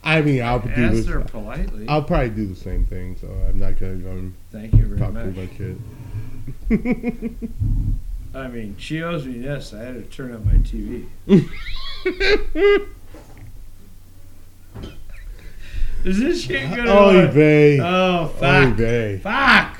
I 0.04 0.20
mean, 0.22 0.42
I'll 0.42 0.60
do 0.60 0.70
Ask 0.70 1.04
this. 1.06 1.30
politely. 1.30 1.86
I'll 1.88 2.02
probably 2.02 2.30
do 2.30 2.46
the 2.46 2.54
same 2.56 2.86
thing, 2.86 3.16
so 3.20 3.28
I'm 3.48 3.58
not 3.58 3.78
gonna 3.78 3.96
go 3.96 4.10
and 4.12 4.34
Thank 4.52 4.72
you 4.74 4.86
very 4.86 4.98
talk 4.98 5.12
too 5.12 5.24
much. 5.32 5.36
much 5.36 5.56
shit. 5.58 5.76
I 8.34 8.48
mean, 8.48 8.76
she 8.78 9.02
owes 9.02 9.24
me 9.26 9.38
this. 9.38 9.72
I 9.72 9.82
had 9.82 9.94
to 9.94 10.02
turn 10.02 10.32
on 10.34 10.44
my 10.44 10.54
TV. 10.58 11.06
Is 16.04 16.20
this 16.20 16.42
shit 16.44 16.70
gonna 16.70 16.90
Oy 16.92 17.14
work? 17.14 17.30
vey. 17.32 17.80
Oh 17.82 18.28
fuck! 18.38 18.74
vey. 18.74 19.18
Fuck! 19.18 19.78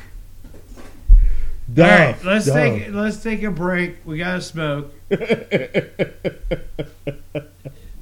Duff, 1.73 1.91
All 1.91 1.99
right, 1.99 2.25
let's 2.25 2.47
duff. 2.47 2.55
take 2.55 2.93
let's 2.93 3.23
take 3.23 3.43
a 3.43 3.51
break. 3.51 3.97
We 4.05 4.19
gotta 4.19 4.41
smoke. 4.41 4.93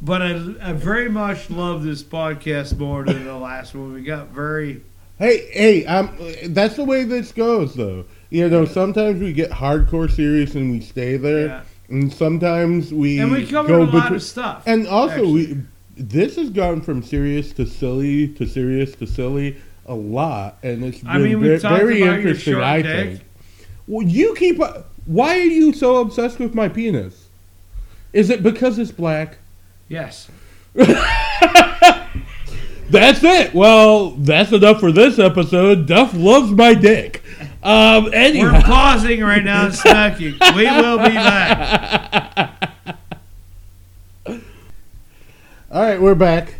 But 0.05 0.21
I, 0.21 0.55
I 0.61 0.73
very 0.75 1.09
much 1.09 1.49
love 1.49 1.83
this 1.83 2.03
podcast 2.03 2.77
more 2.77 3.05
than 3.05 3.25
the 3.25 3.37
last 3.39 3.75
one. 3.75 3.95
We 3.95 4.03
got 4.03 4.29
very 4.29 4.83
Hey, 5.19 5.47
hey, 5.51 5.87
um, 5.87 6.15
that's 6.49 6.77
the 6.77 6.85
way 6.85 7.05
this 7.05 7.33
goes, 7.33 7.75
though. 7.75 8.05
You 8.35 8.49
know, 8.49 8.65
sometimes 8.65 9.21
we 9.23 9.33
get 9.33 9.51
hardcore 9.53 10.11
serious 10.11 10.57
and 10.57 10.73
we 10.73 10.81
stay 10.81 11.17
there, 11.17 11.47
yeah, 11.47 11.63
and 11.89 12.13
sometimes 12.13 12.93
we 12.93 13.21
and 13.21 13.31
we 13.31 13.47
covered 13.47 13.69
go 13.69 13.83
a 13.83 13.85
lot 13.85 13.93
between- 13.93 14.15
of 14.17 14.23
stuff. 14.25 14.65
And 14.67 14.89
also, 14.89 15.13
actually. 15.15 15.33
we 15.55 15.57
this 15.97 16.35
has 16.35 16.51
gone 16.51 16.81
from 16.81 17.01
serious 17.05 17.53
to 17.53 17.65
silly 17.65 18.27
to 18.27 18.45
serious 18.45 18.97
to 18.97 19.07
silly 19.07 19.57
a 19.87 19.95
lot, 19.95 20.57
and 20.65 20.83
it's 20.85 20.99
been 20.99 21.09
I 21.11 21.19
mean, 21.19 21.39
we 21.39 21.51
ve- 21.51 21.59
talked 21.61 21.77
very 21.81 22.03
about 22.03 22.07
your 22.23 22.31
interesting. 22.31 22.57
I 22.57 22.83
dick. 22.83 23.09
think. 23.19 23.21
Well, 23.87 24.05
you 24.05 24.35
keep. 24.35 24.61
Why 25.07 25.39
are 25.39 25.43
you 25.61 25.73
so 25.73 25.99
obsessed 25.99 26.41
with 26.41 26.57
my 26.57 26.69
penis? 26.69 27.29
Is 28.13 28.31
it 28.31 28.43
because 28.43 28.81
it's 28.81 28.91
black? 28.91 29.39
yes, 29.89 30.29
That's 32.91 33.23
it. 33.25 33.55
Well, 33.55 34.11
that's 34.11 34.53
enough 34.53 34.81
for 34.81 34.93
this 34.93 35.19
episode. 35.19 35.87
Duff 35.87 36.13
loves 36.15 36.51
my 36.53 36.75
dick. 36.75 37.23
Um, 37.65 38.11
we're 38.13 38.61
pausing 38.61 39.21
right 39.23 39.43
now 39.43 39.65
and 39.65 39.75
smoking. 39.75 40.35
We 40.55 40.67
will 40.67 40.99
be 40.99 41.15
back. 41.15 42.69
All 45.71 45.83
right, 45.83 46.01
we're 46.01 46.15
back. 46.15 46.57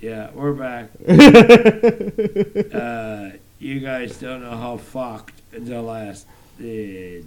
Yeah, 0.00 0.30
we're 0.34 0.52
back. 0.52 0.90
Uh, 2.72 3.30
you 3.58 3.80
guys 3.80 4.16
don't 4.18 4.40
know 4.42 4.56
how 4.56 4.76
fucked 4.76 5.40
the 5.52 5.80
last 5.80 6.26
uh, 6.58 6.62
two 6.62 7.26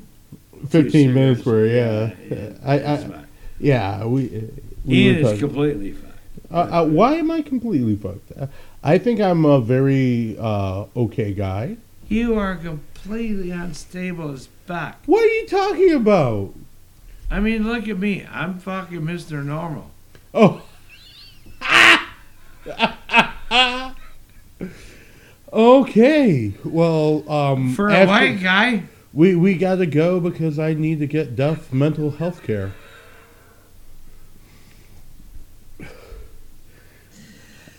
Fifteen 0.68 1.14
minutes 1.14 1.46
were 1.46 1.66
yeah. 1.66 2.12
yeah, 2.30 2.50
I, 2.66 2.80
I 2.80 3.26
yeah 3.60 4.06
we. 4.06 4.26
uh, 4.26 4.42
we 4.86 4.96
Ian 4.96 5.24
were 5.24 5.34
is 5.34 5.40
completely 5.40 5.92
fine. 5.94 6.12
Uh, 6.52 6.82
uh, 6.82 6.86
why 6.86 7.16
am 7.16 7.32
I 7.32 7.42
completely 7.42 7.96
fucked? 7.96 8.32
Uh, 8.38 8.48
I 8.84 8.98
think 8.98 9.20
I'm 9.22 9.46
a 9.46 9.60
very 9.62 10.36
uh, 10.40 10.86
okay 10.96 11.34
guy. 11.34 11.78
You 12.08 12.36
are 12.36 12.56
completely 12.56 13.52
unstable 13.52 14.32
as 14.32 14.48
fuck. 14.66 14.98
What 15.06 15.24
are 15.24 15.28
you 15.28 15.48
talking 15.48 15.94
about? 15.94 16.54
I 17.32 17.40
mean, 17.40 17.68
look 17.68 17.88
at 17.88 17.98
me. 17.98 18.26
I'm 18.32 18.60
fucking 18.60 19.02
Mr. 19.02 19.44
Normal. 19.44 19.90
Oh. 20.34 20.62
okay. 25.54 26.54
Well, 26.64 27.30
um, 27.32 27.74
For 27.74 27.90
a 27.90 28.06
white 28.06 28.42
guy, 28.42 28.84
we 29.14 29.36
we 29.36 29.56
got 29.56 29.76
to 29.76 29.86
go 29.86 30.20
because 30.20 30.60
I 30.60 30.74
need 30.74 31.00
to 31.00 31.08
get 31.08 31.36
Duff 31.36 31.74
mental 31.74 32.12
health 32.12 32.44
care. 32.44 32.74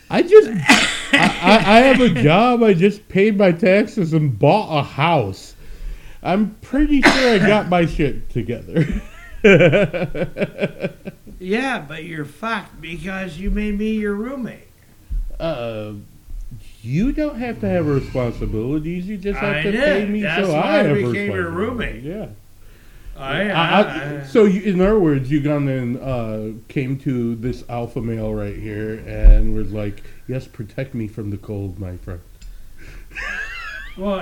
I 0.09 0.23
just 0.23 0.49
I, 1.43 1.57
I, 1.57 1.79
have 1.81 2.01
a 2.01 2.23
job. 2.23 2.63
I 2.63 2.75
just 2.75 3.09
paid 3.09 3.37
my 3.39 3.53
taxes 3.53 4.13
and 4.13 4.39
bought 4.39 4.79
a 4.79 4.83
house. 4.83 5.55
I'm 6.23 6.55
pretty 6.63 7.03
sure 7.03 7.35
I 7.35 7.39
got 7.39 7.69
my 7.69 7.87
shit 7.87 8.29
together. 8.31 8.85
Yeah, 11.39 11.85
but 11.87 12.05
you're 12.05 12.25
fucked 12.25 12.81
because 12.81 13.39
you 13.39 13.51
made 13.51 13.79
me 13.79 13.93
your 13.93 14.15
roommate. 14.15 14.69
uh, 15.39 15.93
you 16.81 17.13
don't 17.13 17.39
have 17.39 17.61
to 17.61 17.69
have 17.69 17.87
responsibilities. 17.87 19.07
You 19.07 19.19
just 19.19 19.39
have 19.39 19.57
I 19.57 19.63
to 19.65 19.73
did. 19.73 19.83
pay 19.83 20.07
me 20.11 20.23
That's 20.23 20.47
so 20.47 20.55
why 20.55 20.61
I 20.81 20.83
have 20.85 20.97
became 20.97 21.31
your 21.33 21.51
roommate. 21.51 22.03
Yeah. 22.03 22.29
I, 23.17 23.51
I- 23.51 23.81
I, 23.83 24.21
I- 24.21 24.23
so, 24.25 24.45
you, 24.45 24.63
in 24.63 24.81
other 24.81 24.99
words, 24.99 25.31
you 25.31 25.41
gone 25.43 25.69
and 25.69 25.99
uh, 26.01 26.59
came 26.69 26.99
to 27.01 27.35
this 27.37 27.65
alpha 27.69 28.01
male 28.01 28.33
right 28.33 28.57
here 28.57 28.95
and 29.07 29.55
was 29.55 29.73
like, 29.73 30.03
"Yes, 30.29 30.47
protect 30.47 30.95
me 30.95 31.09
from 31.09 31.31
the 31.31 31.37
cold, 31.37 31.79
my 31.79 31.97
friend." 31.97 32.21
well, 33.97 34.15
all 34.15 34.21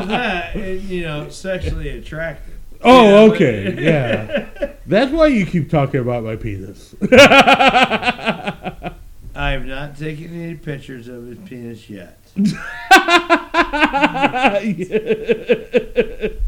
of 0.00 0.08
that, 0.08 0.56
you 0.56 1.02
know, 1.02 1.28
sexually 1.28 1.90
attractive. 1.90 2.54
Oh, 2.84 3.04
Yeah, 3.04 3.28
but- 3.28 3.34
okay, 3.36 3.84
yeah. 3.84 4.48
That's 4.86 5.12
why 5.12 5.28
you 5.28 5.46
keep 5.46 5.70
talking 5.70 6.00
about 6.00 6.24
my 6.24 6.34
penis. 6.36 6.94
I 9.34 9.34
have 9.34 9.64
not 9.64 9.96
taken 9.96 10.38
any 10.42 10.56
pictures 10.56 11.08
of 11.08 11.26
his 11.26 11.38
penis 11.48 11.88
yet. 11.88 12.18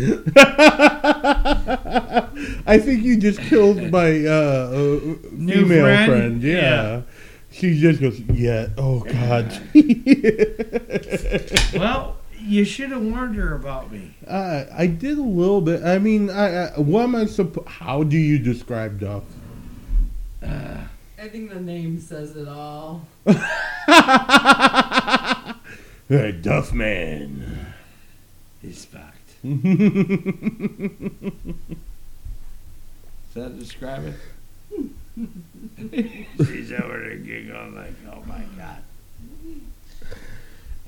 I 2.66 2.78
think 2.78 3.02
you 3.02 3.16
just 3.18 3.40
killed 3.40 3.90
my 3.90 4.24
uh, 4.26 4.70
uh, 4.72 5.00
New 5.32 5.62
female 5.62 5.84
friend? 5.84 6.10
friend. 6.10 6.42
Yeah. 6.42 6.54
Yeah. 6.56 7.02
She 7.52 7.80
just 7.80 8.00
goes, 8.00 8.18
yeah. 8.20 8.68
Oh 8.78 9.00
God. 9.00 9.50
Well, 11.74 12.16
you 12.38 12.64
should 12.64 12.90
have 12.90 13.02
warned 13.02 13.36
her 13.36 13.54
about 13.54 13.92
me. 13.92 14.14
uh, 14.26 14.64
I 14.72 14.86
did 14.86 15.18
a 15.18 15.22
little 15.22 15.60
bit. 15.60 15.82
I 15.84 15.98
mean, 15.98 16.30
I, 16.30 16.68
I 16.68 16.78
what 16.78 17.02
am 17.02 17.14
I 17.14 17.26
supposed? 17.26 17.68
How 17.68 18.02
do 18.02 18.16
you 18.16 18.38
describe 18.38 19.00
Duff? 19.00 19.24
I 20.42 21.28
think 21.28 21.52
the 21.52 21.60
name 21.60 22.00
says 22.00 22.34
it 22.36 22.48
all. 22.48 23.06
Hey, 26.08 26.32
Duff 26.32 26.72
man. 26.72 27.69
Does 29.42 29.60
that 33.34 33.58
describe 33.58 34.04
it? 34.06 34.14
She's 36.46 36.72
over 36.72 37.00
there 37.00 37.16
giggling 37.16 37.74
like, 37.74 37.92
oh 38.12 38.22
my 38.26 38.42
god. 38.56 38.82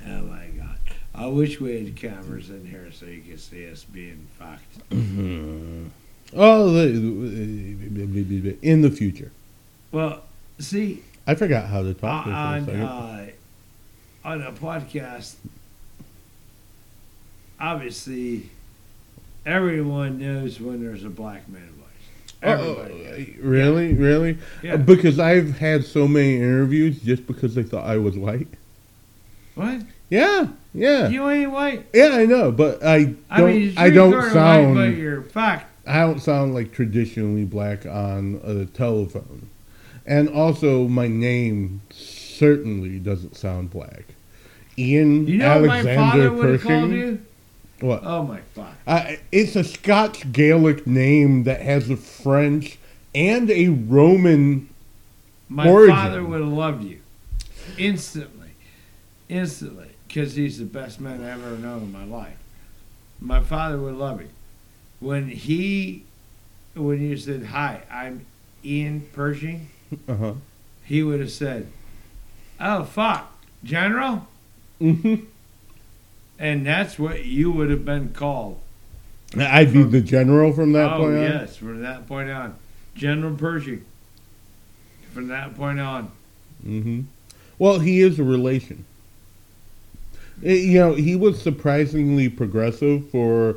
Oh 0.06 0.22
my 0.22 0.46
god. 0.58 0.76
I 1.14 1.26
wish 1.26 1.60
we 1.60 1.84
had 1.84 1.94
cameras 1.96 2.48
in 2.50 2.66
here 2.66 2.90
so 2.92 3.06
you 3.06 3.20
could 3.22 3.40
see 3.40 3.68
us 3.70 3.84
being 3.84 4.26
fucked. 4.38 4.76
Oh, 6.34 6.76
in 6.78 8.82
the 8.82 8.90
future. 8.90 9.30
Well, 9.90 10.22
see, 10.58 11.02
I 11.26 11.34
forgot 11.34 11.66
how 11.66 11.82
to 11.82 11.92
talk 11.94 12.26
on, 12.26 12.68
uh, 12.70 13.26
on 14.24 14.42
a 14.42 14.52
podcast, 14.52 15.34
obviously, 17.62 18.50
everyone 19.46 20.18
knows 20.18 20.60
when 20.60 20.84
there's 20.84 21.04
a 21.04 21.08
black 21.08 21.48
man 21.48 21.70
voice. 21.72 22.42
Oh, 22.42 22.48
oh, 22.50 22.82
Everybody 22.82 23.04
knows. 23.04 23.36
Oh, 23.38 23.48
really, 23.48 23.94
really? 23.94 24.38
Yeah. 24.62 24.74
Uh, 24.74 24.76
because 24.78 25.18
I've 25.18 25.58
had 25.58 25.84
so 25.84 26.06
many 26.08 26.36
interviews 26.36 27.00
just 27.00 27.26
because 27.26 27.54
they 27.54 27.62
thought 27.62 27.84
I 27.86 27.96
was 27.96 28.18
white. 28.18 28.48
What? 29.54 29.82
Yeah, 30.10 30.48
yeah, 30.74 31.08
You 31.08 31.30
ain't 31.30 31.50
white. 31.50 31.86
yeah. 31.94 32.10
I 32.12 32.26
know, 32.26 32.52
but 32.52 32.84
I 32.84 33.04
don't. 33.04 33.18
I 33.30 33.40
mean, 33.44 33.74
I 33.78 33.88
don't 33.88 34.30
sound. 34.30 34.74
white, 34.76 34.96
you're 34.96 35.22
fucked. 35.22 35.66
I 35.86 36.00
don't 36.00 36.20
sound 36.20 36.54
like 36.54 36.72
traditionally 36.72 37.44
black 37.44 37.86
on 37.86 38.40
a 38.44 38.66
telephone, 38.66 39.48
and 40.06 40.28
also 40.28 40.86
my 40.86 41.08
name 41.08 41.80
certainly 41.90 42.98
doesn't 42.98 43.36
sound 43.36 43.70
black. 43.70 44.04
Ian 44.78 45.26
You 45.26 45.38
know 45.38 45.46
Alexander 45.46 45.94
father 45.94 46.32
would 46.32 46.60
called 46.60 46.90
Pershing. 46.90 47.26
What? 47.82 48.02
Oh 48.04 48.22
my 48.22 48.40
fuck. 48.54 48.72
Uh, 48.86 49.12
it's 49.30 49.56
a 49.56 49.64
Scotch 49.64 50.30
Gaelic 50.32 50.86
name 50.86 51.44
that 51.44 51.60
has 51.60 51.90
a 51.90 51.96
French 51.96 52.78
and 53.14 53.50
a 53.50 53.68
Roman. 53.68 54.68
My 55.48 55.68
Origin. 55.68 55.94
father 55.94 56.24
would 56.24 56.40
have 56.40 56.48
loved 56.48 56.84
you 56.84 57.00
instantly, 57.76 58.50
instantly, 59.28 59.88
because 60.08 60.34
he's 60.34 60.58
the 60.58 60.64
best 60.64 61.00
man 61.00 61.22
I've 61.22 61.44
ever 61.44 61.56
known 61.58 61.82
in 61.82 61.92
my 61.92 62.04
life. 62.04 62.38
My 63.20 63.40
father 63.40 63.78
would 63.78 63.94
love 63.94 64.20
you 64.22 64.28
when 65.00 65.28
he, 65.28 66.04
when 66.74 67.00
you 67.02 67.16
said 67.16 67.44
hi, 67.46 67.82
I'm 67.90 68.24
Ian 68.64 69.08
Pershing. 69.12 69.68
Uh 70.08 70.14
huh. 70.14 70.32
He 70.84 71.02
would 71.02 71.20
have 71.20 71.30
said, 71.32 71.66
"Oh 72.58 72.84
fuck, 72.84 73.30
General," 73.62 74.26
hmm 74.78 75.16
and 76.42 76.66
that's 76.66 76.98
what 76.98 77.24
you 77.24 77.52
would 77.52 77.70
have 77.70 77.84
been 77.84 78.10
called. 78.10 78.58
I'd 79.38 79.72
be 79.72 79.84
the 79.84 80.00
general 80.00 80.52
from 80.52 80.72
that 80.72 80.94
oh 80.94 80.98
point 80.98 81.16
on. 81.16 81.22
yes, 81.22 81.56
from 81.56 81.82
that 81.82 82.06
point 82.06 82.28
on, 82.30 82.56
General 82.96 83.34
Pershing. 83.36 83.84
From 85.14 85.28
that 85.28 85.54
point 85.54 85.78
on, 85.80 86.10
Mm-hmm. 86.66 87.02
Well, 87.58 87.80
he 87.80 88.00
is 88.00 88.18
a 88.18 88.24
relation. 88.24 88.84
Eh, 90.44 90.54
you 90.54 90.78
know, 90.78 90.94
he 90.94 91.16
was 91.16 91.40
surprisingly 91.40 92.28
progressive 92.28 93.10
for 93.10 93.56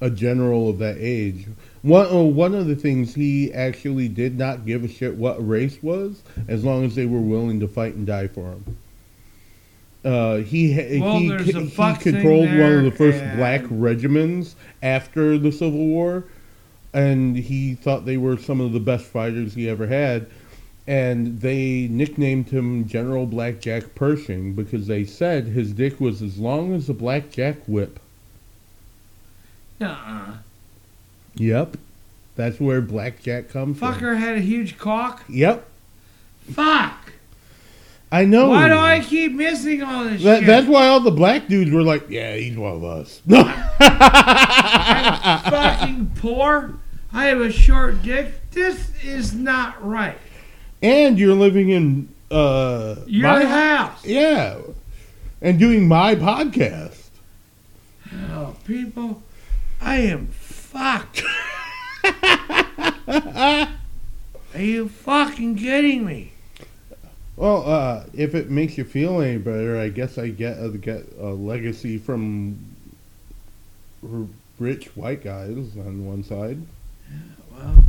a 0.00 0.10
general 0.10 0.70
of 0.70 0.78
that 0.78 0.96
age. 0.98 1.46
One, 1.82 2.06
oh, 2.10 2.24
one 2.24 2.54
of 2.54 2.66
the 2.66 2.74
things 2.74 3.14
he 3.14 3.52
actually 3.52 4.08
did 4.08 4.38
not 4.38 4.64
give 4.64 4.84
a 4.84 4.88
shit 4.88 5.16
what 5.16 5.46
race 5.46 5.82
was, 5.82 6.22
as 6.48 6.64
long 6.64 6.84
as 6.84 6.94
they 6.94 7.06
were 7.06 7.20
willing 7.20 7.60
to 7.60 7.68
fight 7.68 7.94
and 7.94 8.06
die 8.06 8.28
for 8.28 8.52
him. 8.52 8.76
Uh, 10.06 10.36
he 10.36 11.00
Well, 11.00 11.18
he, 11.18 11.36
he 11.36 11.52
controlled 11.52 12.48
one 12.48 12.72
of 12.72 12.84
the 12.84 12.92
first 12.92 13.18
and- 13.18 13.36
black 13.36 13.62
regiments 13.68 14.54
after 14.82 15.36
the 15.36 15.50
Civil 15.50 15.86
War, 15.86 16.24
and 16.94 17.36
he 17.36 17.74
thought 17.74 18.04
they 18.06 18.16
were 18.16 18.38
some 18.38 18.60
of 18.60 18.72
the 18.72 18.80
best 18.80 19.04
fighters 19.06 19.54
he 19.54 19.68
ever 19.68 19.86
had 19.86 20.26
and 20.86 21.40
they 21.40 21.88
nicknamed 21.88 22.48
him 22.50 22.86
General 22.86 23.26
Blackjack 23.26 23.94
Pershing 23.94 24.52
because 24.52 24.86
they 24.86 25.04
said 25.04 25.46
his 25.46 25.72
dick 25.72 26.00
was 26.00 26.22
as 26.22 26.38
long 26.38 26.74
as 26.74 26.88
a 26.88 26.94
blackjack 26.94 27.56
whip. 27.66 27.98
nuh-uh. 29.80 30.34
Yep, 31.34 31.76
that's 32.36 32.60
where 32.60 32.80
blackjack 32.80 33.48
comes 33.48 33.78
from. 33.78 33.94
Fucker 33.94 34.16
had 34.16 34.36
a 34.36 34.40
huge 34.40 34.78
cock. 34.78 35.24
Yep, 35.28 35.66
Fuck. 36.52 37.05
I 38.12 38.24
know. 38.24 38.50
Why 38.50 38.68
do 38.68 38.74
I 38.76 39.00
keep 39.00 39.32
missing 39.32 39.82
all 39.82 40.04
this 40.04 40.22
That, 40.22 40.38
shit? 40.38 40.46
that's 40.46 40.66
why 40.68 40.86
all 40.88 41.00
the 41.00 41.10
black 41.10 41.48
dudes 41.48 41.70
were 41.72 41.82
like, 41.82 42.08
"Yeah, 42.08 42.36
he's 42.36 42.56
one 42.56 42.72
of 42.76 42.84
us." 42.84 43.20
I'm 43.30 43.46
fucking 45.50 46.12
poor. 46.16 46.74
I 47.12 47.26
have 47.26 47.40
a 47.40 47.50
short 47.50 48.02
dick. 48.02 48.50
This 48.52 48.90
is 49.04 49.34
not 49.34 49.84
right. 49.84 50.18
and 50.82 51.18
you're 51.18 51.34
living 51.34 51.70
in 51.70 52.08
uh, 52.30 52.94
Your 53.06 53.28
my 53.28 53.44
house. 53.44 54.04
yeah, 54.04 54.58
and 55.42 55.58
doing 55.58 55.88
my 55.88 56.14
podcast. 56.14 57.08
Oh, 58.30 58.54
people, 58.66 59.20
I 59.80 59.96
am 59.98 60.28
fucked. 60.28 61.22
Are 63.08 63.68
you 64.60 64.88
fucking 64.88 65.56
kidding 65.56 66.04
me? 66.06 66.32
Well, 67.36 67.68
uh, 67.70 68.04
if 68.14 68.34
it 68.34 68.48
makes 68.50 68.78
you 68.78 68.84
feel 68.84 69.20
any 69.20 69.36
better, 69.38 69.78
I 69.78 69.90
guess 69.90 70.16
I 70.16 70.28
get 70.28 70.58
uh, 70.58 70.68
get 70.68 71.04
a 71.20 71.26
legacy 71.26 71.98
from 71.98 72.58
r- 74.02 74.26
rich 74.58 74.86
white 74.96 75.22
guys 75.22 75.56
on 75.76 76.06
one 76.06 76.24
side. 76.24 76.58
Well, 77.54 77.84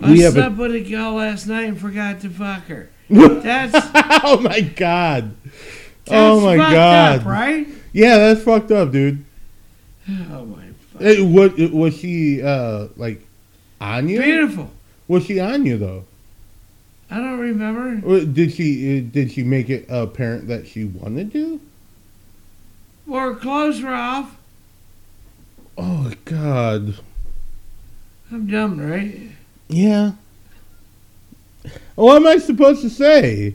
I 0.00 0.10
We 0.12 0.24
a- 0.24 0.30
slept 0.30 0.56
with 0.56 0.74
a 0.74 0.80
girl 0.88 1.14
last 1.14 1.46
night 1.46 1.64
and 1.68 1.80
forgot 1.80 2.20
to 2.20 2.30
fuck 2.30 2.64
her. 2.66 2.90
That's, 3.10 3.74
oh 4.24 4.40
my 4.40 4.60
god! 4.60 5.34
oh 6.08 6.40
my 6.40 6.56
fucked 6.56 6.72
god! 6.72 7.20
up, 7.20 7.26
right? 7.26 7.66
Yeah, 7.92 8.16
that's 8.18 8.42
fucked 8.42 8.72
up, 8.72 8.90
dude. 8.92 9.24
Oh 10.32 10.44
my. 10.46 10.64
Fuck. 10.92 11.02
Hey, 11.02 11.22
what 11.22 11.56
was 11.58 11.96
she 11.96 12.42
uh, 12.42 12.88
like 12.96 13.20
on 13.80 14.08
you? 14.08 14.20
Beautiful. 14.22 14.70
Was 15.08 15.26
she 15.26 15.40
on 15.40 15.66
you 15.66 15.76
though? 15.76 16.04
I 17.10 17.18
don't 17.18 17.38
remember. 17.38 18.24
Did 18.24 18.52
she 18.52 18.98
uh, 18.98 19.12
did 19.12 19.32
she 19.32 19.42
make 19.42 19.68
it 19.70 19.86
apparent 19.88 20.48
that 20.48 20.66
she 20.66 20.84
wanted 20.84 21.32
to? 21.32 21.60
Well, 23.06 23.20
her 23.20 23.34
clothes 23.34 23.82
were 23.82 23.94
off. 23.94 24.36
Oh 25.76 26.12
god! 26.24 26.98
I'm 28.32 28.46
dumb, 28.46 28.80
right? 28.80 29.30
Yeah. 29.68 30.12
What 31.94 32.16
am 32.16 32.26
I 32.26 32.38
supposed 32.38 32.82
to 32.82 32.90
say? 32.90 33.54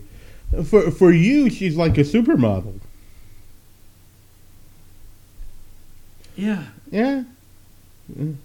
For 0.65 0.91
for 0.91 1.11
you, 1.11 1.49
she's 1.49 1.75
like 1.75 1.97
a 1.97 2.01
supermodel. 2.01 2.79
Yeah. 6.35 6.63
Yeah. 6.91 7.23
Mm. 8.17 8.35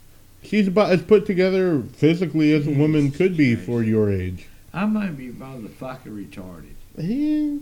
She's 0.45 0.69
about 0.69 0.91
as 0.91 1.03
put 1.03 1.27
together 1.27 1.81
physically 1.95 2.53
as 2.53 2.67
a 2.67 2.71
woman 2.71 3.11
could 3.11 3.37
be 3.37 3.55
for 3.57 3.83
your 3.83 4.11
age. 4.13 4.47
I 4.73 4.87
might 4.87 5.17
be 5.17 5.29
motherfucking 5.31 6.07
retarded. 6.07 6.75
Yeah. 6.97 7.59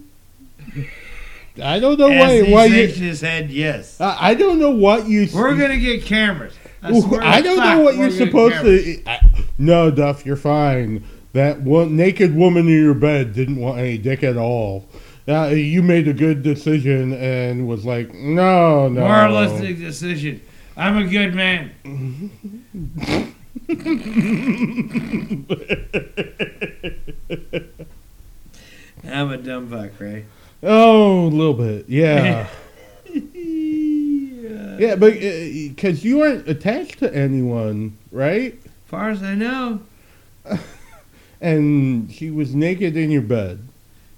I 1.62 1.78
don't 1.80 1.99
know 1.99 2.11
As 2.11 2.20
why. 2.20 2.43
he 2.45 2.53
Why 2.53 2.64
you? 2.66 2.87
his 2.87 3.20
head, 3.20 3.51
yes. 3.51 4.01
I 4.01 4.30
I 4.30 4.35
don't 4.35 4.59
know 4.59 4.70
what 4.70 5.07
you. 5.07 5.28
We're 5.35 5.57
gonna 5.57 5.78
get 5.78 6.05
cameras. 6.05 6.55
I, 6.83 6.91
Ooh, 6.93 7.03
swear 7.03 7.20
I 7.22 7.39
to 7.39 7.43
don't 7.45 7.59
fuck, 7.59 7.76
know 7.76 7.80
what 7.85 7.97
we're 7.97 8.09
you're 8.09 8.26
supposed 8.26 8.55
cameras. 8.57 8.85
to. 8.97 9.09
I, 9.11 9.45
no, 9.59 9.91
Duff, 9.91 10.24
you're 10.24 10.37
fine. 10.37 11.05
That 11.35 11.61
one 11.61 11.97
naked 11.97 12.35
woman 12.35 12.66
in 12.68 12.72
your 12.83 12.95
bed 12.95 13.35
didn't 13.35 13.57
want 13.57 13.78
any 13.78 13.99
dick 13.99 14.22
at 14.22 14.37
all. 14.37 14.89
Uh, 15.28 15.47
you 15.49 15.83
made 15.83 16.09
a 16.09 16.12
good 16.12 16.43
decision 16.43 17.12
and 17.12 17.68
was 17.68 17.85
like, 17.85 18.12
no, 18.12 18.89
no. 18.89 19.01
Moralistic 19.03 19.78
decision. 19.78 20.41
I'm 20.76 20.96
a 20.96 21.06
good 21.06 21.34
man. 21.34 21.72
I'm 29.04 29.30
a 29.30 29.36
dumb 29.36 29.68
fuck, 29.68 30.00
right? 30.00 30.24
Oh, 30.62 31.26
a 31.26 31.28
little 31.28 31.54
bit, 31.54 31.86
yeah, 31.88 32.46
yeah. 33.12 34.76
yeah, 34.78 34.94
but 34.94 35.14
uh, 35.14 35.18
because 35.68 36.04
you 36.04 36.22
aren't 36.22 36.48
attached 36.48 37.00
to 37.00 37.12
anyone, 37.14 37.98
right? 38.12 38.58
far 38.86 39.10
as 39.10 39.22
I 39.22 39.34
know, 39.34 39.80
And 41.40 42.12
she 42.12 42.30
was 42.30 42.54
naked 42.54 42.96
in 42.96 43.10
your 43.10 43.22
bed. 43.22 43.66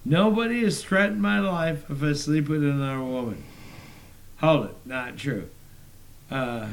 nobody 0.05 0.63
has 0.65 0.83
threatened 0.85 1.23
my 1.23 1.39
life 1.41 1.89
if 1.89 2.03
I 2.03 2.13
sleep 2.13 2.49
with 2.51 2.63
another 2.63 3.03
woman. 3.03 3.43
Hold 4.39 4.67
it, 4.67 4.77
not 4.85 5.17
true. 5.17 5.49
Uh, 6.31 6.69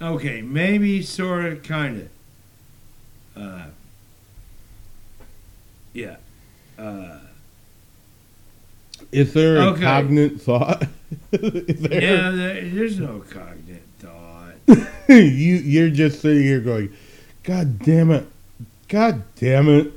okay, 0.00 0.42
maybe, 0.42 1.02
sort 1.02 1.44
of, 1.46 1.62
kind 1.62 2.08
of. 3.36 3.42
Uh, 3.42 3.64
yeah. 5.92 6.16
Uh, 6.78 7.18
Is 9.12 9.32
there 9.32 9.56
a 9.56 9.66
Okay. 9.68 9.82
cognate 9.82 10.40
thought? 10.40 10.84
There? 11.30 12.02
yeah, 12.02 12.30
there, 12.30 12.68
there's 12.68 12.98
no 12.98 13.22
cognate 13.30 13.82
thought. 14.00 14.54
you 15.08 15.24
you're 15.56 15.90
just 15.90 16.20
sitting 16.20 16.42
here 16.42 16.60
going, 16.60 16.92
God 17.44 17.78
damn 17.78 18.10
it, 18.10 18.26
God 18.88 19.22
damn 19.36 19.68
it. 19.68 19.92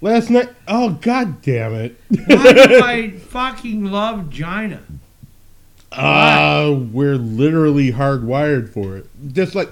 Last 0.00 0.30
night, 0.30 0.48
oh 0.66 0.90
God 1.00 1.40
damn 1.42 1.74
it. 1.74 2.00
Why 2.26 2.52
do 2.52 2.82
I 2.84 3.10
fucking 3.10 3.84
love 3.84 4.30
Gina? 4.30 4.82
Uh, 5.92 6.78
we're 6.92 7.16
literally 7.16 7.90
hardwired 7.92 8.68
for 8.72 8.96
it. 8.96 9.06
Just 9.32 9.54
like, 9.54 9.68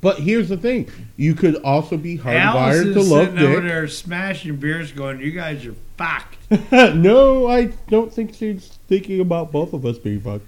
but 0.00 0.18
here's 0.20 0.48
the 0.48 0.56
thing: 0.56 0.88
you 1.16 1.34
could 1.34 1.56
also 1.56 1.96
be 1.96 2.16
hardwired 2.18 2.94
to 2.94 3.00
love 3.02 3.26
sitting 3.30 3.38
over 3.44 3.54
dick. 3.60 3.64
there 3.64 3.88
smashing 3.88 4.56
beers, 4.56 4.92
going, 4.92 5.20
"You 5.20 5.32
guys 5.32 5.66
are 5.66 5.74
fucked." 5.96 6.36
no, 6.94 7.48
I 7.48 7.66
don't 7.88 8.12
think 8.12 8.34
she's 8.34 8.68
thinking 8.88 9.20
about 9.20 9.50
both 9.50 9.72
of 9.72 9.84
us 9.84 9.98
being 9.98 10.20
fucked. 10.20 10.46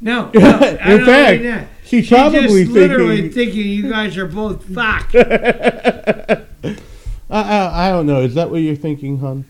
No, 0.00 0.30
no 0.34 0.40
I 0.40 0.92
In 0.92 0.96
don't 0.98 1.04
fact, 1.06 1.42
mean 1.42 1.50
that. 1.50 1.68
she's 1.84 2.06
She's 2.06 2.08
probably 2.08 2.40
just 2.64 2.72
literally 2.72 3.28
thinking. 3.28 3.32
thinking 3.52 3.66
you 3.70 3.90
guys 3.90 4.16
are 4.16 4.26
both 4.26 4.64
fucked. 4.74 5.14
I, 5.14 6.40
I, 7.28 7.88
I 7.88 7.90
don't 7.90 8.06
know. 8.06 8.22
Is 8.22 8.34
that 8.34 8.50
what 8.50 8.58
you're 8.62 8.76
thinking, 8.76 9.18
hon? 9.18 9.44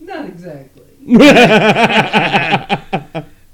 Not 0.00 0.26
exactly. 0.26 0.84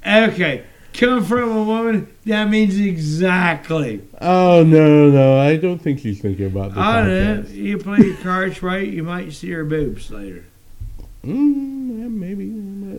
Okay, 0.09 0.65
coming 0.95 1.25
from 1.25 1.51
a 1.51 1.63
woman, 1.63 2.09
that 2.27 2.49
means 2.49 2.79
exactly. 2.79 4.03
oh 4.21 4.63
no, 4.65 5.11
no, 5.11 5.39
I 5.39 5.57
don't 5.57 5.79
think 5.79 6.01
she's 6.01 6.21
thinking 6.21 6.47
about 6.47 6.75
the 6.75 6.81
I 6.81 7.03
know. 7.03 7.45
You 7.49 7.79
play 7.79 7.99
your 7.99 8.17
cards 8.17 8.63
right, 8.63 8.87
you 8.87 9.03
might 9.03 9.33
see 9.33 9.51
her 9.51 9.65
boobs 9.65 10.11
later. 10.11 10.45
Mm, 11.25 12.01
yeah, 12.01 12.09
maybe 12.09 12.53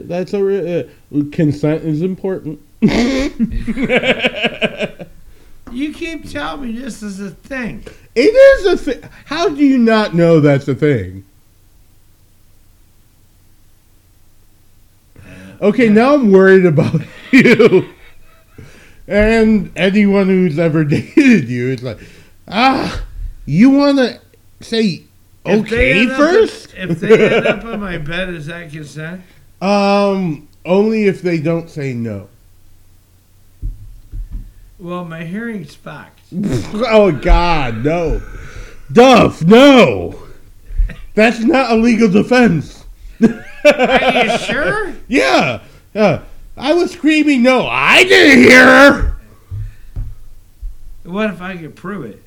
that's 0.05 0.33
a 0.33 0.43
re- 0.43 0.81
uh, 0.81 1.23
consent 1.31 1.83
is 1.83 2.01
important. 2.01 2.59
You 5.71 5.93
keep 5.93 6.29
telling 6.29 6.61
me 6.73 6.79
this 6.79 7.03
is 7.03 7.19
a 7.19 7.29
thing. 7.29 7.85
It 8.15 8.21
is 8.21 8.65
a 8.65 8.77
thing. 8.77 9.09
How 9.25 9.49
do 9.49 9.63
you 9.63 9.77
not 9.77 10.15
know 10.15 10.39
that's 10.39 10.67
a 10.67 10.75
thing? 10.75 11.25
Okay, 15.61 15.89
now 15.89 16.13
I'm 16.15 16.31
worried 16.31 16.65
about 16.65 17.01
you. 17.31 17.89
And 19.07 19.71
anyone 19.75 20.27
who's 20.27 20.57
ever 20.59 20.83
dated 20.85 21.49
you, 21.49 21.69
it's 21.69 21.83
like, 21.83 21.99
ah, 22.47 23.03
you 23.45 23.69
want 23.71 23.97
to 23.97 24.19
say 24.61 25.03
If 25.45 25.69
they 25.69 25.93
okay 25.93 25.99
end 26.01 26.11
up- 26.11 26.17
first? 26.17 26.73
if 26.77 26.99
they 26.99 27.35
end 27.35 27.47
up 27.47 27.65
on 27.65 27.79
my 27.79 27.97
bed, 27.97 28.29
is 28.29 28.45
that 28.47 28.71
consent? 28.71 29.21
Um, 29.61 30.47
only 30.63 31.07
if 31.07 31.21
they 31.21 31.37
don't 31.37 31.69
say 31.69 31.93
no. 31.93 32.29
Well, 34.79 35.03
my 35.03 35.25
hearing's 35.25 35.75
fucked. 35.75 36.21
oh 36.33 37.11
God, 37.11 37.83
no, 37.83 38.21
Duff, 38.89 39.43
no. 39.43 40.17
That's 41.13 41.39
not 41.41 41.71
a 41.71 41.75
legal 41.75 42.07
defense. 42.09 42.78
Are 43.65 44.25
you 44.25 44.37
sure? 44.39 44.93
Yeah, 45.07 45.63
yeah. 45.93 46.21
I 46.55 46.73
was 46.73 46.91
screaming 46.91 47.41
no. 47.41 47.65
I 47.67 48.03
didn't 48.03 48.43
hear 48.43 48.65
her. 48.65 49.15
What 51.03 51.31
if 51.31 51.41
I 51.41 51.57
could 51.57 51.75
prove 51.75 52.05
it? 52.05 52.21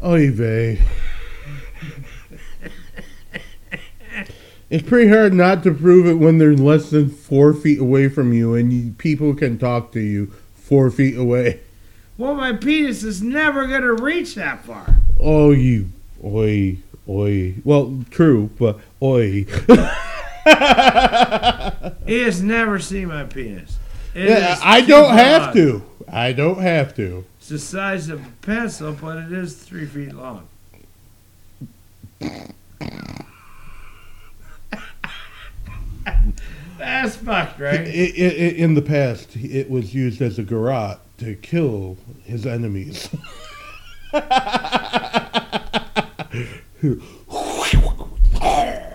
Oh, 0.00 0.12
Oy 0.12 0.30
vey. 0.30 0.80
It's 4.70 4.88
pretty 4.88 5.08
hard 5.08 5.34
not 5.34 5.62
to 5.64 5.72
prove 5.72 6.06
it 6.06 6.14
when 6.14 6.38
they're 6.38 6.54
less 6.56 6.90
than 6.90 7.08
four 7.08 7.52
feet 7.52 7.78
away 7.78 8.08
from 8.08 8.32
you 8.32 8.54
and 8.54 8.72
you, 8.72 8.92
people 8.92 9.34
can 9.34 9.58
talk 9.58 9.92
to 9.92 10.00
you 10.00 10.32
four 10.54 10.90
feet 10.90 11.16
away. 11.16 11.60
Well, 12.16 12.34
my 12.34 12.52
penis 12.52 13.02
is 13.02 13.22
never 13.22 13.66
going 13.66 13.82
to 13.82 13.92
reach 13.92 14.34
that 14.36 14.64
far. 14.64 14.96
Oh, 15.20 15.50
you. 15.50 15.90
Oi. 16.24 16.78
Oi. 17.08 17.54
Well, 17.64 18.04
true, 18.10 18.50
but 18.58 18.78
oi. 19.02 19.46
He 22.06 22.22
has 22.22 22.42
never 22.42 22.78
seen 22.78 23.08
my 23.08 23.24
penis. 23.24 23.78
It 24.14 24.28
Yeah, 24.28 24.58
I 24.62 24.82
don't 24.82 25.14
have 25.14 25.52
to. 25.54 25.82
I 26.10 26.32
don't 26.32 26.60
have 26.60 26.94
to. 26.96 27.24
It's 27.38 27.48
the 27.48 27.58
size 27.58 28.08
of 28.10 28.24
a 28.24 28.28
pencil, 28.42 28.92
but 28.92 29.16
it 29.18 29.32
is 29.32 29.56
three 29.56 29.86
feet 29.86 30.12
long. 30.12 30.46
That's 36.78 37.16
fucked, 37.16 37.60
right? 37.60 37.80
I- 37.80 37.82
I- 37.82 38.54
in 38.56 38.74
the 38.74 38.82
past, 38.82 39.36
it 39.36 39.70
was 39.70 39.94
used 39.94 40.20
as 40.20 40.38
a 40.38 40.42
garrote 40.42 40.98
to 41.18 41.34
kill 41.36 41.96
his 42.24 42.46
enemies. 42.46 43.08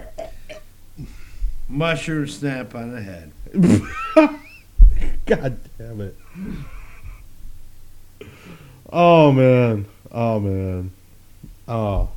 Mushroom 1.69 2.27
snap 2.27 2.73
on 2.73 2.91
the 2.91 3.01
head. 3.01 3.31
God 5.25 5.59
damn 5.77 6.01
it. 6.01 6.15
Oh 8.91 9.31
man. 9.31 9.85
Oh 10.11 10.39
man. 10.39 10.91
Oh. 11.67 12.09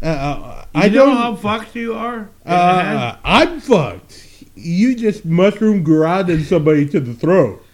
Uh, 0.00 0.06
uh, 0.06 0.64
I 0.74 0.88
know 0.88 0.94
don't. 0.94 1.08
Know 1.14 1.20
how 1.20 1.36
fucked 1.36 1.74
you 1.74 1.94
are? 1.94 2.18
in 2.18 2.28
the 2.44 2.50
head? 2.50 2.96
uh, 2.96 3.16
I'm 3.24 3.60
fucked. 3.60 4.44
You 4.54 4.94
just 4.94 5.24
mushroom 5.24 5.82
garroted 5.82 6.44
somebody 6.46 6.88
to 6.88 7.00
the 7.00 7.14
throat. 7.14 7.64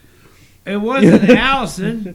It 0.64 0.76
wasn't 0.78 1.28
Allison. 1.30 2.14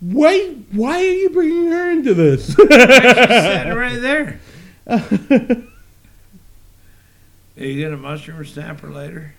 Why? 0.00 0.54
Why 0.70 0.98
are 0.98 1.12
you 1.12 1.30
bringing 1.30 1.70
her 1.70 1.90
into 1.90 2.14
this? 2.14 2.54
Sitting 2.54 3.74
right 3.74 4.00
there. 4.00 4.40
Are 7.58 7.64
you 7.64 7.84
gonna 7.84 7.96
mushroom 7.96 8.44
snap 8.44 8.80
her 8.80 8.88
later? 8.88 9.34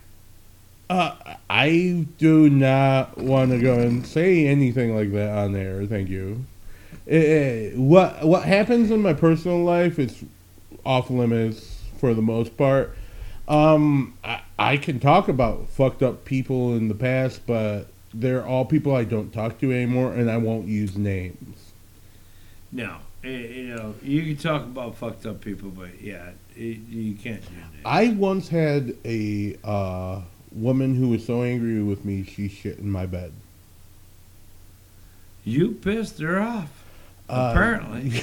Uh, 0.89 1.15
I 1.49 2.05
do 2.17 2.49
not 2.49 3.17
want 3.17 3.51
to 3.51 3.59
go 3.59 3.79
and 3.79 4.05
say 4.05 4.45
anything 4.47 4.95
like 4.95 5.11
that 5.13 5.35
on 5.37 5.53
there. 5.53 5.85
Thank 5.85 6.09
you. 6.09 6.45
Eh, 7.07 7.17
eh, 7.17 7.71
what 7.75 8.23
what 8.25 8.43
happens 8.43 8.91
in 8.91 9.01
my 9.01 9.13
personal 9.13 9.63
life 9.63 9.97
is 9.97 10.23
off 10.85 11.09
limits 11.09 11.81
for 11.97 12.13
the 12.13 12.21
most 12.21 12.55
part. 12.57 12.95
Um, 13.47 14.17
I, 14.23 14.41
I 14.59 14.77
can 14.77 14.99
talk 14.99 15.27
about 15.27 15.67
fucked 15.69 16.03
up 16.03 16.25
people 16.25 16.75
in 16.75 16.87
the 16.87 16.95
past, 16.95 17.41
but 17.47 17.87
they're 18.13 18.45
all 18.45 18.63
people 18.65 18.95
I 18.95 19.03
don't 19.03 19.33
talk 19.33 19.59
to 19.61 19.71
anymore, 19.71 20.13
and 20.13 20.29
I 20.29 20.37
won't 20.37 20.67
use 20.67 20.95
names. 20.95 21.71
No. 22.71 22.97
Eh, 23.23 23.29
You 23.29 23.75
know, 23.75 23.95
you 24.03 24.21
can 24.23 24.37
talk 24.37 24.63
about 24.63 24.95
fucked 24.95 25.25
up 25.25 25.41
people, 25.41 25.69
but 25.69 26.01
yeah, 26.01 26.27
it, 26.27 26.35
you 26.55 27.15
can't 27.15 27.41
do 27.41 27.47
that. 27.47 27.87
I 27.87 28.09
once 28.09 28.47
had 28.47 28.95
a 29.05 29.57
uh, 29.63 30.21
woman 30.51 30.95
who 30.95 31.09
was 31.09 31.25
so 31.25 31.43
angry 31.43 31.81
with 31.81 32.05
me 32.05 32.23
she 32.23 32.47
shit 32.47 32.79
in 32.79 32.89
my 32.89 33.05
bed. 33.05 33.33
You 35.43 35.71
pissed 35.71 36.19
her 36.19 36.39
off. 36.39 36.83
Uh, 37.29 37.51
Apparently. 37.51 38.21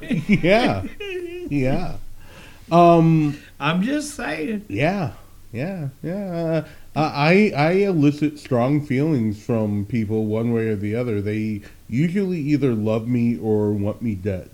yeah, 0.28 0.84
yeah, 1.50 1.96
um, 2.70 3.38
I'm 3.60 3.82
just 3.82 4.14
saying. 4.14 4.64
yeah, 4.68 5.12
yeah, 5.52 5.88
yeah. 6.02 6.64
Uh, 6.94 7.00
I 7.14 7.52
I 7.56 7.70
elicit 7.72 8.38
strong 8.38 8.84
feelings 8.84 9.42
from 9.42 9.86
people 9.86 10.26
one 10.26 10.52
way 10.52 10.68
or 10.68 10.76
the 10.76 10.94
other. 10.94 11.20
They 11.20 11.62
usually 11.88 12.38
either 12.38 12.74
love 12.74 13.06
me 13.06 13.38
or 13.38 13.72
want 13.72 14.02
me 14.02 14.14
dead. 14.14 14.50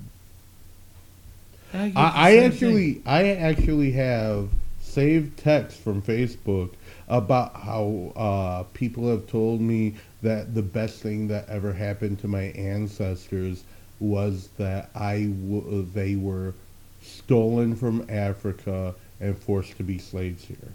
I, 1.75 1.93
I, 1.97 2.37
actually 2.39 2.95
thing. 2.95 3.03
I 3.07 3.29
actually 3.31 3.93
have 3.93 4.49
saved 4.81 5.39
text 5.39 5.79
from 5.81 6.01
Facebook 6.03 6.71
about 7.09 7.55
how 7.55 8.13
uh, 8.17 8.63
people 8.75 9.09
have 9.11 9.27
told 9.27 9.61
me 9.61 9.95
that 10.23 10.55
the 10.55 10.63
best 10.63 11.01
thing 11.01 11.29
that 11.29 11.49
ever 11.49 11.73
happened 11.73 12.19
to 12.21 12.29
my 12.29 12.45
ancestors 12.45 13.65
was 14.01 14.49
that 14.59 14.91
I 14.95 15.25
w- 15.25 15.87
they 15.95 16.17
were 16.17 16.55
stolen 17.03 17.77
from 17.77 18.07
Africa 18.09 18.95
and 19.21 19.37
forced 19.37 19.77
to 19.77 19.83
be 19.83 19.99
slaves 19.99 20.45
here. 20.45 20.73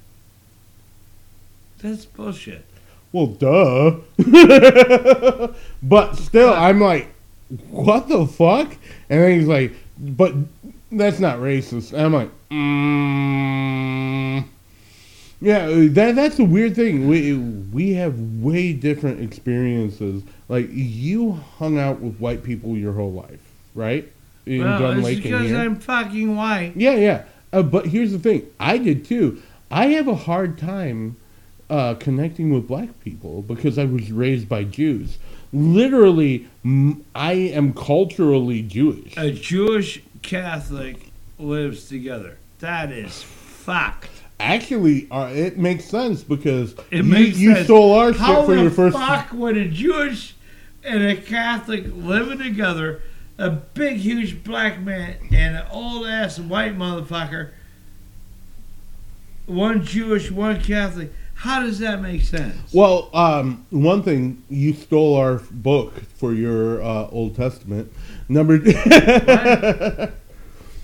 That's 1.79 2.05
bullshit. 2.05 2.65
Well, 3.11 3.27
duh. 3.27 3.97
but 5.83 6.15
still, 6.15 6.53
I'm 6.53 6.79
like, 6.81 7.13
what 7.69 8.07
the 8.07 8.25
fuck? 8.25 8.75
And 9.09 9.21
then 9.21 9.39
he's 9.39 9.47
like, 9.47 9.73
but 9.97 10.33
that's 10.97 11.19
not 11.19 11.39
racist. 11.39 11.93
And 11.93 12.01
I'm 12.01 12.13
like, 12.13 12.29
mm. 12.49 14.43
yeah, 15.41 15.67
that 15.91 16.15
that's 16.15 16.39
a 16.39 16.43
weird 16.43 16.75
thing. 16.75 17.07
We 17.07 17.35
we 17.35 17.93
have 17.93 18.17
way 18.19 18.73
different 18.73 19.21
experiences. 19.21 20.23
Like 20.49 20.67
you 20.71 21.33
hung 21.57 21.77
out 21.79 21.99
with 21.99 22.17
white 22.19 22.43
people 22.43 22.77
your 22.77 22.93
whole 22.93 23.13
life, 23.13 23.41
right? 23.75 24.11
In 24.45 24.63
well, 24.63 24.79
Gun 24.79 24.97
it's 24.97 25.05
Lake 25.05 25.23
because. 25.23 25.51
I'm 25.51 25.77
fucking 25.77 26.35
white. 26.35 26.73
Yeah, 26.75 26.95
yeah. 26.95 27.23
Uh, 27.51 27.63
but 27.63 27.85
here's 27.85 28.11
the 28.11 28.19
thing. 28.19 28.47
I 28.59 28.77
did 28.77 29.05
too. 29.05 29.41
I 29.71 29.87
have 29.87 30.07
a 30.07 30.15
hard 30.15 30.57
time 30.57 31.17
uh, 31.69 31.95
connecting 31.95 32.53
with 32.53 32.67
black 32.67 32.99
people 32.99 33.41
because 33.41 33.77
I 33.77 33.85
was 33.85 34.11
raised 34.11 34.49
by 34.49 34.63
Jews. 34.63 35.17
Literally, 35.51 36.47
m- 36.65 37.05
I 37.15 37.33
am 37.33 37.73
culturally 37.73 38.61
Jewish. 38.61 39.15
A 39.17 39.31
Jewish 39.31 40.01
Catholic 40.24 41.11
lives 41.38 41.88
together. 41.88 42.38
That 42.59 42.91
is 42.91 43.21
fucked. 43.21 44.09
Actually, 44.39 45.07
uh, 45.11 45.28
it 45.28 45.57
makes 45.57 45.86
sense 45.86 46.24
because 46.24 46.74
It 46.91 46.97
you, 46.97 47.03
makes 47.03 47.38
you 47.38 47.53
sense. 47.53 47.65
stole 47.65 47.93
our 47.93 48.11
shit 48.11 48.21
How 48.21 48.43
for 48.45 48.55
the 48.55 48.61
your 48.63 48.71
first. 48.71 48.97
How 48.97 49.17
the 49.17 49.21
fuck 49.24 49.34
would 49.34 49.57
a 49.57 49.67
Jewish 49.67 50.36
and 50.84 51.03
a 51.03 51.15
Catholic 51.15 51.86
living 51.93 52.39
together, 52.39 53.01
a 53.38 53.49
big 53.51 53.97
huge 53.97 54.43
black 54.43 54.80
man 54.80 55.15
and 55.32 55.57
an 55.57 55.65
old 55.71 56.07
ass 56.07 56.39
white 56.39 56.78
motherfucker, 56.78 57.51
one 59.45 59.84
Jewish, 59.86 60.32
one 60.32 60.61
Catholic? 60.61 61.11
How 61.36 61.61
does 61.61 61.80
that 61.80 62.01
make 62.01 62.21
sense? 62.21 62.74
Well, 62.74 63.09
um, 63.13 63.65
one 63.69 64.01
thing 64.03 64.43
you 64.49 64.74
stole 64.74 65.15
our 65.17 65.41
book 65.51 65.93
for 66.15 66.34
your 66.34 66.82
uh, 66.82 67.07
Old 67.09 67.36
Testament. 67.36 67.91
Number. 68.30 68.59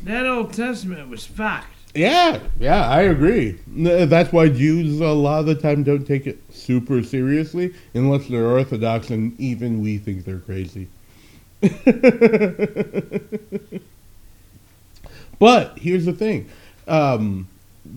That 0.04 0.26
Old 0.26 0.54
Testament 0.54 1.10
was 1.10 1.26
fucked. 1.26 1.76
Yeah, 1.94 2.40
yeah, 2.60 2.88
I 2.88 3.02
agree. 3.02 3.60
That's 3.68 4.32
why 4.32 4.48
Jews 4.50 5.00
a 5.02 5.08
lot 5.08 5.40
of 5.40 5.48
the 5.48 5.56
time 5.56 5.84
don't 5.84 6.06
take 6.06 6.28
it 6.28 6.40
super 6.54 7.04
seriously 7.04 7.74
unless 7.94 8.28
they're 8.28 8.48
Orthodox, 8.48 9.10
and 9.10 9.38
even 9.40 9.82
we 9.82 9.98
think 9.98 10.24
they're 10.24 10.40
crazy. 10.40 10.88
but 15.40 15.78
here's 15.80 16.06
the 16.06 16.14
thing: 16.14 16.48
um, 16.88 17.48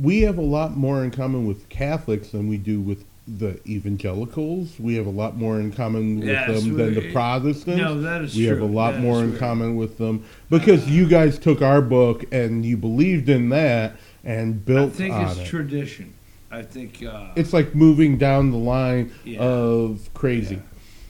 we 0.01 0.23
have 0.23 0.39
a 0.39 0.43
lot 0.43 0.77
more 0.77 1.05
in 1.05 1.11
common 1.11 1.47
with 1.47 1.69
Catholics 1.69 2.31
than 2.31 2.49
we 2.49 2.57
do 2.57 2.81
with 2.81 3.05
the 3.29 3.61
evangelicals. 3.69 4.79
We 4.81 4.97
have 4.97 5.07
a 5.07 5.11
lot 5.11 5.37
more 5.37 5.61
in 5.61 5.73
common 5.73 6.19
with 6.21 6.29
Yes, 6.29 6.63
them 6.65 6.77
than 6.77 6.95
the 6.95 7.13
Protestants. 7.13 7.81
No, 7.81 8.01
that 8.01 8.23
is 8.23 8.33
true 8.33 8.41
we 8.43 8.47
true. 8.49 8.55
have 8.61 8.71
a 8.71 8.73
lot 8.73 8.93
That 8.95 9.01
more 9.01 9.23
in 9.23 9.37
common 9.39 9.77
with 9.77 9.99
them 9.99 10.25
because 10.51 10.89
you 10.91 11.07
guys 11.09 11.39
took 11.39 11.63
our 11.63 11.81
book 11.81 12.25
and 12.33 12.65
you 12.67 12.77
believed 12.77 13.29
in 13.29 13.49
that 13.51 13.95
and 14.25 14.65
built. 14.65 14.93
I 14.95 14.97
think 14.97 15.15
it's 15.15 15.39
it. 15.41 15.47
tradition. 15.47 16.15
I 16.51 16.63
think. 16.63 17.03
Uh, 17.03 17.29
It's 17.37 17.53
like 17.53 17.75
moving 17.75 18.19
down 18.19 18.51
the 18.51 18.59
line 18.59 19.13
Yeah. 19.25 19.41
of 19.41 20.11
crazy 20.15 20.61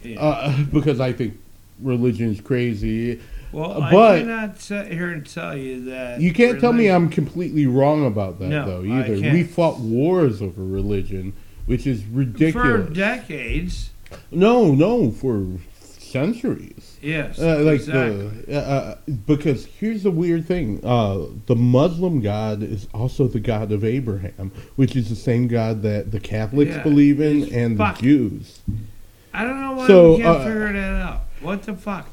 yeah. 0.03 0.21
uh, 0.21 0.63
because 0.73 1.01
I 1.01 1.13
think 1.13 1.35
religion 1.81 2.31
is 2.31 2.41
crazy. 2.41 3.21
well, 3.53 3.81
but- 3.91 4.17
I 4.17 4.21
cannot 4.21 4.61
sit 4.61 4.93
here 4.93 5.09
and 5.11 5.27
tell 5.27 5.57
you 5.57 5.87
that. 5.87 6.21
You 6.21 6.33
can't 6.35 6.61
tell 6.61 6.73
me 6.75 6.89
I'm 6.89 7.09
completely 7.09 7.67
wrong 7.67 8.07
about 8.07 8.39
that 8.41 8.49
No, 8.49 8.67
though 8.83 8.85
either. 8.99 9.15
We 9.15 9.43
fought 9.45 9.81
wars 9.81 10.41
over 10.43 10.63
religion, 10.63 11.33
which 11.67 11.87
is 11.87 12.05
ridiculous. 12.05 12.87
for 12.87 12.93
decades. 12.93 13.91
no, 14.31 14.75
no, 14.75 15.11
for 15.11 15.47
centuries. 15.81 16.99
Yes, 17.01 17.39
Uh, 17.41 17.61
like 17.65 17.81
exactly. 17.81 18.29
the 18.47 18.57
uh, 18.57 18.61
uh, 18.61 18.97
because 19.27 19.65
here's 19.67 20.03
the 20.05 20.11
weird 20.11 20.47
thing: 20.47 20.81
uh, 20.85 21.27
the 21.47 21.57
Muslim 21.57 22.21
God 22.21 22.63
is 22.63 22.87
also 22.95 23.27
the 23.27 23.41
God 23.41 23.73
of 23.73 23.83
Abraham, 23.85 24.53
which 24.77 24.95
is 24.95 25.09
the 25.09 25.17
same 25.17 25.49
God 25.49 25.83
that 25.83 26.13
the 26.13 26.21
Catholics 26.21 26.73
Yeah, 26.73 26.83
believe 26.83 27.21
in 27.21 27.53
and 27.55 27.77
fuck- 27.79 27.97
the 27.99 28.03
Jews. 28.03 28.61
I 29.35 29.45
don't 29.45 29.61
know 29.61 29.73
why 29.73 29.87
So, 29.87 30.11
we 30.17 30.23
can't 30.23 30.37
uh, 30.37 30.45
figure 30.45 30.73
that 30.75 31.03
out. 31.03 31.21
What 31.41 31.63
the 31.63 31.75
fuck? 31.75 32.07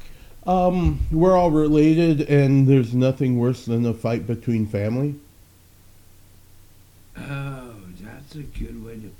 Um, 0.46 1.00
we're 1.12 1.36
all 1.36 1.50
related, 1.50 2.22
and 2.22 2.66
there's 2.66 2.94
nothing 2.94 3.38
worse 3.38 3.66
than 3.66 3.84
a 3.84 3.92
fight 3.92 4.26
between 4.26 4.66
family. 4.66 5.16
Oh, 7.16 7.74
that's 8.00 8.34
a 8.34 8.42
good 8.42 8.82
way 8.84 8.94
to. 8.94 9.10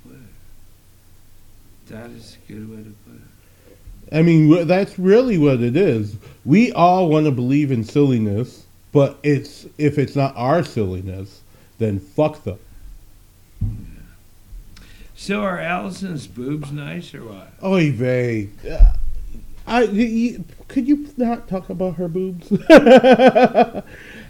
That 1.91 2.09
is 2.11 2.37
a 2.37 2.51
good 2.51 2.69
way 2.69 2.77
to 2.77 2.93
put 3.05 3.15
it. 3.15 4.17
I 4.17 4.21
mean, 4.21 4.65
that's 4.67 4.97
really 4.97 5.37
what 5.37 5.61
it 5.61 5.75
is. 5.75 6.15
We 6.45 6.71
all 6.71 7.09
want 7.09 7.25
to 7.25 7.31
believe 7.31 7.71
in 7.71 7.83
silliness, 7.83 8.65
but 8.91 9.17
it's 9.23 9.65
if 9.77 9.97
it's 9.97 10.15
not 10.15 10.33
our 10.37 10.63
silliness, 10.63 11.41
then 11.79 11.99
fuck 11.99 12.43
them. 12.43 12.59
So 15.15 15.41
are 15.41 15.59
Allison's 15.59 16.27
boobs 16.27 16.71
nice 16.71 17.13
or 17.13 17.25
what? 17.25 17.53
Oy 17.63 17.91
vey. 17.91 18.49
Uh, 18.67 18.93
I, 19.67 19.85
could 20.67 20.87
you 20.87 21.07
not 21.17 21.47
talk 21.47 21.69
about 21.69 21.95
her 21.95 22.07
boobs? 22.07 22.49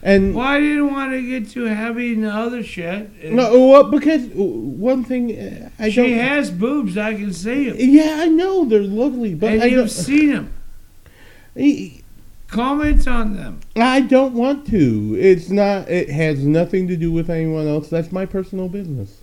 and 0.03 0.33
Well, 0.33 0.47
I 0.47 0.59
didn't 0.59 0.91
want 0.91 1.11
to 1.11 1.21
get 1.21 1.49
too 1.49 1.65
heavy 1.65 2.13
in 2.13 2.21
the 2.21 2.31
other 2.31 2.63
shit. 2.63 3.09
And 3.21 3.35
no, 3.35 3.67
well, 3.67 3.83
because 3.83 4.23
one 4.33 5.03
thing 5.03 5.37
uh, 5.37 5.69
I 5.77 5.89
she 5.89 6.13
has 6.13 6.49
boobs. 6.49 6.97
I 6.97 7.13
can 7.13 7.33
see 7.33 7.69
them. 7.69 7.77
yeah, 7.79 8.17
I 8.21 8.25
know 8.27 8.65
they're 8.65 8.81
lovely, 8.81 9.35
but 9.35 9.51
and 9.51 9.63
I 9.63 9.65
you've 9.67 9.91
seen 9.91 10.31
them. 10.31 10.53
Comment 12.47 13.07
on 13.07 13.37
them. 13.37 13.61
I 13.77 14.01
don't 14.01 14.33
want 14.33 14.67
to. 14.67 15.15
It's 15.17 15.49
not. 15.49 15.87
It 15.89 16.09
has 16.09 16.43
nothing 16.43 16.87
to 16.89 16.97
do 16.97 17.11
with 17.11 17.29
anyone 17.29 17.67
else. 17.67 17.89
That's 17.89 18.11
my 18.11 18.25
personal 18.25 18.67
business. 18.67 19.19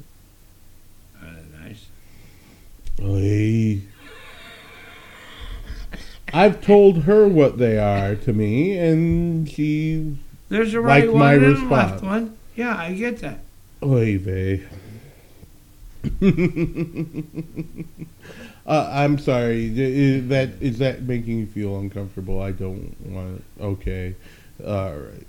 Uh, 1.20 1.26
nice. 1.62 1.86
Oy. 3.02 3.82
I've 6.32 6.62
told 6.62 7.02
her 7.02 7.26
what 7.26 7.58
they 7.58 7.78
are 7.78 8.14
to 8.14 8.32
me, 8.32 8.78
and 8.78 9.48
she. 9.48 10.16
There's 10.48 10.74
a 10.74 10.80
right 10.80 11.04
Like 11.04 11.12
one 11.12 11.20
my 11.20 11.34
and 11.34 11.56
a 11.56 11.74
left 11.74 12.02
one. 12.02 12.36
Yeah, 12.56 12.76
I 12.76 12.94
get 12.94 13.20
that. 13.20 13.40
Oy 13.82 14.18
vey. 14.18 14.66
uh, 18.66 18.90
I'm 18.92 19.18
sorry. 19.18 19.72
Is 19.78 20.28
that 20.28 20.50
is 20.60 20.78
that 20.78 21.02
making 21.02 21.38
you 21.38 21.46
feel 21.46 21.78
uncomfortable? 21.78 22.40
I 22.40 22.52
don't 22.52 22.96
want. 23.06 23.44
It. 23.58 23.62
Okay. 23.62 24.14
All 24.66 24.96
right. 24.96 25.26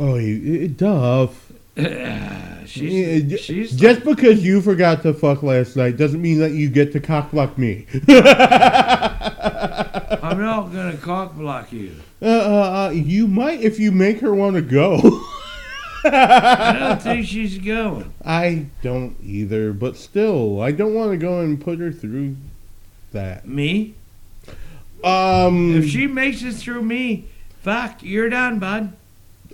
Oy, 0.00 0.68
Duff. 0.68 1.52
Yeah, 1.74 2.66
she's 2.66 3.40
she's 3.40 3.74
Just 3.74 4.04
because 4.04 4.44
you 4.44 4.60
forgot 4.60 5.00
to 5.04 5.14
fuck 5.14 5.42
last 5.42 5.74
night 5.74 5.96
doesn't 5.96 6.20
mean 6.20 6.38
that 6.40 6.52
you 6.52 6.68
get 6.68 6.92
to 6.92 7.00
cock 7.00 7.30
block 7.30 7.56
me. 7.56 7.86
I'm 8.08 8.24
not 10.38 10.70
gonna 10.70 10.98
cock 11.00 11.34
block 11.34 11.72
you. 11.72 11.94
Uh, 12.22 12.26
uh, 12.26 12.86
uh, 12.86 12.90
you 12.90 13.26
might 13.26 13.60
if 13.62 13.80
you 13.80 13.90
make 13.90 14.20
her 14.20 14.32
want 14.34 14.54
to 14.54 14.62
go. 14.62 15.00
I 16.04 16.76
don't 16.78 17.02
think 17.02 17.26
she's 17.26 17.58
going. 17.58 18.12
I 18.24 18.66
don't 18.82 19.16
either, 19.24 19.72
but 19.72 19.96
still, 19.96 20.60
I 20.60 20.70
don't 20.72 20.94
want 20.94 21.10
to 21.12 21.16
go 21.16 21.40
and 21.40 21.60
put 21.60 21.78
her 21.80 21.90
through 21.90 22.36
that. 23.12 23.46
Me? 23.48 23.94
Um, 25.02 25.74
If 25.76 25.88
she 25.88 26.06
makes 26.06 26.42
it 26.42 26.52
through 26.54 26.82
me, 26.82 27.24
fuck, 27.60 28.02
you're 28.02 28.28
done, 28.28 28.58
bud. 28.60 28.92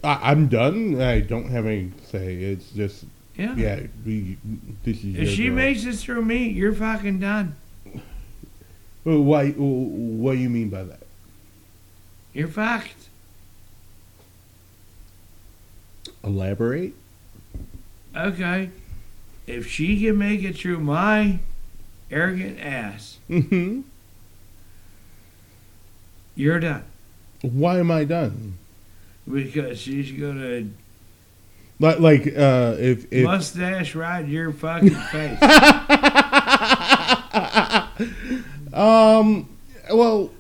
I, 0.05 0.31
I'm 0.31 0.49
done. 0.49 1.01
I 1.01 1.21
don't 1.21 1.49
have 1.49 1.65
any 1.67 1.93
say. 2.07 2.35
It's 2.37 2.71
just 2.71 3.05
Yeah. 3.35 3.55
Yeah, 3.57 3.81
we, 4.05 4.37
this 4.85 5.03
is 5.03 5.17
If 5.17 5.31
she 5.31 5.47
girl. 5.47 5.57
makes 5.57 5.85
it 5.87 5.97
through 5.97 6.23
me, 6.25 6.49
you're 6.49 6.75
fucking 6.75 7.19
done. 7.21 7.57
Well, 9.05 9.21
why? 9.23 9.51
What 9.53 10.33
do 10.35 10.39
you 10.39 10.51
mean 10.51 10.69
by 10.69 10.83
that? 10.85 11.01
You're 12.39 12.47
fucked. 12.47 13.09
Elaborate. 16.23 16.95
Okay. 18.17 18.71
If 19.49 19.67
she 19.69 20.01
can 20.01 20.19
make 20.19 20.45
it 20.45 20.57
through 20.57 20.79
my 20.79 21.41
arrogant 22.13 22.61
ass, 22.61 23.19
hmm 23.27 23.81
you're 26.37 26.61
done. 26.61 26.85
Why 27.43 27.81
am 27.81 27.91
I 27.91 28.05
done? 28.05 28.57
Because 29.29 29.81
she's 29.81 30.13
gonna 30.13 30.69
Like, 31.81 31.99
like 31.99 32.27
uh, 32.37 32.77
if 32.79 33.13
if 33.13 33.25
mustache 33.25 33.97
ride 33.97 34.29
your 34.29 34.53
fucking 34.53 34.91
face. 35.11 35.39
um, 38.73 39.49
well, 39.93 40.31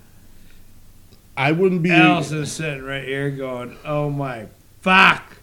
I 1.39 1.53
wouldn't 1.53 1.83
be. 1.85 1.91
Allison's 1.93 2.51
sitting 2.53 2.83
right 2.83 3.05
here 3.05 3.31
going, 3.31 3.77
"Oh 3.85 4.11
my 4.11 4.47
fuck." 4.81 5.37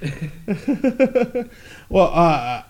well, 1.88 2.10
uh, 2.12 2.62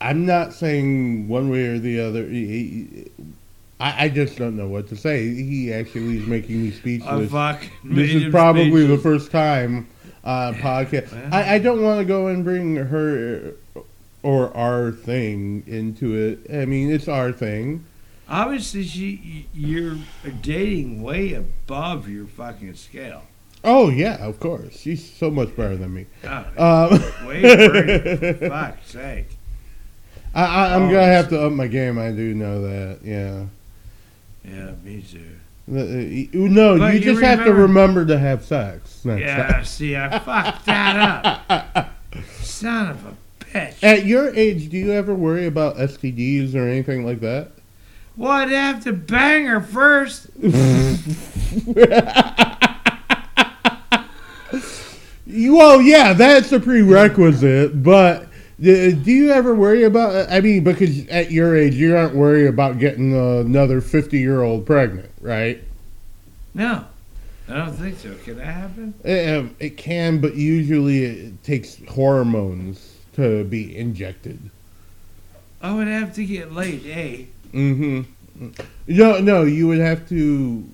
I'm 0.00 0.24
not 0.26 0.52
saying 0.52 1.28
one 1.28 1.50
way 1.50 1.66
or 1.66 1.78
the 1.78 2.00
other. 2.00 2.24
He- 2.26 2.46
he- 2.46 3.10
I, 3.80 4.04
I 4.04 4.08
just 4.10 4.38
don't 4.38 4.56
know 4.56 4.68
what 4.68 4.88
to 4.90 4.96
say. 4.96 5.28
He 5.34 5.72
actually 5.72 6.18
is 6.18 6.26
making 6.28 6.62
me 6.62 6.70
speechless. 6.70 7.30
fucking 7.32 7.68
This 7.82 8.14
is 8.14 8.30
probably 8.30 8.86
the 8.86 8.98
first 8.98 9.32
time 9.32 9.88
uh, 10.22 10.52
podcast. 10.52 11.10
Well. 11.10 11.34
I, 11.34 11.54
I 11.54 11.58
don't 11.58 11.82
want 11.82 11.98
to 11.98 12.04
go 12.04 12.28
and 12.28 12.44
bring 12.44 12.76
her 12.76 13.54
or 14.22 14.56
our 14.56 14.92
thing 14.92 15.64
into 15.66 16.14
it. 16.14 16.54
I 16.54 16.64
mean, 16.64 16.92
it's 16.92 17.08
our 17.08 17.32
thing. 17.32 17.84
Obviously, 18.32 18.82
she 18.84 19.46
you're 19.52 19.96
dating 20.40 21.02
way 21.02 21.34
above 21.34 22.08
your 22.08 22.26
fucking 22.26 22.74
scale. 22.74 23.24
Oh 23.62 23.90
yeah, 23.90 24.16
of 24.26 24.40
course. 24.40 24.80
She's 24.80 25.08
so 25.12 25.30
much 25.30 25.54
better 25.54 25.76
than 25.76 25.92
me. 25.94 26.06
Oh, 26.24 26.88
Um, 26.90 27.26
way 27.28 27.42
better. 27.42 28.34
For 28.34 28.48
fuck's 28.48 28.90
sake. 28.90 29.26
I, 30.34 30.44
I, 30.44 30.74
I'm 30.74 30.84
Oh, 30.84 30.90
gonna 30.90 31.04
have 31.04 31.28
to 31.28 31.42
up 31.46 31.52
my 31.52 31.66
game. 31.66 31.98
I 31.98 32.10
do 32.10 32.34
know 32.34 32.62
that. 32.62 33.00
Yeah. 33.04 33.44
Yeah, 34.44 34.70
me 34.82 35.02
too. 35.02 35.36
Uh, 35.70 36.38
No, 36.48 36.78
But 36.78 36.94
you 36.94 36.98
you 37.00 37.04
just 37.04 37.22
have 37.22 37.40
to 37.44 37.52
remember- 37.52 38.00
remember 38.00 38.06
to 38.06 38.18
have 38.18 38.44
sex. 38.44 39.02
Yeah, 39.04 39.62
see, 39.62 39.94
I 39.94 40.18
fucked 40.18 40.64
that 40.66 41.46
up. 41.50 41.90
Son 42.40 42.90
of 42.90 43.06
a 43.06 43.14
bitch. 43.44 43.74
At 43.84 44.06
your 44.06 44.34
age, 44.34 44.70
do 44.70 44.78
you 44.78 44.90
ever 44.92 45.14
worry 45.14 45.46
about 45.46 45.76
STDs 45.76 46.54
or 46.54 46.66
anything 46.66 47.04
like 47.04 47.20
that? 47.20 47.52
Well, 48.16 48.30
I'd 48.30 48.50
have 48.50 48.84
to 48.84 48.92
bang 48.92 49.46
her 49.46 49.60
first. 49.60 50.28
Well, 55.34 55.80
yeah, 55.80 56.12
that's 56.12 56.52
a 56.52 56.60
prerequisite, 56.60 57.82
but 57.82 58.28
do 58.60 58.92
you 59.04 59.30
ever 59.30 59.54
worry 59.54 59.84
about? 59.84 60.30
I 60.30 60.40
mean, 60.40 60.62
because 60.62 61.06
at 61.08 61.30
your 61.30 61.56
age, 61.56 61.74
you 61.74 61.96
aren't 61.96 62.14
worried 62.14 62.48
about 62.48 62.78
getting 62.78 63.14
another 63.14 63.80
fifty-year-old 63.80 64.66
pregnant, 64.66 65.10
right? 65.20 65.62
No, 66.54 66.84
I 67.48 67.54
don't 67.54 67.72
think 67.72 67.98
so. 67.98 68.14
Can 68.24 68.36
that 68.36 68.44
happen? 68.44 68.94
It, 69.04 69.46
it 69.58 69.76
can, 69.78 70.20
but 70.20 70.34
usually 70.34 71.04
it 71.04 71.44
takes 71.44 71.78
hormones 71.88 72.96
to 73.14 73.44
be 73.44 73.74
injected. 73.76 74.38
I 75.62 75.72
would 75.72 75.88
have 75.88 76.12
to 76.14 76.26
get 76.26 76.52
laid, 76.52 76.84
eh? 76.86 77.24
Mm-hmm. 77.52 78.48
No, 78.88 79.20
no, 79.20 79.42
you 79.44 79.68
would 79.68 79.78
have 79.78 80.08
to. 80.08 80.64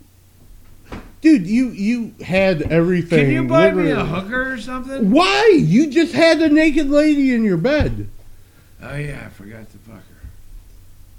Dude, 1.20 1.46
you 1.46 1.68
you 1.70 2.14
had 2.24 2.62
everything. 2.62 3.24
Can 3.26 3.30
you 3.32 3.44
buy 3.44 3.72
me 3.72 3.90
a 3.90 4.04
hooker 4.04 4.52
or 4.52 4.58
something? 4.58 5.10
Why? 5.10 5.52
You 5.56 5.88
just 5.90 6.12
had 6.14 6.40
a 6.40 6.48
naked 6.48 6.88
lady 6.88 7.34
in 7.34 7.44
your 7.44 7.56
bed. 7.56 8.08
Oh 8.80 8.94
yeah, 8.94 9.24
I 9.26 9.28
forgot 9.30 9.68
to 9.72 9.78
fuck 9.78 9.96
her. 9.96 10.02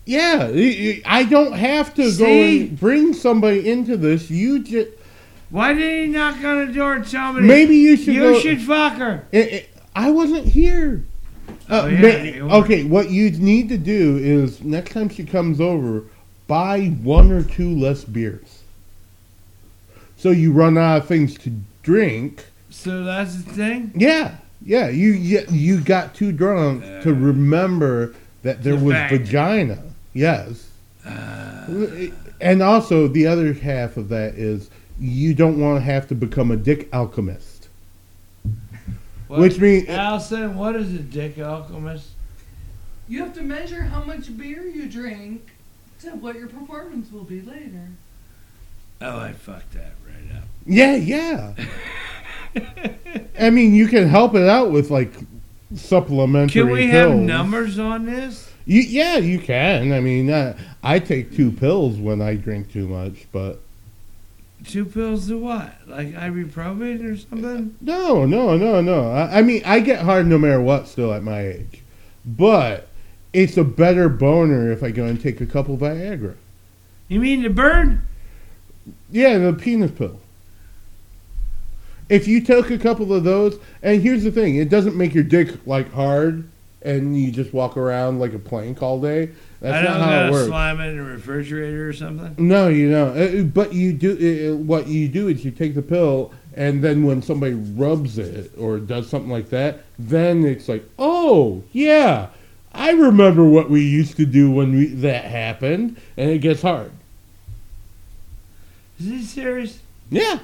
Yeah, 0.05 0.49
I- 0.51 1.01
I 1.05 1.23
don't 1.25 1.51
have 1.53 1.93
to 1.95 2.11
go 2.17 2.25
and 2.25 2.79
bring 2.79 3.13
somebody 3.13 3.69
into 3.69 3.97
this. 3.97 4.31
You 4.31 4.59
just 4.63 4.87
Why 5.49 5.73
did 5.73 6.05
he 6.05 6.11
knock 6.11 6.41
on 6.43 6.67
the 6.67 6.73
door 6.73 6.93
and 6.93 7.05
tell 7.07 7.33
me? 7.33 7.41
maybe 7.41 7.75
you 7.75 7.97
should. 7.97 8.13
you 8.13 8.21
go, 8.21 8.39
should 8.39 8.61
fuck 8.61 8.93
her. 8.93 9.25
I- 9.33 9.65
I 9.95 10.07
I 10.07 10.11
wasn't 10.11 10.45
here. 10.45 11.03
Uh, 11.69 11.81
Oh, 11.83 11.87
yeah, 11.87 12.41
ma- 12.41 12.55
okay, 12.57 12.83
what 12.83 13.09
you 13.11 13.29
need 13.31 13.69
to 13.69 13.77
do 13.77 14.17
is 14.17 14.61
next 14.63 14.91
time 14.91 15.09
she 15.09 15.23
comes 15.23 15.59
over, 15.61 16.03
buy 16.47 16.87
one 17.03 17.31
or 17.31 17.43
two 17.43 17.75
less 17.77 18.03
beers. 18.03 18.61
So 20.17 20.31
you 20.31 20.51
run 20.51 20.77
out 20.77 20.97
of 21.03 21.07
things 21.07 21.37
to 21.39 21.51
drink. 21.83 22.45
So 22.69 23.03
that's 23.03 23.35
the 23.43 23.51
thing. 23.53 23.91
Yeah, 23.95 24.35
yeah. 24.65 24.89
You 24.89 25.11
you, 25.13 25.45
you 25.49 25.79
got 25.81 26.13
too 26.15 26.31
drunk 26.31 26.83
to 27.03 27.09
Uh, 27.11 27.13
remember 27.13 28.13
that 28.43 28.63
there 28.63 28.75
the 28.75 28.83
was 28.85 28.93
fact. 28.95 29.13
vagina. 29.13 29.79
Yes. 30.13 30.67
Uh, 31.05 31.67
And 32.41 32.61
also, 32.61 33.07
the 33.07 33.27
other 33.27 33.53
half 33.53 33.97
of 33.97 34.07
that 34.09 34.35
is 34.35 34.69
you 34.99 35.33
don't 35.33 35.59
want 35.59 35.77
to 35.77 35.83
have 35.83 36.07
to 36.07 36.15
become 36.15 36.51
a 36.51 36.57
dick 36.57 36.87
alchemist. 36.93 37.58
What- 39.29 39.39
Which 39.39 39.59
means- 39.59 39.87
Allison, 39.87 40.57
what 40.57 40.75
is 40.75 40.93
a 40.93 40.97
dick 40.99 41.37
alchemist? 41.39 42.07
You 43.07 43.19
have 43.23 43.33
to 43.35 43.41
measure 43.41 43.83
how 43.83 44.03
much 44.03 44.35
beer 44.37 44.63
you 44.63 44.87
drink 44.89 45.47
to 46.01 46.09
what 46.11 46.35
your 46.35 46.47
performance 46.47 47.11
will 47.11 47.23
be 47.23 47.41
later. 47.41 47.87
Oh, 49.01 49.17
I 49.19 49.31
fucked 49.33 49.73
that 49.75 49.93
right 50.05 50.35
up. 50.35 50.43
Yeah, 50.65 50.95
yeah. 50.95 51.53
I 53.39 53.49
mean, 53.51 53.73
you 53.73 53.87
can 53.87 54.07
help 54.07 54.35
it 54.35 54.47
out 54.49 54.71
with 54.71 54.89
like 54.91 55.13
supplementary. 55.75 56.63
Can 56.63 56.71
we 56.71 56.87
have 56.87 57.15
numbers 57.15 57.79
on 57.79 58.05
this? 58.05 58.51
You, 58.65 58.81
yeah, 58.81 59.17
you 59.17 59.39
can. 59.39 59.93
I 59.93 59.99
mean, 59.99 60.29
uh, 60.29 60.57
I 60.83 60.99
take 60.99 61.35
two 61.35 61.51
pills 61.51 61.97
when 61.97 62.21
I 62.21 62.35
drink 62.35 62.71
too 62.71 62.87
much, 62.87 63.27
but 63.31 63.61
Two 64.65 64.85
pills 64.85 65.27
to 65.27 65.37
what? 65.37 65.73
Like 65.87 66.09
ibuprofen 66.13 67.09
or 67.09 67.17
something? 67.17 67.75
no, 67.81 68.25
no, 68.25 68.57
no, 68.57 68.81
no. 68.81 69.11
I, 69.11 69.39
I 69.39 69.41
mean, 69.41 69.61
I 69.65 69.79
get 69.79 70.01
hard 70.01 70.27
no 70.27 70.37
matter 70.37 70.61
what 70.61 70.87
still 70.87 71.13
at 71.13 71.23
my 71.23 71.47
age, 71.47 71.81
but 72.25 72.89
it's 73.33 73.57
a 73.57 73.63
better 73.63 74.09
boner 74.09 74.71
if 74.71 74.83
I 74.83 74.91
go 74.91 75.05
and 75.05 75.21
take 75.21 75.39
a 75.39 75.45
couple 75.45 75.77
Viagra. 75.77 76.35
You 77.07 77.19
mean 77.19 77.43
the 77.43 77.49
bird? 77.49 78.01
Yeah, 79.09 79.37
the 79.37 79.53
penis 79.53 79.91
pill. 79.91 80.19
If 82.09 82.27
you 82.27 82.43
took 82.43 82.71
a 82.71 82.77
couple 82.77 83.13
of 83.13 83.23
those, 83.23 83.59
and 83.83 84.01
here's 84.01 84.23
the 84.23 84.31
thing, 84.31 84.55
it 84.55 84.69
doesn't 84.69 84.95
make 84.95 85.13
your 85.13 85.23
dick 85.23 85.65
like 85.67 85.93
hard, 85.93 86.49
and 86.81 87.19
you 87.19 87.31
just 87.31 87.53
walk 87.53 87.77
around 87.77 88.19
like 88.19 88.33
a 88.33 88.39
plank 88.39 88.81
all 88.81 88.99
day. 89.01 89.31
That's 89.61 89.75
I 89.75 89.81
not 89.81 89.97
don't 89.99 90.07
how 90.07 90.25
it 90.27 90.31
works. 90.31 90.47
slime 90.47 90.79
it 90.79 90.87
in 90.89 90.97
the 90.97 91.03
refrigerator 91.03 91.89
or 91.89 91.93
something. 91.93 92.35
No, 92.37 92.69
you 92.69 92.89
don't. 92.91 93.17
Uh, 93.39 93.43
But 93.43 93.73
you 93.73 93.93
do. 93.93 94.53
Uh, 94.53 94.55
what 94.55 94.87
you 94.87 95.07
do 95.09 95.27
is 95.27 95.43
you 95.43 95.51
take 95.51 95.75
the 95.75 95.81
pill, 95.81 96.31
and 96.53 96.81
then 96.83 97.03
when 97.03 97.21
somebody 97.21 97.53
rubs 97.55 98.17
it 98.17 98.51
or 98.57 98.79
does 98.79 99.09
something 99.09 99.29
like 99.31 99.49
that, 99.49 99.83
then 99.97 100.45
it's 100.45 100.69
like, 100.69 100.85
oh 100.97 101.63
yeah, 101.73 102.27
I 102.73 102.91
remember 102.91 103.43
what 103.43 103.69
we 103.69 103.81
used 103.81 104.15
to 104.17 104.25
do 104.25 104.49
when 104.49 104.73
we, 104.73 104.85
that 104.87 105.25
happened, 105.25 105.97
and 106.15 106.29
it 106.29 106.39
gets 106.39 106.61
hard. 106.61 106.91
Is 108.99 109.09
this 109.09 109.29
serious? 109.29 109.79
Yeah. 110.09 110.39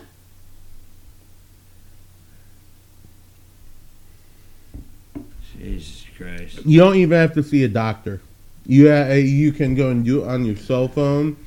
Jesus 5.57 6.04
Christ. 6.17 6.65
You 6.65 6.79
don't 6.79 6.95
even 6.95 7.17
have 7.17 7.33
to 7.33 7.43
see 7.43 7.63
a 7.63 7.67
doctor. 7.67 8.21
You 8.65 8.91
uh, 8.91 9.13
you 9.13 9.51
can 9.51 9.75
go 9.75 9.89
and 9.89 10.03
do 10.03 10.23
it 10.23 10.27
on 10.27 10.45
your 10.45 10.55
cell 10.55 10.87
phone. 10.87 11.37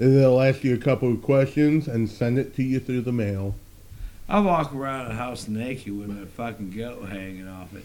And 0.00 0.16
they'll 0.16 0.40
ask 0.40 0.62
you 0.62 0.74
a 0.74 0.78
couple 0.78 1.10
of 1.12 1.22
questions 1.22 1.88
and 1.88 2.08
send 2.08 2.38
it 2.38 2.54
to 2.54 2.62
you 2.62 2.78
through 2.78 3.00
the 3.00 3.10
mail. 3.12 3.56
I 4.28 4.38
walk 4.38 4.72
around 4.72 5.08
the 5.08 5.14
house 5.14 5.48
naked 5.48 5.98
with 5.98 6.08
my 6.08 6.24
fucking 6.24 6.70
goat 6.70 7.08
hanging 7.08 7.48
off 7.48 7.74
it. 7.74 7.82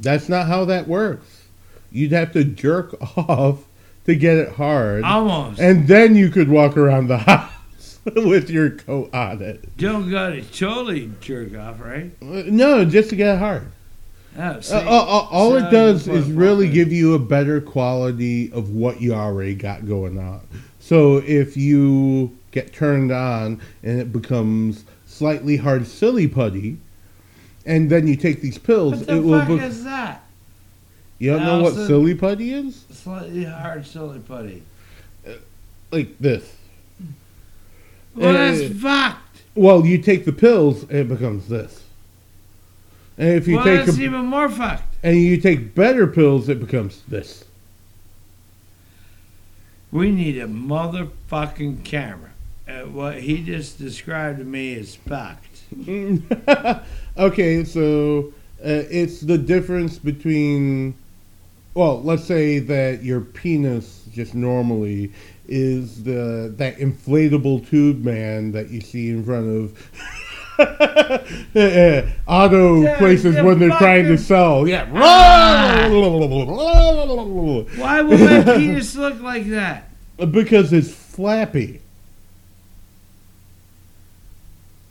That's 0.00 0.28
not 0.28 0.46
how 0.46 0.64
that 0.66 0.88
works. 0.88 1.44
You'd 1.92 2.12
have 2.12 2.32
to 2.32 2.44
jerk 2.44 2.94
off 3.18 3.64
to 4.06 4.14
get 4.14 4.38
it 4.38 4.52
hard, 4.52 5.04
Almost. 5.04 5.60
and 5.60 5.86
then 5.86 6.14
you 6.16 6.30
could 6.30 6.48
walk 6.48 6.76
around 6.76 7.08
the 7.08 7.18
house 7.18 7.98
with 8.06 8.48
your 8.48 8.70
coat 8.70 9.12
on 9.12 9.42
it. 9.42 9.76
Don't 9.76 10.10
gotta 10.10 10.40
totally 10.42 11.10
jerk 11.20 11.54
off, 11.54 11.80
right? 11.80 12.10
Uh, 12.22 12.44
No, 12.46 12.84
just 12.86 13.10
to 13.10 13.16
get 13.16 13.34
it 13.36 13.38
hard. 13.38 13.66
Oh, 14.38 14.60
see, 14.60 14.74
Uh, 14.74 14.78
uh, 14.78 14.82
uh, 14.82 15.26
all 15.30 15.56
it 15.56 15.70
does 15.70 16.06
is 16.06 16.30
really 16.30 16.68
give 16.68 16.92
you 16.92 17.14
a 17.14 17.18
better 17.18 17.60
quality 17.60 18.50
of 18.52 18.70
what 18.70 19.00
you 19.00 19.12
already 19.12 19.54
got 19.54 19.86
going 19.86 20.18
on. 20.18 20.40
So 20.78 21.18
if 21.18 21.56
you 21.56 22.36
get 22.52 22.72
turned 22.72 23.10
on 23.12 23.60
and 23.82 24.00
it 24.00 24.12
becomes 24.12 24.84
slightly 25.06 25.56
hard 25.56 25.86
silly 25.86 26.26
putty, 26.28 26.78
and 27.66 27.90
then 27.90 28.06
you 28.06 28.16
take 28.16 28.40
these 28.40 28.56
pills, 28.58 28.98
What 28.98 29.06
the 29.06 29.16
it 29.16 29.20
will. 29.20 29.30
The 29.32 29.38
fuck 29.40 29.48
Be- 29.48 29.54
is 29.64 29.84
that? 29.84 30.24
you 31.18 31.30
don't 31.32 31.42
know 31.44 31.62
what 31.62 31.74
silly 31.74 32.14
putty 32.14 32.52
is? 32.52 32.84
Slightly 32.92 33.44
hard 33.44 33.84
silly 33.86 34.20
putty. 34.20 34.62
Like 35.90 36.16
this. 36.20 36.52
Well, 38.14 38.30
Uh, 38.30 38.32
that's 38.32 38.74
fucked. 38.80 39.42
Well, 39.56 39.84
you 39.84 39.98
take 39.98 40.24
the 40.24 40.32
pills, 40.32 40.82
and 40.84 40.92
it 40.98 41.08
becomes 41.08 41.48
this. 41.48 41.79
And 43.20 43.34
if 43.34 43.46
you 43.46 43.56
well, 43.56 43.64
take 43.66 43.84
that's 43.84 43.98
a, 43.98 44.02
even 44.02 44.24
more 44.24 44.48
fucked. 44.48 44.94
and 45.02 45.14
you 45.14 45.36
take 45.36 45.74
better 45.74 46.06
pills, 46.06 46.48
it 46.48 46.58
becomes 46.58 47.02
this. 47.02 47.44
We 49.92 50.10
need 50.10 50.38
a 50.38 50.46
motherfucking 50.46 51.84
camera. 51.84 52.30
Uh, 52.66 52.86
what 52.86 53.20
he 53.20 53.42
just 53.44 53.78
described 53.78 54.38
to 54.38 54.44
me 54.44 54.72
is 54.72 54.94
fucked. 54.94 55.64
okay, 57.18 57.62
so 57.64 58.32
uh, 58.64 58.88
it's 58.90 59.20
the 59.20 59.36
difference 59.36 59.98
between, 59.98 60.94
well, 61.74 62.00
let's 62.02 62.24
say 62.24 62.58
that 62.58 63.02
your 63.02 63.20
penis 63.20 64.06
just 64.14 64.34
normally 64.34 65.12
is 65.46 66.04
the 66.04 66.54
that 66.56 66.78
inflatable 66.78 67.68
tube 67.68 68.02
man 68.02 68.52
that 68.52 68.70
you 68.70 68.80
see 68.80 69.10
in 69.10 69.22
front 69.22 69.46
of 69.46 69.92
auto 72.26 72.82
Yeah, 72.82 72.98
places 72.98 73.34
when 73.42 73.58
they're 73.58 73.76
trying 73.78 74.06
to 74.06 74.18
sell. 74.18 74.66
Yeah. 74.68 74.88
Ah. 74.94 75.86
Why 77.76 78.02
would 78.02 78.20
my 78.20 78.42
penis 78.56 78.94
look 78.96 79.20
like 79.20 79.46
that? 79.48 79.86
because 80.30 80.72
it's 80.72 80.92
flappy. 80.92 81.80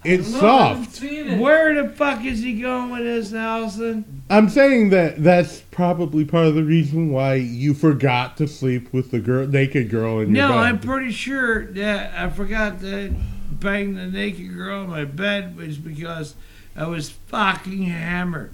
It's 0.04 0.32
know, 0.32 0.40
soft. 0.40 1.04
it. 1.04 1.38
Where 1.40 1.84
the 1.84 1.90
fuck 1.90 2.24
is 2.24 2.40
he 2.42 2.62
going 2.62 2.90
with 2.90 3.04
this, 3.04 3.34
Allison? 3.34 4.24
I'm 4.30 4.48
saying 4.50 4.90
that 4.92 5.22
that's 5.24 5.60
probably 5.72 6.24
part 6.24 6.48
of 6.48 6.56
the 6.56 6.64
reason 6.64 7.12
why 7.12 7.36
you 7.36 7.74
forgot 7.74 8.38
to 8.38 8.48
sleep 8.48 8.94
with 8.94 9.12
the 9.12 9.20
girl, 9.20 9.46
naked 9.46 9.90
girl 9.90 10.20
in 10.22 10.34
your 10.34 10.48
No, 10.48 10.54
bed. 10.54 10.58
I'm 10.58 10.80
pretty 10.80 11.12
sure 11.12 11.66
that 11.74 12.18
I 12.18 12.30
forgot 12.30 12.80
to 12.82 13.14
bang 13.52 13.96
the 13.96 14.06
naked 14.08 14.54
girl 14.56 14.84
in 14.84 14.90
my 14.90 15.06
bed 15.06 15.56
was 15.58 15.78
because 15.78 16.36
I 16.76 16.88
was 16.88 17.10
fucking 17.10 17.84
hammered. 17.84 18.52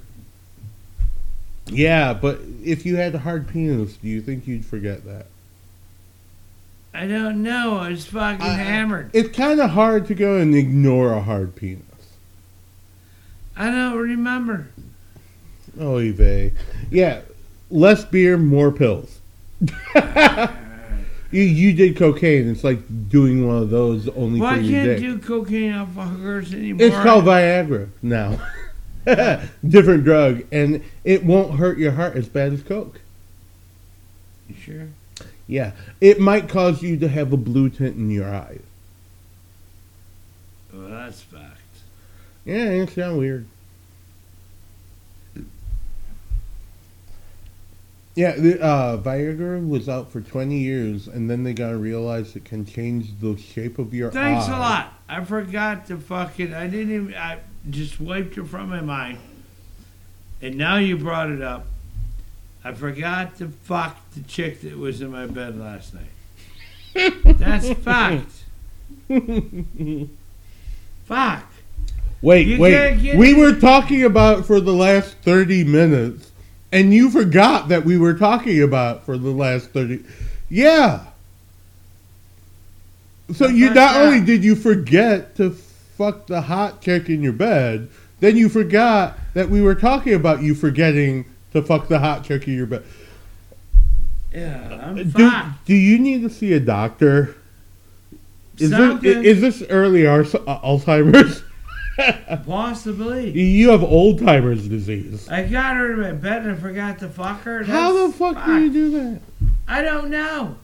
yeah, 1.68 2.14
but 2.14 2.40
if 2.64 2.86
you 2.86 2.96
had 2.96 3.16
a 3.16 3.20
hard 3.20 3.48
penis, 3.48 3.98
do 3.98 4.08
you 4.08 4.22
think 4.22 4.48
you'd 4.48 4.66
forget 4.66 5.04
that? 5.06 5.28
I 6.94 7.08
don't 7.08 7.44
know. 7.44 7.78
I 7.78 7.90
was 7.90 8.06
fucking 8.06 8.46
I- 8.46 8.54
hammered. 8.54 9.10
It's 9.14 9.36
kind 9.36 9.60
of 9.60 9.72
hard 9.72 10.08
to 10.08 10.16
go 10.16 10.38
and 10.38 10.56
ignore 10.56 11.12
a 11.14 11.22
hard 11.22 11.56
penis. 11.56 11.82
I 13.58 13.70
don't 13.70 13.98
remember. 13.98 14.68
Oh, 15.80 16.00
Eve. 16.00 16.54
Yeah, 16.90 17.22
less 17.70 18.06
beer, 18.06 18.38
more 18.38 18.72
pills. 18.72 19.20
you 21.36 21.44
you 21.44 21.74
did 21.74 21.98
cocaine. 21.98 22.50
It's 22.50 22.64
like 22.64 23.10
doing 23.10 23.48
one 23.48 23.58
of 23.58 23.70
those 23.70 24.08
only 24.10 24.40
Well, 24.40 24.52
for 24.52 24.56
I 24.58 24.60
your 24.62 24.86
can't 24.86 24.88
dick. 24.88 25.00
do 25.00 25.20
cocaine 25.20 25.74
off 25.74 25.94
hookers 25.94 26.54
anymore. 26.54 26.88
It's 26.88 26.96
called 26.96 27.26
Viagra 27.26 27.90
now. 28.02 28.40
Different 29.68 30.04
drug, 30.04 30.44
and 30.52 30.84
it 31.04 31.24
won't 31.24 31.60
hurt 31.60 31.78
your 31.78 31.92
heart 31.92 32.16
as 32.16 32.28
bad 32.28 32.54
as 32.54 32.64
coke. 32.64 33.02
You 34.50 34.56
sure? 34.56 34.88
Yeah, 35.48 35.74
it 36.02 36.20
might 36.20 36.50
cause 36.50 36.82
you 36.82 36.98
to 36.98 37.08
have 37.08 37.32
a 37.32 37.38
blue 37.38 37.70
tint 37.70 37.96
in 37.98 38.10
your 38.10 38.34
eyes. 38.34 38.62
Well, 40.74 40.90
that's 40.90 41.22
fucked. 41.22 41.60
Yeah, 42.46 42.66
it's 42.70 42.96
kind 42.96 43.12
of 43.12 43.18
weird. 43.18 43.46
Yeah, 48.16 48.32
the, 48.38 48.62
uh, 48.64 48.98
Viagra 48.98 49.68
was 49.68 49.90
out 49.90 50.10
for 50.10 50.22
20 50.22 50.58
years, 50.58 51.08
and 51.10 51.30
then 51.30 51.44
they 51.44 51.54
gotta 51.54 51.76
realize 51.78 52.34
it 52.36 52.46
can 52.46 52.66
change 52.66 53.20
the 53.20 53.36
shape 53.38 53.78
of 53.78 53.94
your 53.94 54.10
Thanks 54.10 54.48
eye. 54.48 54.56
a 54.56 54.60
lot. 54.60 54.94
I 55.10 55.24
forgot 55.26 55.86
to 55.88 55.98
fucking. 55.98 56.54
I 56.54 56.68
didn't 56.68 56.94
even. 56.96 57.14
I 57.14 57.40
just 57.70 58.00
wiped 58.00 58.38
it 58.38 58.46
from 58.46 58.70
my 58.70 58.80
mind. 58.82 59.18
And 60.42 60.56
now 60.58 60.78
you 60.78 60.96
brought 60.98 61.30
it 61.30 61.42
up. 61.42 61.68
I 62.64 62.72
forgot 62.74 63.38
to 63.38 63.50
fuck 63.50 63.98
the 64.14 64.22
chick 64.22 64.62
that 64.62 64.78
was 64.78 65.02
in 65.02 65.12
my 65.12 65.26
bed 65.28 65.60
last 65.60 65.94
night. 65.94 67.14
That's 67.38 67.70
fact. 67.80 68.32
Fuck. 71.06 71.46
Wait, 72.22 72.48
You 72.48 72.60
wait. 72.60 73.16
We 73.16 73.32
it. 73.34 73.38
were 73.38 73.60
talking 73.60 74.04
about 74.04 74.46
for 74.46 74.60
the 74.60 74.74
last 74.74 75.16
30 75.22 75.64
minutes, 75.66 76.32
and 76.76 76.94
you 76.94 77.10
forgot 77.10 77.70
that 77.70 77.86
we 77.86 77.98
were 77.98 78.14
talking 78.14 78.62
about 78.62 79.06
for 79.06 79.18
the 79.18 79.30
last 79.30 79.70
30. 79.70 80.04
Yeah. 80.50 81.06
So 83.34 83.48
you 83.48 83.74
not 83.74 83.96
only 83.96 84.20
did 84.20 84.44
you 84.44 84.58
forget 84.58 85.38
to 85.38 85.52
fuck 85.52 86.28
the 86.28 86.42
hot 86.42 86.82
chick 86.82 87.10
in 87.10 87.24
your 87.24 87.32
bed, 87.32 87.88
then 88.20 88.36
you 88.36 88.50
forgot 88.50 89.18
that 89.34 89.50
we 89.50 89.62
were 89.62 89.74
talking 89.74 90.14
about 90.14 90.42
you 90.42 90.54
forgetting 90.54 91.24
to 91.54 91.62
fuck 91.62 91.88
the 91.88 92.00
hot 92.00 92.26
chick 92.26 92.46
in 92.46 92.56
your 92.56 92.66
bed. 92.66 92.84
Yeah, 94.34 94.82
I'm 94.84 94.96
Do, 94.96 95.32
fucked. 95.32 95.66
do 95.66 95.74
you 95.74 95.98
need 95.98 96.24
to 96.24 96.30
see 96.30 96.52
a 96.52 96.60
doctor? 96.60 97.38
Is, 98.58 98.72
Something. 98.72 99.24
is 99.24 99.40
this 99.40 99.64
early 99.70 100.06
uh, 100.06 100.24
Alzheimer's? 100.24 101.42
Possibly. 102.46 103.32
you 103.32 103.70
have 103.70 103.84
old 103.84 104.20
timers 104.20 104.68
disease. 104.68 105.28
I 105.30 105.44
got 105.44 105.76
her 105.78 105.94
in 105.94 106.02
my 106.02 106.12
bed 106.12 106.44
and 106.44 106.52
I 106.52 106.56
forgot 106.56 107.00
to 107.00 107.10
fuck 107.10 107.42
her. 107.44 107.64
How 107.64 107.94
the 107.94 108.08
That's 108.08 108.18
fuck 108.18 108.46
do 108.46 108.62
you 108.64 108.72
do 108.72 108.90
that? 108.92 109.22
I 109.68 109.82
don't 109.82 110.10
know. 110.10 110.58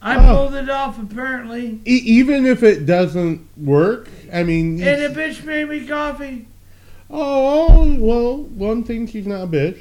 I 0.00 0.16
Oh. 0.16 0.36
pulled 0.36 0.54
it 0.54 0.68
off 0.70 1.00
apparently. 1.02 1.80
E- 1.86 2.02
even 2.04 2.46
if 2.46 2.62
it 2.62 2.84
doesn't 2.86 3.46
work, 3.56 4.08
I 4.32 4.42
mean, 4.42 4.82
And 4.82 5.02
the 5.14 5.20
bitch 5.20 5.44
made 5.44 5.68
me 5.68 5.86
coffee. 5.86 6.46
Oh, 7.10 7.66
oh 7.68 7.94
well, 7.98 8.36
one 8.38 8.84
thing 8.84 9.06
she's 9.06 9.26
not 9.26 9.42
a 9.44 9.46
bitch. 9.46 9.80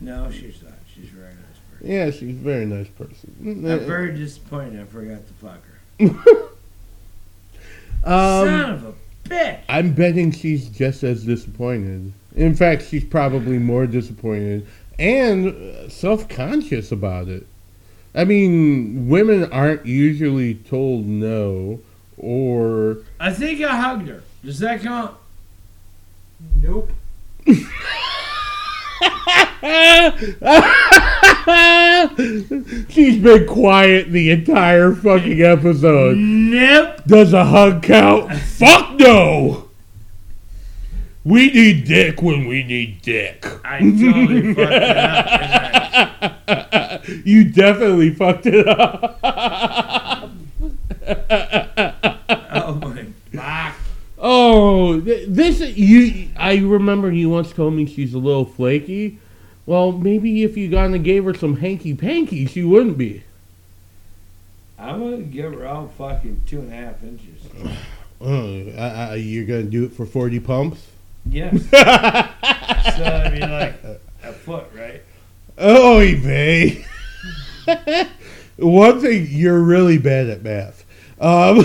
No, 0.00 0.30
she's 0.30 0.62
not. 0.62 0.72
She's 0.94 1.10
a 1.10 1.14
very 1.16 1.34
nice 1.34 1.58
person. 1.72 1.90
Yeah, 1.92 2.10
she's 2.10 2.30
a 2.36 2.40
very 2.40 2.66
nice 2.66 2.88
person. 2.88 3.34
I'm 3.44 3.86
very 3.86 4.14
disappointed 4.16 4.80
I 4.80 4.84
forgot 4.84 5.20
to 5.26 5.32
fuck 5.34 5.60
her. 5.64 6.48
Son 8.06 8.64
um, 8.64 8.70
of 8.70 8.84
a 8.84 9.28
bitch. 9.28 9.60
I'm 9.68 9.92
betting 9.92 10.30
she's 10.30 10.68
just 10.68 11.02
as 11.02 11.24
disappointed. 11.24 12.12
In 12.36 12.54
fact, 12.54 12.84
she's 12.84 13.04
probably 13.04 13.58
more 13.58 13.86
disappointed 13.86 14.66
and 14.98 15.48
uh, 15.48 15.88
self-conscious 15.88 16.92
about 16.92 17.28
it. 17.28 17.46
I 18.14 18.24
mean, 18.24 19.08
women 19.08 19.50
aren't 19.52 19.84
usually 19.84 20.54
told 20.54 21.06
no 21.06 21.80
or 22.16 22.98
I 23.20 23.32
think 23.32 23.60
I 23.62 23.76
hugged 23.76 24.08
her. 24.08 24.22
Does 24.44 24.58
that 24.60 24.82
count? 24.82 25.16
Nope. 26.62 26.90
She's 32.96 33.18
been 33.18 33.46
quiet 33.46 34.10
the 34.10 34.30
entire 34.30 34.94
fucking 34.94 35.42
episode. 35.42 36.16
Nope. 36.16 37.04
Does 37.06 37.34
a 37.34 37.44
hug 37.44 37.82
count? 37.82 38.32
Fuck 38.32 38.94
no! 38.94 39.68
We 41.22 41.50
need 41.50 41.84
dick 41.84 42.22
when 42.22 42.46
we 42.46 42.62
need 42.62 43.02
dick. 43.02 43.44
I 43.66 43.80
totally 43.80 44.54
fucked 44.54 44.72
it 44.72 44.96
up. 44.96 46.40
I? 46.48 47.00
you 47.26 47.44
definitely 47.44 48.14
fucked 48.14 48.46
it 48.46 48.66
up. 48.66 49.20
Oh 52.58 52.74
my 52.76 53.04
fuck. 53.32 53.74
oh, 54.18 55.00
this 55.00 55.60
you. 55.60 56.30
I 56.36 56.56
remember 56.56 57.12
you 57.12 57.28
once 57.28 57.52
told 57.52 57.74
me 57.74 57.84
she's 57.84 58.14
a 58.14 58.18
little 58.18 58.46
flaky. 58.46 59.20
Well, 59.66 59.90
maybe 59.92 60.44
if 60.44 60.56
you 60.56 60.68
gonna 60.68 60.98
gave 60.98 61.24
her 61.24 61.34
some 61.34 61.56
hanky 61.56 61.92
panky, 61.94 62.46
she 62.46 62.62
wouldn't 62.62 62.96
be. 62.96 63.24
I'm 64.78 65.00
gonna 65.00 65.22
give 65.22 65.52
her 65.54 65.66
all 65.66 65.88
fucking 65.88 66.42
two 66.46 66.60
and 66.60 66.72
a 66.72 66.76
half 66.76 67.02
inches. 67.02 67.42
Oh, 68.20 68.68
uh, 68.76 69.10
uh, 69.10 69.14
you're 69.14 69.44
gonna 69.44 69.64
do 69.64 69.84
it 69.84 69.92
for 69.92 70.06
forty 70.06 70.38
pumps? 70.38 70.86
Yes. 71.28 71.68
so 71.70 71.76
I 73.04 73.30
mean 73.32 73.50
like 73.50 73.74
a 74.22 74.32
foot, 74.32 74.66
right? 74.74 75.02
Oh, 75.58 75.98
babe. 75.98 76.84
One 78.58 79.00
thing 79.00 79.26
you're 79.30 79.60
really 79.60 79.98
bad 79.98 80.28
at 80.28 80.42
math. 80.42 80.84
Um, 81.20 81.56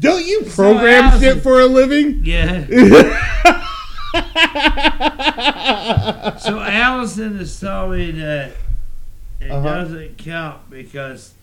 don't 0.00 0.24
you 0.26 0.42
program 0.54 1.04
Allison- 1.04 1.20
shit 1.20 1.42
for 1.42 1.60
a 1.60 1.66
living? 1.66 2.20
Yeah. 2.24 3.62
so 6.38 6.60
Allison 6.60 7.38
is 7.38 7.58
telling 7.60 7.98
me 7.98 8.10
that 8.12 8.52
it 9.40 9.50
Uh-huh. 9.50 9.62
doesn't 9.62 10.16
count 10.18 10.70
because 10.70 11.34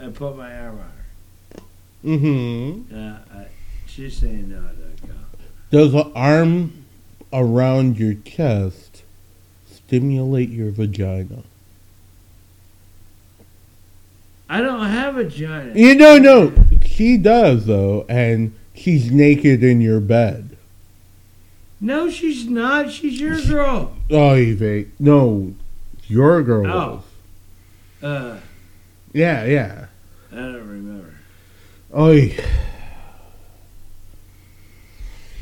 I 0.00 0.06
put 0.08 0.36
my 0.36 0.54
arm 0.56 0.78
on 0.80 0.80
her. 0.80 2.18
Mm-hmm. 2.18 2.94
Uh, 2.96 3.18
I, 3.40 3.46
she's 3.86 4.16
saying 4.16 4.50
no, 4.50 4.56
it 4.58 4.78
doesn't 4.78 5.00
count. 5.02 5.18
Does 5.70 5.94
an 5.94 6.12
arm 6.14 6.84
around 7.32 7.98
your 7.98 8.14
chest 8.14 9.02
stimulate 9.70 10.48
your 10.50 10.70
vagina? 10.70 11.42
I 14.48 14.60
don't 14.60 14.86
have 14.86 15.16
a 15.16 15.24
vagina. 15.24 15.72
You 15.74 15.96
don't 15.96 16.22
know, 16.22 16.48
no, 16.50 16.78
she 16.84 17.16
does 17.16 17.66
though, 17.66 18.04
and 18.08 18.54
she's 18.74 19.10
naked 19.10 19.64
in 19.64 19.80
your 19.80 20.00
bed. 20.00 20.53
No, 21.84 22.08
she's 22.08 22.48
not. 22.48 22.90
She's 22.90 23.20
your 23.20 23.38
girl. 23.42 23.94
Oh, 24.10 24.34
Eve, 24.34 24.90
no, 24.98 25.54
your 26.06 26.42
girl. 26.42 26.66
Oh. 26.66 27.02
was. 28.00 28.10
Uh, 28.10 28.40
Yeah, 29.12 29.44
yeah. 29.44 29.86
I 30.32 30.36
don't 30.36 30.66
remember. 30.66 31.14
Oh, 31.92 32.10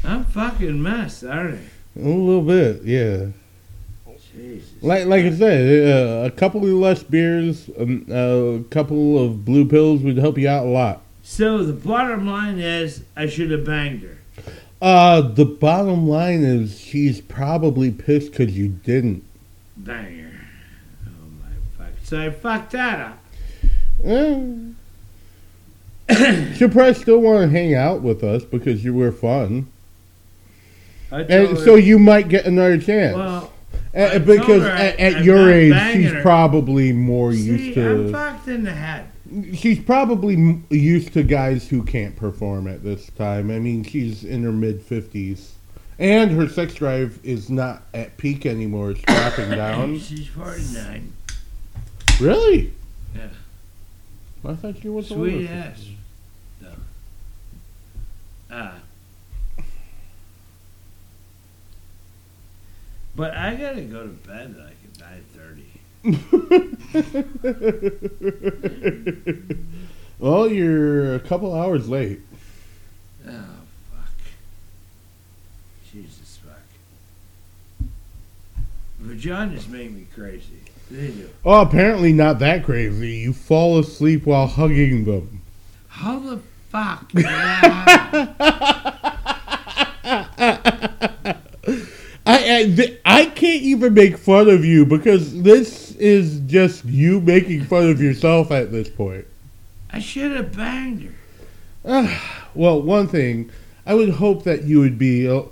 I'm 0.02 0.24
fucking 0.24 0.82
messed, 0.82 1.22
aren't 1.22 1.60
I? 1.60 2.00
a 2.00 2.08
little 2.08 2.42
bit, 2.42 2.82
yeah. 2.82 3.26
Jesus. 4.34 4.82
Like, 4.82 5.06
like 5.06 5.24
I 5.24 5.30
said, 5.36 5.88
uh, 5.88 6.24
a 6.26 6.30
couple 6.32 6.64
of 6.64 6.70
less 6.70 7.04
beers, 7.04 7.70
um, 7.78 8.04
a 8.10 8.64
couple 8.70 9.24
of 9.24 9.44
blue 9.44 9.64
pills 9.68 10.02
would 10.02 10.16
help 10.16 10.38
you 10.38 10.48
out 10.48 10.66
a 10.66 10.68
lot. 10.68 11.02
So 11.22 11.62
the 11.62 11.72
bottom 11.72 12.26
line 12.26 12.58
is, 12.58 13.04
I 13.16 13.26
should 13.26 13.52
have 13.52 13.64
banged 13.64 14.02
her. 14.02 14.18
Uh, 14.82 15.20
the 15.20 15.44
bottom 15.44 16.08
line 16.08 16.42
is 16.42 16.76
she's 16.80 17.20
probably 17.20 17.90
pissed 17.92 18.32
because 18.32 18.56
you 18.58 18.66
didn't. 18.68 19.22
Dang. 19.82 20.28
Oh 21.06 21.10
my 21.40 21.48
fuck. 21.86 21.94
So 22.02 22.20
I 22.20 22.30
fucked 22.30 22.72
that 22.72 22.98
up. 22.98 23.18
Eh. 24.04 24.42
She'll 26.56 26.68
probably 26.68 26.94
still 26.94 27.20
want 27.20 27.42
to 27.42 27.56
hang 27.56 27.74
out 27.76 28.02
with 28.02 28.24
us 28.24 28.42
because 28.44 28.84
you 28.84 28.92
were 28.92 29.12
fun, 29.12 29.68
I 31.12 31.18
told 31.18 31.30
and 31.30 31.48
her, 31.50 31.64
so 31.64 31.74
you 31.76 32.00
might 32.00 32.28
get 32.28 32.44
another 32.44 32.76
chance. 32.78 33.14
well, 33.16 33.52
Uh, 33.94 34.10
told 34.10 34.24
because 34.26 34.62
her 34.64 34.70
I- 34.72 34.80
at, 34.88 34.98
at 34.98 35.16
I'm 35.18 35.22
your 35.24 35.38
not 35.46 35.48
age, 35.50 35.72
banging 35.72 36.02
she's 36.02 36.12
her. 36.12 36.22
probably 36.22 36.92
more 36.92 37.32
see, 37.32 37.42
used 37.44 37.78
I'm 37.78 38.06
to. 38.06 38.12
fucked 38.12 38.48
in 38.48 38.64
the 38.64 38.72
head. 38.72 39.06
She's 39.54 39.78
probably 39.80 40.60
used 40.70 41.12
to 41.14 41.22
guys 41.22 41.68
who 41.68 41.82
can't 41.84 42.16
perform 42.16 42.66
at 42.66 42.82
this 42.82 43.06
time. 43.10 43.50
I 43.50 43.58
mean, 43.58 43.82
she's 43.84 44.24
in 44.24 44.42
her 44.42 44.52
mid 44.52 44.82
fifties, 44.82 45.54
and 45.98 46.30
her 46.32 46.48
sex 46.48 46.74
drive 46.74 47.18
is 47.22 47.48
not 47.48 47.82
at 47.94 48.16
peak 48.18 48.44
anymore. 48.46 48.90
It's 48.90 49.00
dropping 49.02 49.50
down. 49.56 49.98
She's 49.98 50.26
49. 50.28 51.12
Really? 52.20 52.72
Yeah. 53.14 53.28
I 54.44 54.54
thought 54.54 54.76
she 54.82 54.88
was 54.88 55.08
Sweet 55.08 55.34
older. 55.48 55.48
ass. 55.52 55.86
No. 56.60 56.68
Ah. 58.50 58.74
But 63.14 63.34
I 63.34 63.54
gotta 63.54 63.82
go 63.82 64.02
to 64.02 64.08
bed 64.08 64.56
like 64.56 64.76
at 64.84 65.22
9.30. 65.36 65.62
well, 70.18 70.48
you're 70.48 71.14
a 71.14 71.20
couple 71.20 71.54
hours 71.54 71.88
late. 71.88 72.18
Oh, 73.24 73.30
fuck. 73.92 74.10
Jesus, 75.92 76.40
fuck. 76.44 76.58
Vaginas 79.00 79.68
make 79.68 79.92
me 79.92 80.08
crazy. 80.12 80.58
They 80.90 81.06
do. 81.08 81.30
Oh, 81.44 81.60
apparently 81.60 82.12
not 82.12 82.40
that 82.40 82.64
crazy. 82.64 83.18
You 83.18 83.32
fall 83.32 83.78
asleep 83.78 84.26
while 84.26 84.48
hugging 84.48 85.04
them. 85.04 85.40
How 85.86 86.18
the 86.18 86.40
fuck? 86.70 87.12
I 92.32 92.56
I, 92.58 92.64
th- 92.74 93.00
I 93.04 93.24
can't 93.26 93.62
even 93.62 93.94
make 93.94 94.16
fun 94.16 94.48
of 94.48 94.64
you 94.64 94.84
because 94.86 95.42
this 95.42 95.92
is 95.96 96.40
just 96.40 96.84
you 96.84 97.20
making 97.20 97.64
fun 97.64 97.88
of 97.90 98.00
yourself 98.00 98.50
at 98.50 98.72
this 98.72 98.88
point. 98.88 99.26
I 99.90 99.98
should 99.98 100.32
have 100.32 100.56
banged 100.56 101.14
her. 101.84 102.18
Well, 102.54 102.80
one 102.82 103.08
thing, 103.08 103.50
I 103.86 103.94
would 103.94 104.10
hope 104.10 104.44
that 104.44 104.62
you 104.64 104.80
would 104.80 104.98
be. 104.98 105.28
Uh, 105.28 105.42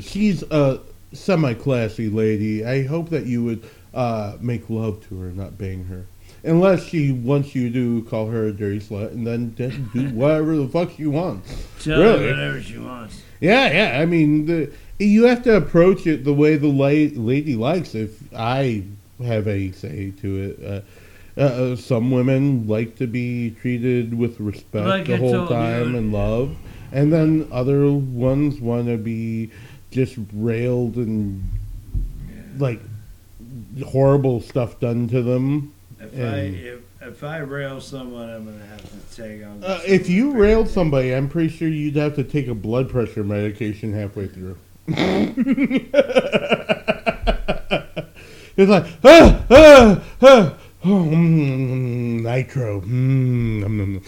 she's 0.00 0.42
a 0.44 0.80
semi-classy 1.12 2.08
lady. 2.08 2.64
I 2.64 2.82
hope 2.84 3.10
that 3.10 3.26
you 3.26 3.44
would 3.44 3.68
uh, 3.94 4.36
make 4.40 4.68
love 4.68 5.06
to 5.08 5.20
her, 5.20 5.30
not 5.30 5.56
bang 5.56 5.84
her. 5.86 6.04
Unless 6.44 6.84
she 6.84 7.10
wants 7.12 7.54
you 7.54 7.72
to 7.72 8.06
call 8.08 8.28
her 8.28 8.46
a 8.46 8.52
dirty 8.52 8.80
slut, 8.80 9.12
and 9.12 9.26
then 9.26 9.54
just 9.56 9.76
do 9.92 10.08
whatever 10.14 10.56
the 10.56 10.68
fuck 10.68 10.90
she 10.96 11.06
wants. 11.06 11.50
Tell 11.82 11.98
Really? 12.00 12.24
her 12.26 12.30
whatever 12.30 12.60
she 12.62 12.78
wants. 12.78 13.20
Yeah, 13.40 13.70
yeah. 13.94 14.00
I 14.00 14.06
mean, 14.06 14.46
the, 14.46 14.72
you 14.98 15.24
have 15.24 15.42
to 15.44 15.56
approach 15.56 16.06
it 16.06 16.24
the 16.24 16.32
way 16.32 16.56
the 16.56 16.68
la- 16.68 17.20
lady 17.20 17.54
likes. 17.54 17.94
If 17.94 18.18
I 18.34 18.84
have 19.22 19.46
a 19.48 19.72
say 19.72 20.12
to 20.22 20.42
it, 20.42 20.64
uh, 20.64 21.40
uh, 21.40 21.44
uh, 21.44 21.76
some 21.76 22.10
women 22.10 22.66
like 22.66 22.96
to 22.96 23.06
be 23.06 23.50
treated 23.60 24.16
with 24.16 24.40
respect 24.40 24.86
Like 24.86 25.06
the 25.06 25.18
whole 25.18 25.46
time 25.46 25.92
you. 25.92 25.98
and 25.98 26.12
love, 26.12 26.56
and 26.92 27.12
then 27.12 27.48
other 27.52 27.92
ones 27.92 28.60
want 28.60 28.86
to 28.86 28.96
be 28.96 29.50
just 29.90 30.16
railed 30.32 30.96
and 30.96 31.42
like 32.58 32.80
horrible 33.84 34.40
stuff 34.40 34.80
done 34.80 35.08
to 35.08 35.22
them. 35.22 35.74
If 36.00 36.14
I 36.14 36.36
if, 36.38 36.80
if 37.02 37.24
I 37.24 37.38
rail 37.38 37.80
someone, 37.80 38.30
I'm 38.30 38.44
gonna 38.46 38.66
have 38.66 38.82
to 38.82 39.16
take 39.16 39.44
on. 39.44 39.62
Uh, 39.62 39.80
if 39.86 40.08
you 40.08 40.32
railed 40.32 40.68
somebody, 40.68 41.14
I'm 41.14 41.28
pretty 41.28 41.48
sure 41.50 41.68
you'd 41.68 41.96
have 41.96 42.14
to 42.16 42.24
take 42.24 42.48
a 42.48 42.54
blood 42.54 42.88
pressure 42.88 43.24
medication 43.24 43.92
halfway 43.92 44.26
through. 44.26 44.56
it's 48.56 48.70
like, 48.70 48.86
ah, 49.02 49.44
ah, 49.50 50.04
ah, 50.22 50.54
oh, 50.84 50.88
mm, 50.88 52.22
nitro. 52.22 52.80
Mm, 52.82 53.64
mm, 53.64 54.04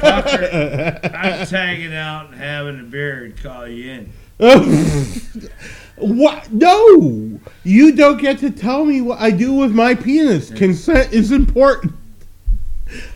Fucker, 0.00 1.14
I'm 1.14 1.46
tagging 1.46 1.94
out 1.94 2.26
and 2.26 2.34
having 2.34 2.80
a 2.80 2.82
beer 2.82 3.26
and 3.26 3.36
call 3.40 3.68
you 3.68 3.90
in. 3.92 4.12
mm. 4.40 5.50
what? 5.96 6.52
No! 6.52 7.38
You 7.62 7.92
don't 7.92 8.20
get 8.20 8.38
to 8.40 8.50
tell 8.50 8.84
me 8.84 9.00
what 9.00 9.20
I 9.20 9.30
do 9.30 9.52
with 9.52 9.72
my 9.72 9.94
penis. 9.94 10.50
Consent 10.50 11.12
is 11.12 11.30
important. 11.30 11.94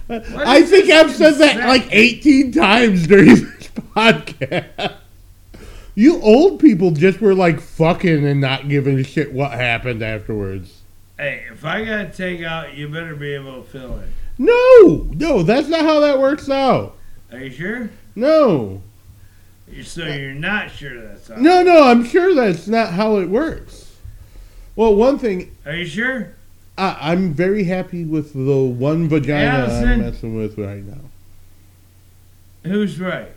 I 0.09 0.59
is 0.59 0.71
think 0.71 0.91
I've 0.91 1.13
said 1.13 1.35
that 1.39 1.57
like 1.67 1.89
18 1.91 2.53
times 2.53 3.07
during 3.09 3.27
this 3.27 3.69
podcast. 3.97 4.97
You 5.95 6.21
old 6.23 6.59
people 6.61 6.91
just 6.93 7.21
were 7.21 7.35
like 7.35 7.61
fucking 7.61 8.27
and 8.27 8.41
not 8.41 8.69
giving 8.69 8.99
a 8.99 9.05
shit 9.05 9.33
what 9.33 9.53
happened 9.53 10.03
afterwards. 10.03 10.81
Hey, 11.19 11.45
if 11.53 11.65
I 11.65 11.85
gotta 11.85 12.09
take 12.11 12.43
out, 12.43 12.75
you 12.75 12.89
better 12.89 13.15
be 13.15 13.35
able 13.35 13.63
to 13.63 13.69
fill 13.69 13.99
it. 13.99 14.09
No, 14.39 15.07
no, 15.13 15.43
that's 15.43 15.69
not 15.69 15.83
how 15.83 16.01
that 16.01 16.19
works 16.19 16.49
out. 16.49 16.97
Are 17.31 17.39
you 17.39 17.51
sure? 17.51 17.91
No, 18.17 18.83
So 19.83 20.05
you're 20.07 20.33
not 20.35 20.71
sure 20.71 21.01
that's 21.01 21.29
how? 21.29 21.37
no, 21.37 21.63
no, 21.63 21.85
I'm 21.85 22.05
sure 22.05 22.35
that's 22.35 22.67
not 22.67 22.93
how 22.95 23.19
it 23.19 23.29
works. 23.29 23.95
Well, 24.75 24.95
one 24.95 25.19
thing, 25.19 25.55
Are 25.67 25.75
you 25.77 25.87
sure? 25.87 26.35
I, 26.79 26.97
I'm 27.13 27.35
very 27.35 27.65
happy 27.65 28.05
with 28.07 28.33
the 28.33 28.57
one 28.65 29.09
vagina 29.09 29.45
Allison. 29.67 29.89
I'm 29.91 30.01
messing 30.01 30.37
with 30.37 30.57
right 30.57 30.83
now. 30.83 31.01
Who's 32.65 32.99
right? 32.99 33.33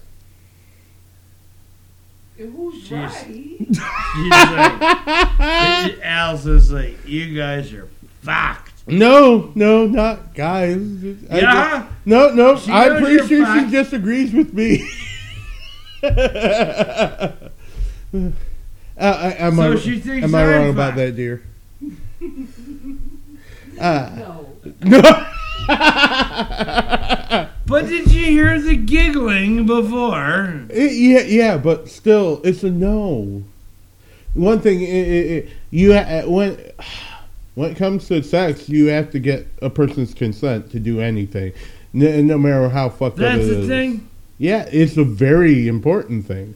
Who's 2.38 2.84
She's- 2.84 2.92
right? 2.92 3.58
She's 3.60 4.30
like, 4.30 6.00
Allison's 6.04 6.72
like, 6.72 7.08
you 7.08 7.36
guys 7.36 7.72
are 7.74 7.88
fucked. 8.22 8.72
No, 8.88 9.52
no, 9.56 9.88
not 9.88 10.34
guys. 10.36 10.78
I- 11.32 11.40
Yeah? 11.40 11.88
No, 12.06 12.30
no, 12.34 12.58
She 12.58 12.72
I'm 12.72 12.90
knows 12.94 13.02
pretty 13.02 13.16
you're 13.36 13.46
sure 13.46 13.60
she 13.66 13.72
just 13.72 13.94
agrees 13.94 14.34
with 14.34 14.54
me. 14.54 14.88
uh, 16.04 17.28
I, 18.98 19.36
am 19.40 19.56
So 19.56 19.74
I, 19.74 19.76
she 19.78 20.00
thinks 20.00 20.24
am 20.26 20.36
I 20.36 20.44
I'm 20.44 20.50
wrong 20.50 20.70
about 20.70 20.94
fine. 20.96 21.06
that, 21.06 21.16
dear? 21.16 21.42
Uh, 23.78 24.10
No. 24.16 24.56
no. 24.84 25.02
But 27.68 27.88
did 27.88 28.12
you 28.12 28.26
hear 28.26 28.60
the 28.60 28.76
giggling 28.76 29.66
before? 29.66 30.66
It- 30.70 30.92
yeah, 30.94 31.22
yeah, 31.22 31.58
but 31.58 31.90
still, 31.90 32.42
it's 32.44 32.64
a 32.64 32.70
no. 32.70 33.44
One 34.34 34.60
thing, 34.60 34.82
it, 34.82 34.88
it, 34.88 35.32
it, 35.32 35.50
you 35.72 35.94
uh, 35.94 36.24
when 36.24 36.58
when 37.56 37.72
it 37.72 37.78
comes 37.78 38.08
to 38.10 38.22
sex, 38.22 38.68
you 38.68 38.88
have 38.88 39.12
to 39.12 39.20
get 39.20 39.48
a 39.62 39.70
person's 39.70 40.14
consent 40.14 40.72
to 40.72 40.80
do 40.80 41.00
anything, 41.00 41.54
no, 41.94 42.22
no 42.22 42.38
matter 42.38 42.68
how 42.70 42.90
fucked 42.90 43.20
up 43.20 43.38
That's 43.38 43.48
the 43.48 43.66
thing? 43.68 44.08
Yeah, 44.38 44.68
it's 44.72 44.98
a 44.98 45.06
very 45.06 45.68
important 45.70 46.26
thing. 46.26 46.56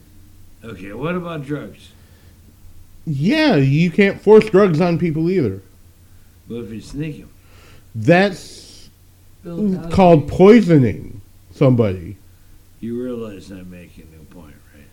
Okay, 0.64 0.91
what 0.91 1.15
about 1.15 1.45
drugs? 1.45 1.91
Yeah, 3.06 3.56
you 3.56 3.90
can't 3.90 4.22
force 4.22 4.45
drugs 4.49 4.81
on 4.81 4.99
people 4.99 5.30
either. 5.30 5.61
But 6.49 6.56
if 6.65 6.72
you 6.72 6.81
sneak 6.81 7.22
them? 7.22 7.30
That's. 7.95 8.59
Called 9.91 10.28
poisoning. 10.28 11.22
somebody. 11.53 12.16
You 12.80 13.02
realize 13.02 13.52
I'm 13.52 13.70
making 13.70 14.07
a 14.20 14.34
point, 14.34 14.56
right? 14.74 14.86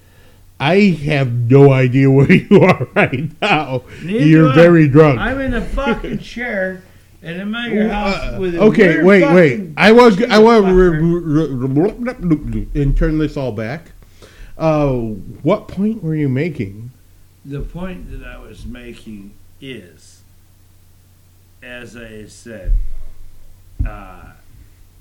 I 0.58 0.80
have 1.04 1.32
no 1.32 1.72
idea 1.72 2.10
where 2.10 2.30
you 2.32 2.60
are 2.62 2.88
right 2.94 3.30
now. 3.40 3.82
Neither 4.02 4.26
You're 4.26 4.52
very 4.52 4.88
drunk. 4.88 5.20
I'm 5.20 5.40
in 5.40 5.54
a 5.54 5.64
fucking 5.64 6.18
chair, 6.34 6.82
and 7.22 7.40
I'm 7.40 7.54
at 7.54 7.70
your 7.70 7.88
house 7.88 8.16
Uh, 8.16 8.38
with 8.40 8.54
a 8.56 8.60
okay, 8.62 9.02
wait, 9.02 9.32
wait. 9.32 9.70
I 9.76 9.92
was 9.92 10.20
I 10.24 10.38
was 10.38 10.64
fucker. 10.64 12.74
and 12.74 12.96
turn 12.96 13.18
this 13.18 13.36
all 13.36 13.52
back. 13.52 13.92
Uh, 14.58 14.90
what 15.42 15.68
point 15.68 16.02
were 16.02 16.14
you 16.16 16.28
making? 16.28 16.90
The 17.44 17.60
point 17.60 18.10
that 18.10 18.26
I 18.26 18.38
was 18.38 18.66
making 18.66 19.32
is, 19.60 20.22
as 21.62 21.96
I 21.96 22.26
said, 22.26 22.72
uh, 23.84 24.30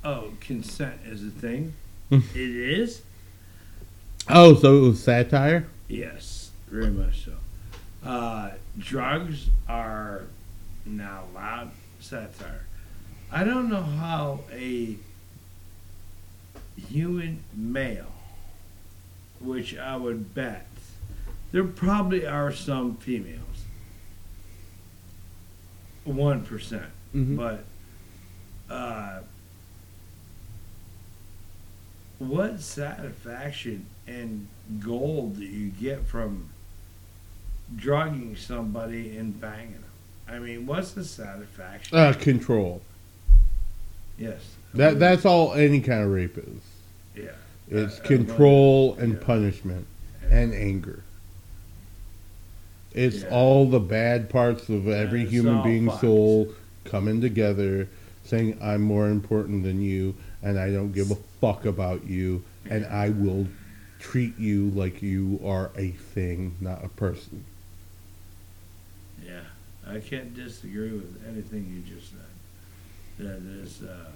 oh, 0.04 0.32
consent 0.40 0.96
is 1.06 1.24
a 1.26 1.30
thing. 1.30 1.74
Hmm. 2.10 2.20
it 2.34 2.50
is. 2.50 3.02
Oh, 4.28 4.56
so 4.56 4.78
it 4.78 4.82
was 4.82 5.04
satire. 5.04 5.68
Yes, 5.88 6.52
very 6.68 6.90
much 6.92 7.26
so. 7.26 7.34
Uh, 8.08 8.52
drugs 8.78 9.48
are 9.68 10.24
now 10.86 11.24
allowed 11.32 11.72
satire. 12.00 12.66
I 13.32 13.44
don't 13.44 13.70
know 13.70 13.82
how 13.82 14.42
a 14.52 14.98
human 16.78 17.40
male, 17.54 18.12
which 19.40 19.78
I 19.78 19.96
would 19.98 20.34
bet, 20.34 20.68
there 21.52 21.64
probably 21.64 22.26
are 22.26 22.52
some 22.52 22.96
females, 22.98 23.42
1%, 26.06 26.92
Mhm. 27.16 27.36
but 27.38 27.66
uh, 28.70 29.20
what 32.20 32.60
satisfaction 32.60 33.86
and 34.08 34.48
gold 34.80 35.38
do 35.38 35.44
you 35.46 35.70
get 35.70 36.06
from 36.06 36.50
drugging 37.76 38.36
somebody 38.36 39.18
and 39.18 39.40
banging 39.40 39.74
them? 39.74 39.84
I 40.28 40.40
mean, 40.40 40.66
what's 40.66 40.92
the 40.92 41.04
satisfaction? 41.04 41.98
Uh, 41.98 42.14
control. 42.14 42.82
yes. 44.18 44.42
That 44.74 45.00
that's 45.00 45.26
all 45.26 45.54
any 45.54 45.80
kind 45.82 46.04
of 46.04 46.10
rape 46.12 46.38
is. 46.38 46.62
yeah. 47.16 47.32
It's 47.70 48.00
Uh, 48.00 48.04
control 48.04 48.96
and 48.96 49.14
yeah. 49.14 49.20
punishment 49.20 49.88
and 50.30 50.54
anger. 50.54 51.02
It's 52.94 53.24
Yeah. 53.24 53.30
all 53.30 53.70
the 53.70 53.80
bad 53.80 54.30
parts 54.30 54.68
of 54.70 54.88
every 54.88 55.26
human 55.26 55.64
being's 55.64 56.00
soul 56.02 56.50
coming 56.86 57.22
together, 57.22 57.88
saying, 58.26 58.58
I'm 58.62 58.82
more 58.82 59.08
important 59.08 59.64
than 59.64 59.82
you, 59.82 60.16
and 60.42 60.60
I 60.60 60.72
don't 60.72 60.92
give 60.92 61.12
a 61.12 61.16
fuck 61.40 61.66
about 61.66 62.06
you, 62.06 62.44
and 62.70 62.86
I 62.86 63.10
will 63.10 63.48
treat 64.00 64.38
you 64.38 64.70
like 64.72 65.02
you 65.02 65.40
are 65.46 65.72
a 65.78 65.92
thing, 65.92 66.56
not 66.60 66.84
a 66.84 66.90
person. 66.90 67.44
Yeah, 69.26 69.42
I 69.88 70.00
can't 70.00 70.34
disagree 70.36 70.92
with 70.92 71.24
anything 71.28 71.66
you 71.74 71.96
just 71.96 72.12
said. 72.12 72.20
That 73.18 73.62
is, 73.62 73.82
uh, 73.84 74.12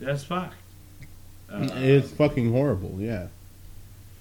that's 0.00 0.24
fucked. 0.24 0.54
Uh, 1.52 1.68
it's 1.74 2.10
fucking 2.12 2.52
horrible, 2.52 2.96
yeah. 2.98 3.26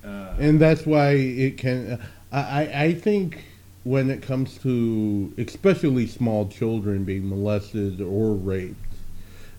uh, 0.03 0.33
and 0.39 0.59
that's 0.59 0.85
why 0.85 1.11
it 1.11 1.57
can 1.57 1.99
I, 2.31 2.39
I 2.39 2.83
I 2.83 2.93
think 2.93 3.43
when 3.89 4.11
it 4.11 4.21
comes 4.21 4.59
to 4.59 5.33
especially 5.39 6.05
small 6.05 6.47
children 6.47 7.03
being 7.03 7.27
molested 7.27 7.99
or 7.99 8.35
raped 8.35 8.77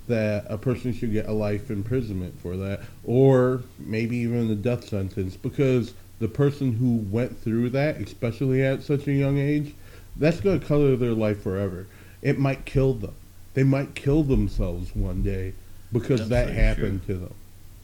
that 0.06 0.44
a 0.48 0.56
person 0.56 0.92
should 0.92 1.10
get 1.12 1.26
a 1.26 1.32
life 1.32 1.68
imprisonment 1.68 2.32
for 2.40 2.56
that 2.56 2.80
or 3.02 3.60
maybe 3.80 4.16
even 4.18 4.48
a 4.48 4.54
death 4.54 4.86
sentence 4.88 5.36
because 5.36 5.94
the 6.20 6.28
person 6.28 6.70
who 6.72 6.98
went 7.10 7.36
through 7.42 7.68
that 7.68 7.96
especially 7.96 8.62
at 8.62 8.80
such 8.84 9.08
a 9.08 9.12
young 9.12 9.36
age 9.36 9.74
that's 10.16 10.40
going 10.40 10.60
to 10.60 10.64
color 10.64 10.94
their 10.94 11.12
life 11.12 11.42
forever 11.42 11.84
it 12.22 12.38
might 12.38 12.64
kill 12.64 12.94
them 12.94 13.14
they 13.54 13.64
might 13.64 13.96
kill 13.96 14.22
themselves 14.22 14.94
one 14.94 15.24
day 15.24 15.52
because 15.92 16.28
that 16.28 16.48
Absolutely 16.50 16.62
happened 16.62 17.06
to 17.08 17.14
them 17.14 17.34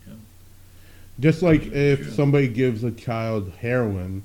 Yeah. 0.07 0.15
just 1.19 1.43
like 1.43 1.67
if 1.73 2.03
true. 2.03 2.11
somebody 2.13 2.47
gives 2.47 2.85
a 2.85 2.93
child 2.93 3.51
heroin, 3.59 4.23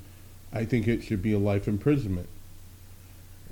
I 0.53 0.65
think 0.65 0.87
it 0.87 1.03
should 1.03 1.21
be 1.21 1.33
a 1.33 1.39
life 1.39 1.67
imprisonment. 1.67 2.27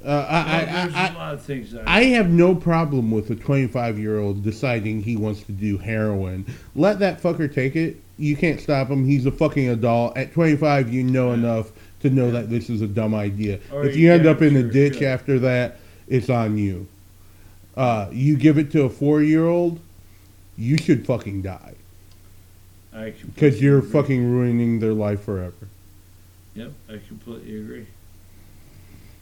Uh, 0.04 0.26
I, 0.30 0.66
there's 0.66 0.96
I, 0.96 1.08
a 1.10 1.14
lot 1.14 1.34
of 1.34 1.42
things 1.42 1.76
I, 1.76 1.84
I 1.86 2.04
have 2.06 2.30
no 2.30 2.56
problem 2.56 3.12
with 3.12 3.30
a 3.32 3.36
25 3.36 4.00
year 4.00 4.18
old 4.18 4.44
deciding 4.44 5.04
he 5.04 5.18
wants 5.18 5.44
to 5.44 5.52
do 5.52 5.78
heroin. 5.78 6.46
Let 6.74 7.00
that 7.00 7.22
fucker 7.22 7.54
take 7.54 7.76
it. 7.76 7.98
You 8.18 8.38
can't 8.38 8.62
stop 8.62 8.88
him. 8.88 9.06
He's 9.06 9.26
a 9.26 9.32
fucking 9.32 9.68
adult. 9.68 10.16
At 10.18 10.32
25, 10.34 10.94
you 10.94 11.04
know 11.04 11.30
Yeah. 11.30 11.34
enough 11.36 11.72
to 12.02 12.10
know 12.10 12.32
that 12.32 12.50
this 12.50 12.70
is 12.70 12.82
a 12.82 12.88
dumb 12.88 13.14
idea. 13.14 13.60
Or 13.74 13.84
if 13.84 13.98
you 13.98 14.12
end 14.12 14.26
up 14.26 14.42
in 14.42 14.56
a 14.56 14.62
sure 14.62 14.72
ditch 14.72 14.94
should. 14.96 15.04
after 15.04 15.40
that, 15.40 15.80
it's 16.08 16.30
on 16.30 16.58
you. 16.58 16.88
Uh, 17.76 18.08
you 18.12 18.38
give 18.38 18.58
it 18.58 18.72
to 18.72 18.84
a 18.84 18.90
four 18.90 19.22
year 19.22 19.46
old, 19.48 19.80
you 20.58 20.78
should 20.78 21.06
fucking 21.06 21.42
die. 21.42 21.76
Because 22.94 23.62
you're 23.62 23.82
fucking 23.82 24.32
ruining 24.32 24.80
their 24.80 24.94
life 24.94 25.24
forever. 25.24 25.54
Yep, 26.60 26.72
I 26.90 26.98
completely 27.08 27.58
agree. 27.58 27.88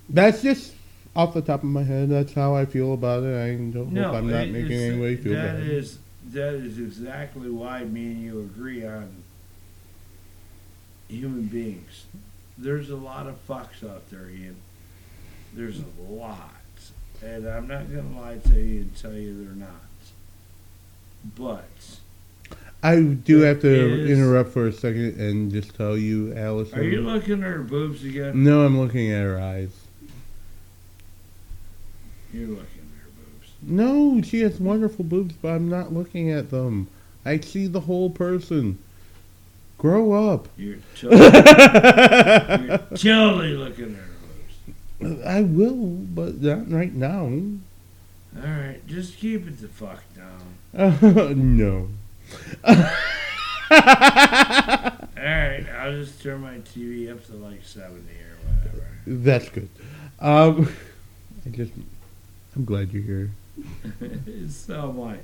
That's 0.09 0.41
just 0.41 0.73
off 1.15 1.35
the 1.35 1.41
top 1.41 1.59
of 1.61 1.69
my 1.69 1.83
head. 1.83 2.09
That's 2.09 2.33
how 2.33 2.55
I 2.55 2.65
feel 2.65 2.93
about 2.93 3.21
it. 3.23 3.35
I 3.35 3.49
don't 3.55 3.91
No, 3.91 4.05
hope 4.05 4.15
I'm 4.15 4.27
not 4.29 4.47
making 4.49 4.71
it's- 4.71 4.91
anybody 4.91 5.15
feel 5.17 5.33
that 5.33 5.57
bad. 5.59 5.67
is- 5.67 5.99
that 6.31 6.55
is 6.55 6.79
exactly 6.79 7.49
why 7.51 7.83
me 7.85 8.05
and 8.07 8.23
you 8.23 8.39
agree 8.41 8.83
on 8.83 9.09
human 11.07 11.43
beings. 11.45 12.05
There's 12.57 12.89
a 12.89 12.95
lot 12.95 13.27
of 13.27 13.47
fucks 13.47 13.87
out 13.87 14.09
there, 14.09 14.29
Ian. 14.29 14.55
There's 15.53 15.79
a 15.79 16.11
lot, 16.11 16.51
and 17.23 17.45
I'm 17.47 17.67
not 17.67 17.87
gonna 17.93 18.19
lie 18.19 18.39
to 18.39 18.59
you 18.59 18.81
and 18.81 18.95
tell 18.97 19.13
you 19.13 19.43
they're 19.45 19.55
not. 19.55 19.83
But 21.35 21.99
I 22.83 23.01
do 23.01 23.39
have 23.41 23.61
to 23.61 24.01
is- 24.03 24.09
interrupt 24.09 24.51
for 24.51 24.67
a 24.67 24.71
second 24.71 25.19
and 25.19 25.51
just 25.51 25.75
tell 25.75 25.97
you, 25.97 26.33
Allison. 26.35 26.79
are 26.79 26.83
you 26.83 27.01
looking 27.01 27.43
at 27.43 27.49
her 27.49 27.59
boobs 27.59 28.03
again? 28.03 28.43
no, 28.43 28.65
I'm 28.65 28.79
looking 28.79 29.11
at 29.11 29.23
her 29.23 29.39
eyes. 29.39 29.71
You're 32.33 32.47
looking 32.49 32.61
at 32.61 33.03
her 33.03 33.09
boobs. 33.15 33.51
No, 33.63 34.21
she 34.21 34.41
has 34.41 34.59
wonderful 34.59 35.05
boobs, 35.05 35.33
but 35.41 35.49
I'm 35.49 35.69
not 35.69 35.91
looking 35.93 36.29
at 36.31 36.49
them. 36.51 36.87
I 37.25 37.39
see 37.39 37.67
the 37.67 37.81
whole 37.81 38.09
person. 38.09 38.77
Grow 39.77 40.31
up. 40.31 40.47
You're 40.57 40.77
totally, 40.95 41.21
you're 41.21 42.77
totally 42.97 43.53
looking 43.53 43.95
at 43.95 44.01
her 44.01 45.09
boobs. 45.09 45.25
I 45.25 45.41
will, 45.41 45.75
but 45.75 46.41
not 46.41 46.71
right 46.71 46.93
now. 46.93 47.23
All 47.25 48.43
right, 48.43 48.79
just 48.87 49.17
keep 49.17 49.47
it 49.47 49.59
the 49.59 49.67
fuck 49.67 50.03
down. 50.15 51.57
no. 51.57 51.89
All 53.69 53.75
right, 55.23 55.65
I'll 55.79 55.91
just 55.93 56.21
turn 56.21 56.41
my 56.41 56.55
TV 56.59 57.11
up 57.11 57.25
to 57.27 57.33
like 57.33 57.63
70 57.63 57.95
or 57.99 58.37
whatever. 58.49 58.87
That's 59.05 59.49
good. 59.49 59.69
Um, 60.19 60.69
I 61.45 61.49
just, 61.49 61.71
I'm 62.55 62.65
glad 62.65 62.91
you're 62.91 63.03
here. 63.03 63.31
so 64.49 64.91
my 64.93 65.17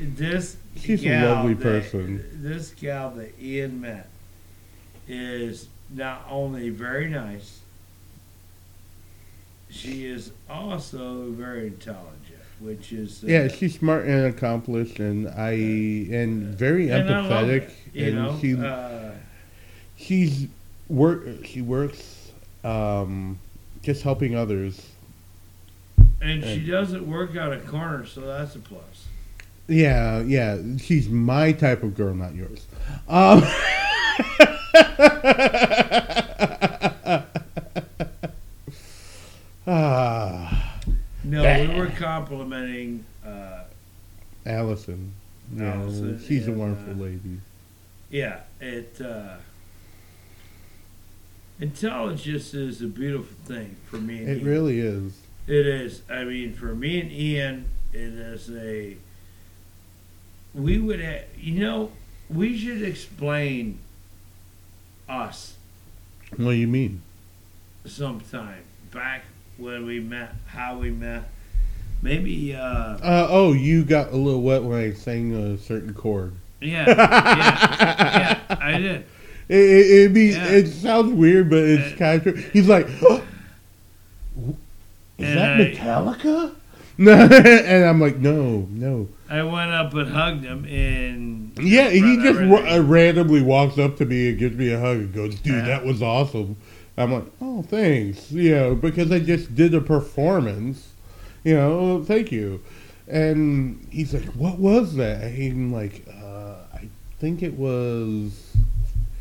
this 0.00 0.56
She's 0.76 1.04
a 1.04 1.24
lovely 1.26 1.54
that- 1.54 1.62
person. 1.62 2.24
This 2.42 2.70
gal 2.70 3.10
that 3.12 3.38
Ian 3.40 3.80
met 3.80 4.08
is 5.08 5.68
not 5.90 6.26
only 6.30 6.68
very 6.70 7.08
nice, 7.08 7.60
she 9.70 10.06
is 10.06 10.32
also 10.48 11.30
very 11.30 11.66
intelligent, 11.66 12.17
which 12.60 12.92
is 12.92 13.22
uh, 13.24 13.28
Yeah, 13.28 13.48
she's 13.48 13.78
smart 13.78 14.06
and 14.06 14.26
accomplished, 14.26 14.98
and 14.98 15.28
I 15.28 15.50
and 15.52 16.54
very 16.54 16.90
and 16.90 17.08
I 17.08 17.20
love 17.26 17.46
empathetic. 17.46 17.62
it, 17.62 17.70
you 17.94 18.06
and 18.06 18.14
know, 18.16 18.38
she 18.40 18.56
uh, 18.56 19.10
she's 19.96 20.46
work. 20.88 21.24
She 21.44 21.62
works 21.62 22.30
um, 22.64 23.38
just 23.82 24.02
helping 24.02 24.34
others. 24.36 24.84
and 26.20 26.42
she 26.44 26.60
doesn't 26.66 27.08
work 27.08 27.36
out 27.36 27.52
a 27.52 27.58
corner, 27.60 28.04
so 28.06 28.20
that's 28.22 28.54
a 28.56 28.60
plus. 28.60 28.82
Yeah, 29.68 30.22
yeah. 30.22 30.58
She's 30.78 31.08
my 31.08 31.52
type 31.52 31.82
of 31.82 31.94
girl, 31.94 32.14
not 32.14 32.34
yours. 32.34 32.66
Um, 33.08 33.44
ah, 39.66 40.67
No, 41.28 41.60
we 41.60 41.78
were 41.78 41.88
complimenting. 41.88 43.04
Uh, 43.24 43.64
Allison. 44.46 45.12
No, 45.50 45.64
Allison 45.66 46.22
she's 46.26 46.48
a 46.48 46.52
wonderful 46.52 46.92
uh, 46.94 47.04
lady. 47.04 47.40
Yeah, 48.10 48.40
it 48.60 48.98
uh, 49.00 49.36
intelligence 51.60 52.54
is 52.54 52.80
a 52.82 52.86
beautiful 52.86 53.36
thing 53.44 53.76
for 53.90 53.96
me. 53.96 54.18
And 54.20 54.28
It 54.28 54.36
Ian. 54.38 54.46
really 54.46 54.80
is. 54.80 55.12
it 55.46 55.66
is. 55.66 56.02
I 56.10 56.24
mean, 56.24 56.54
for 56.54 56.74
me 56.74 57.00
and 57.00 57.12
Ian, 57.12 57.68
it 57.92 58.00
is 58.00 58.50
a 58.50 58.96
we 60.54 60.78
would, 60.78 61.00
ha- 61.04 61.26
you 61.38 61.60
know, 61.60 61.92
we 62.30 62.56
should 62.56 62.82
explain 62.82 63.78
us 65.08 65.56
What 66.36 66.38
do 66.38 66.50
you 66.52 66.66
mean? 66.66 67.02
sometime 67.86 68.64
back 68.90 69.24
when 69.58 69.84
we 69.86 70.00
met, 70.00 70.30
how 70.46 70.78
we 70.78 70.90
met. 70.90 71.24
Maybe, 72.00 72.54
uh, 72.54 72.60
Uh, 72.62 73.26
oh, 73.28 73.52
you 73.52 73.84
got 73.84 74.12
a 74.12 74.16
little 74.16 74.40
wet 74.42 74.62
when 74.62 74.78
I 74.78 74.92
sang 74.92 75.34
a 75.34 75.58
certain 75.58 75.92
chord. 75.94 76.32
yeah, 76.60 76.84
yeah, 76.86 78.38
yeah, 78.48 78.56
I 78.60 78.78
did. 78.78 79.04
It, 79.50 79.54
it, 79.56 80.12
be, 80.12 80.26
Yeah. 80.26 80.44
it 80.46 80.66
sounds 80.68 81.10
weird, 81.14 81.48
but 81.48 81.60
it's 81.60 81.94
Uh, 81.94 81.96
kind 81.96 82.16
of 82.26 82.34
true. 82.34 82.42
He's 82.52 82.68
like, 82.68 82.86
"Oh, 83.00 83.22
is 85.16 85.34
that 85.34 85.52
I- 85.58 85.64
Metallica? 85.64 86.52
and 86.98 87.84
I'm 87.84 87.98
like, 88.00 88.18
no, 88.18 88.66
no. 88.70 89.08
I 89.30 89.42
went 89.44 89.70
up 89.70 89.94
and 89.94 90.10
hugged 90.10 90.44
him, 90.44 90.64
and 90.66 91.52
Yeah, 91.62 91.88
he 91.88 92.16
just 92.22 92.40
ra- 92.40 92.74
uh, 92.76 92.80
randomly 92.82 93.40
walks 93.40 93.78
up 93.78 93.96
to 93.98 94.04
me 94.04 94.28
and 94.30 94.38
gives 94.38 94.54
me 94.56 94.70
a 94.72 94.78
hug 94.80 94.96
and 94.98 95.14
goes, 95.14 95.36
dude, 95.36 95.54
Yeah. 95.54 95.60
that 95.62 95.84
was 95.86 96.02
awesome. 96.02 96.56
I'm 96.98 97.12
like, 97.12 97.24
oh, 97.40 97.62
thanks. 97.62 98.30
You 98.32 98.54
know, 98.54 98.74
because 98.74 99.12
I 99.12 99.20
just 99.20 99.54
did 99.54 99.72
a 99.74 99.80
performance. 99.80 100.92
You 101.44 101.54
know, 101.54 101.78
"Oh, 101.78 102.04
thank 102.04 102.32
you. 102.32 102.60
And 103.06 103.86
he's 103.90 104.12
like, 104.12 104.24
what 104.34 104.58
was 104.58 104.96
that? 104.96 105.24
I'm 105.24 105.72
like, 105.72 106.04
uh, 106.08 106.54
I 106.74 106.88
think 107.20 107.42
it 107.42 107.54
was. 107.54 108.32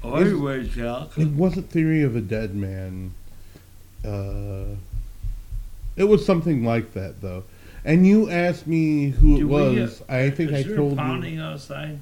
Is- 0.03 0.31
you 0.31 0.39
were 0.41 0.59
It 1.17 1.27
wasn't 1.29 1.69
Theory 1.69 2.03
of 2.03 2.15
a 2.15 2.21
Deadman. 2.21 3.13
Uh, 4.05 4.75
it 5.95 6.05
was 6.05 6.25
something 6.25 6.63
like 6.63 6.93
that, 6.93 7.21
though. 7.21 7.43
And 7.85 8.05
you 8.05 8.29
asked 8.29 8.67
me 8.67 9.09
who 9.09 9.35
it 9.35 9.39
Do 9.39 9.47
we, 9.47 9.55
uh, 9.55 9.81
was. 9.81 10.01
I 10.09 10.29
think 10.29 10.51
I 10.51 10.63
told 10.63 10.91
you. 10.91 10.97
pounding 10.97 11.39
outside? 11.39 11.99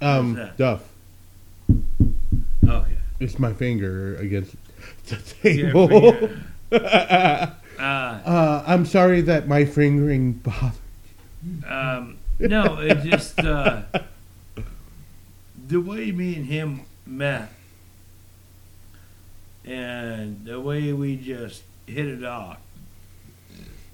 Um? 0.00 0.38
Duff. 0.56 0.82
It's 3.20 3.38
my 3.38 3.52
finger 3.52 4.16
against 4.16 4.54
the 5.06 5.18
Yeah, 5.42 5.72
table. 5.72 6.30
uh, 6.72 7.46
Uh, 7.78 8.64
I'm 8.66 8.86
sorry 8.86 9.20
that 9.22 9.46
my 9.48 9.64
fingering 9.64 10.32
bothered. 10.32 10.72
um, 11.66 12.18
no, 12.38 12.78
it 12.80 13.02
just 13.02 13.38
uh, 13.40 13.82
the 15.68 15.80
way 15.80 16.10
me 16.12 16.36
and 16.36 16.46
him 16.46 16.82
met, 17.06 17.48
and 19.64 20.44
the 20.44 20.60
way 20.60 20.92
we 20.92 21.16
just 21.16 21.62
hit 21.86 22.06
it 22.06 22.24
off. 22.24 22.58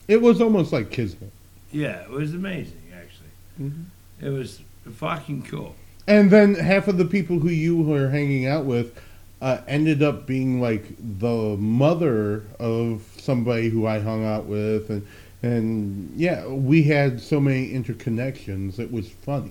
It 0.09 0.21
was 0.21 0.41
almost 0.41 0.73
like 0.73 0.91
kismet. 0.91 1.31
Yeah, 1.71 2.03
it 2.03 2.11
was 2.11 2.35
amazing. 2.35 2.81
Actually, 2.95 3.31
Mhm. 3.71 3.85
it 4.21 4.29
was 4.31 4.61
fucking 4.95 5.43
cool. 5.45 5.75
And 6.07 6.31
then 6.31 6.55
half 6.57 6.89
of 6.89 6.99
the 6.99 7.05
people 7.05 7.39
who 7.41 7.49
you 7.49 7.81
were 7.81 8.11
hanging 8.11 8.47
out 8.47 8.65
with 8.65 8.99
uh, 9.43 9.61
ended 9.67 10.05
up 10.05 10.25
being 10.25 10.61
like 10.61 10.87
the 11.19 11.57
mother 11.59 12.45
of 12.61 13.03
somebody 13.19 13.69
who 13.69 13.87
I 13.87 13.99
hung 13.99 14.25
out 14.25 14.47
with, 14.47 14.89
and 14.89 15.05
and 15.43 16.13
yeah, 16.17 16.47
we 16.47 16.85
had 16.85 17.21
so 17.21 17.41
many 17.41 17.73
interconnections. 17.73 18.79
It 18.79 18.93
was 18.93 19.09
funny. 19.11 19.51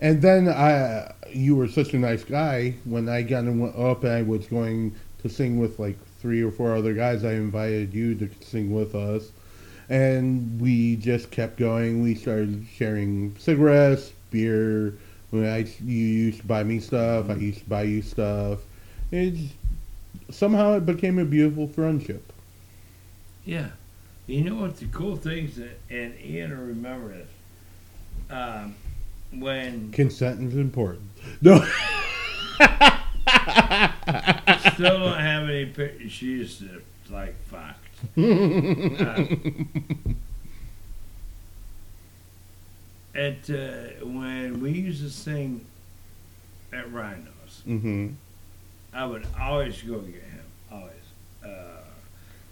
And 0.00 0.22
then 0.22 0.48
I, 0.48 1.12
you 1.32 1.56
were 1.56 1.66
such 1.66 1.92
a 1.92 1.98
nice 1.98 2.22
guy. 2.22 2.74
When 2.84 3.08
I 3.08 3.22
got 3.22 3.48
up, 3.48 4.04
and 4.04 4.12
I 4.12 4.22
was 4.22 4.46
going 4.46 4.94
to 5.22 5.28
sing 5.28 5.58
with 5.58 5.80
like 5.80 5.98
three 6.20 6.40
or 6.42 6.52
four 6.52 6.76
other 6.76 6.94
guys. 6.94 7.24
I 7.24 7.32
invited 7.32 7.92
you 7.92 8.14
to 8.14 8.30
sing 8.42 8.72
with 8.72 8.94
us, 8.94 9.32
and 9.88 10.60
we 10.60 10.94
just 10.94 11.32
kept 11.32 11.58
going. 11.58 12.00
We 12.00 12.14
started 12.14 12.64
sharing 12.72 13.34
cigarettes, 13.40 14.12
beer. 14.30 14.94
When 15.30 15.46
I 15.46 15.66
you 15.84 15.96
used 16.06 16.40
to 16.40 16.46
buy 16.46 16.62
me 16.62 16.80
stuff, 16.80 17.30
I 17.30 17.34
used 17.34 17.60
to 17.60 17.64
buy 17.66 17.82
you 17.82 18.02
stuff. 18.02 18.60
It's 19.10 19.52
somehow 20.30 20.74
it 20.74 20.86
became 20.86 21.18
a 21.18 21.24
beautiful 21.24 21.66
friendship. 21.68 22.32
Yeah. 23.44 23.68
You 24.26 24.42
know 24.42 24.56
what 24.56 24.76
the 24.76 24.86
cool 24.86 25.16
things 25.16 25.56
that, 25.56 25.78
and 25.88 26.14
Ian 26.20 26.50
will 26.50 26.66
remember 26.66 27.08
this. 27.08 27.28
Um, 28.28 28.74
when 29.32 29.92
Consent 29.92 30.40
is 30.52 30.56
important. 30.58 31.08
No. 31.40 31.58
still 34.72 34.98
don't 35.00 35.18
have 35.18 35.48
any 35.48 35.66
pictures, 35.66 36.12
she's 36.12 36.62
like 37.10 37.34
fucked. 37.46 37.82
Uh, 38.16 39.24
at 43.16 43.48
uh, 43.50 44.04
when 44.04 44.60
we 44.60 44.72
used 44.72 45.02
to 45.02 45.10
sing 45.10 45.64
at 46.72 46.92
Rhinos, 46.92 47.62
hmm 47.64 48.08
I 48.92 49.04
would 49.04 49.26
always 49.38 49.80
go 49.82 49.98
get 49.98 50.14
him. 50.22 50.40
Always. 50.72 50.92
Uh, 51.44 51.80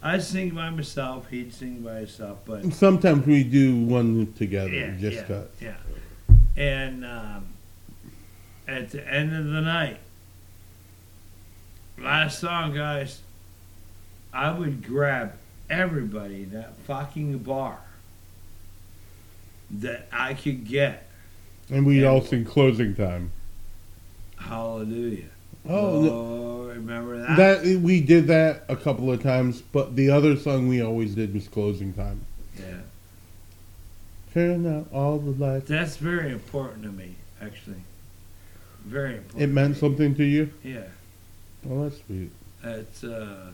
I'd 0.03 0.21
sing 0.21 0.51
by 0.51 0.69
myself. 0.69 1.27
He'd 1.29 1.51
sing 1.53 1.81
by 1.81 1.95
himself. 1.95 2.37
But 2.45 2.71
Sometimes 2.73 3.25
we 3.25 3.43
do 3.43 3.75
one 3.75 4.31
together, 4.33 4.69
yeah, 4.69 4.95
just 4.99 5.15
yeah, 5.17 5.23
cut. 5.23 5.51
yeah. 5.59 5.75
And 6.55 7.03
um, 7.03 7.47
at 8.67 8.91
the 8.91 9.07
end 9.11 9.35
of 9.35 9.45
the 9.45 9.61
night, 9.61 9.97
last 11.97 12.39
song, 12.39 12.75
guys, 12.75 13.21
I 14.33 14.51
would 14.51 14.83
grab 14.85 15.33
everybody 15.69 16.43
in 16.43 16.51
that 16.51 16.75
fucking 16.85 17.39
bar 17.39 17.79
that 19.71 20.07
I 20.11 20.33
could 20.33 20.67
get. 20.67 21.07
And 21.69 21.85
we 21.85 22.01
Yeah. 22.01 22.07
all 22.09 22.21
sing 22.21 22.45
closing 22.45 22.95
time. 22.95 23.31
Hallelujah. 24.37 25.25
Oh, 25.67 26.09
Oh, 26.09 26.67
remember 26.67 27.17
that? 27.25 27.37
that 27.63 27.79
we 27.81 28.01
did 28.01 28.27
that 28.27 28.65
a 28.69 28.75
couple 28.75 29.11
of 29.11 29.23
times, 29.23 29.61
but 29.71 29.95
the 29.95 30.09
other 30.11 30.35
song 30.37 30.67
we 30.67 30.81
always 30.81 31.15
did 31.15 31.33
was 31.33 31.47
closing 31.47 31.93
time. 31.93 32.21
Yeah. 32.59 32.81
Turn 34.33 34.67
out 34.67 34.87
all 34.93 35.17
the 35.17 35.31
lights. 35.31 35.67
That's 35.67 35.97
very 35.97 36.31
important 36.31 36.83
to 36.83 36.89
me, 36.91 37.15
actually. 37.41 37.81
Very 38.85 39.15
important. 39.17 39.41
It 39.41 39.47
meant 39.47 39.77
something 39.77 40.13
to 40.15 40.23
you. 40.23 40.51
Yeah. 40.63 40.83
Well, 41.63 41.85
that's 41.89 42.01
sweet. 42.05 42.29
That's 42.61 43.03
uh, 43.03 43.51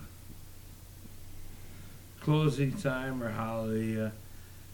closing 2.19 2.73
time 2.73 3.21
or 3.23 3.29
hallelujah. 3.29 4.11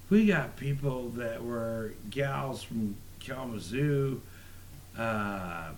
We 0.10 0.26
got 0.26 0.56
people 0.56 1.10
that 1.12 1.44
were 1.44 1.92
gals 2.10 2.64
from 2.64 2.96
Kalamazoo, 3.20 4.22
uh, 4.98 5.70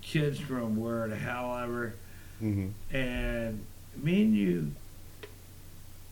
kids 0.00 0.38
from 0.38 0.76
where 0.76 1.08
the 1.08 1.16
hell 1.16 1.56
ever, 1.62 1.94
hmm 2.38 2.68
and 2.92 3.64
me 4.00 4.22
and 4.22 4.34
you 4.36 4.70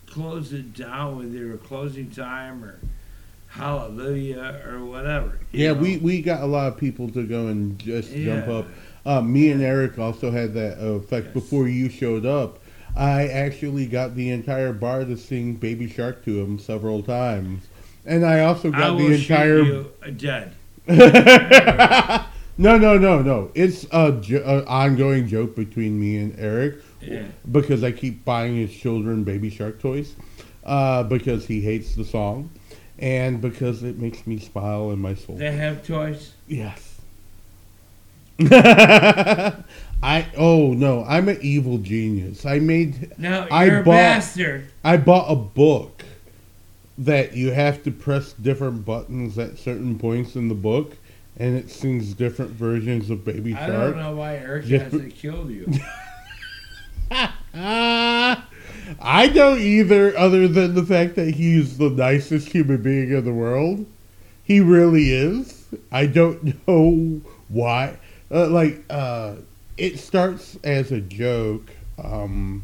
closed 0.09 0.51
it 0.53 0.73
down 0.73 1.17
with 1.17 1.33
either 1.33 1.55
closing 1.57 2.09
time 2.11 2.63
or 2.65 2.79
hallelujah 3.47 4.61
or 4.67 4.83
whatever. 4.83 5.39
Yeah, 5.53 5.73
know? 5.73 5.79
we, 5.81 5.97
we 5.97 6.21
got 6.21 6.41
a 6.41 6.45
lot 6.45 6.67
of 6.67 6.77
people 6.77 7.09
to 7.11 7.25
go 7.25 7.47
and 7.47 7.79
just 7.79 8.13
jump 8.13 8.47
up. 8.47 8.65
Uh, 9.05 9.21
me 9.21 9.51
and 9.51 9.61
Eric 9.61 9.97
also 9.97 10.31
had 10.31 10.53
that 10.55 10.79
effect 10.79 11.27
Yes. 11.27 11.33
before 11.33 11.67
you 11.69 11.89
showed 11.89 12.25
up. 12.25 12.59
I 12.97 13.27
actually 13.27 13.85
got 13.85 14.15
the 14.15 14.29
entire 14.31 14.73
bar 14.73 15.05
to 15.05 15.15
sing 15.17 15.53
Baby 15.55 15.87
Shark 15.89 16.25
to 16.25 16.39
him 16.41 16.57
several 16.59 17.03
times. 17.03 17.67
And 18.05 18.25
I 18.25 18.41
also 18.41 18.69
I 18.73 18.77
got 18.79 18.91
will 18.95 19.07
the 19.09 19.13
entire. 19.15 19.63
shoot 19.65 19.93
you 20.05 20.11
dead. 20.13 20.53
no, 22.57 22.77
no, 22.77 22.97
no, 22.97 23.21
no. 23.21 23.51
It's 23.53 23.85
a 23.91 24.13
jo- 24.21 24.43
a 24.45 24.65
ongoing 24.65 25.27
joke 25.27 25.55
between 25.55 25.99
me 25.99 26.17
and 26.17 26.33
Eric 26.39 26.77
Yeah. 27.01 27.25
because 27.51 27.83
I 27.83 27.91
keep 27.91 28.23
buying 28.25 28.55
his 28.55 28.73
children 28.73 29.23
Baby 29.23 29.49
Shark 29.49 29.79
toys 29.79 30.15
uh, 30.65 31.03
because 31.03 31.45
he 31.45 31.61
hates 31.61 31.95
the 31.95 32.05
song 32.05 32.49
and 32.97 33.41
because 33.41 33.83
it 33.83 33.99
makes 33.99 34.25
me 34.25 34.39
smile 34.39 34.91
in 34.91 34.99
my 34.99 35.13
soul. 35.13 35.35
They 35.35 35.51
have 35.51 35.85
toys. 35.85 36.33
Yes. 36.47 36.95
I 40.03 40.27
oh 40.37 40.73
no, 40.73 41.03
I'm 41.05 41.27
an 41.29 41.39
evil 41.41 41.77
genius. 41.79 42.45
I 42.45 42.59
made 42.59 43.17
No, 43.17 43.47
I 43.49 43.65
you're 43.65 43.79
a 43.79 43.83
bought- 43.83 43.91
bastard. 43.93 44.67
I 44.83 44.97
bought 44.97 45.31
a 45.31 45.35
book 45.35 46.03
that 46.99 47.35
you 47.35 47.51
have 47.51 47.83
to 47.83 47.91
press 47.91 48.33
different 48.33 48.85
buttons 48.85 49.37
at 49.37 49.57
certain 49.57 49.97
points 49.99 50.35
in 50.35 50.47
the 50.49 50.55
book 50.55 50.95
and 51.39 51.55
it 51.55 51.69
sings 51.69 52.13
different 52.13 52.51
versions 52.51 53.09
of 53.11 53.23
Baby 53.23 53.53
Shark. 53.53 53.63
I 53.63 53.67
don't 53.67 53.97
know 53.97 54.15
why 54.15 54.37
Eric 54.37 54.65
hasn't 54.65 55.13
killed 55.15 55.49
you. 55.51 55.67
I 58.99 59.27
don't 59.33 59.59
either, 59.59 60.17
other 60.17 60.47
than 60.47 60.73
the 60.73 60.83
fact 60.85 61.15
that 61.15 61.35
he's 61.35 61.77
the 61.77 61.89
nicest 61.89 62.49
human 62.49 62.81
being 62.81 63.11
in 63.11 63.25
the 63.25 63.33
world. 63.33 63.85
He 64.43 64.59
really 64.61 65.11
is. 65.13 65.65
I 65.91 66.05
don't 66.07 66.55
know 66.67 67.21
why. 67.49 67.97
Uh, 68.31 68.47
like, 68.47 68.83
uh, 68.89 69.35
it 69.77 69.99
starts 69.99 70.57
as 70.63 70.91
a 70.91 70.99
joke 70.99 71.69
um, 72.03 72.63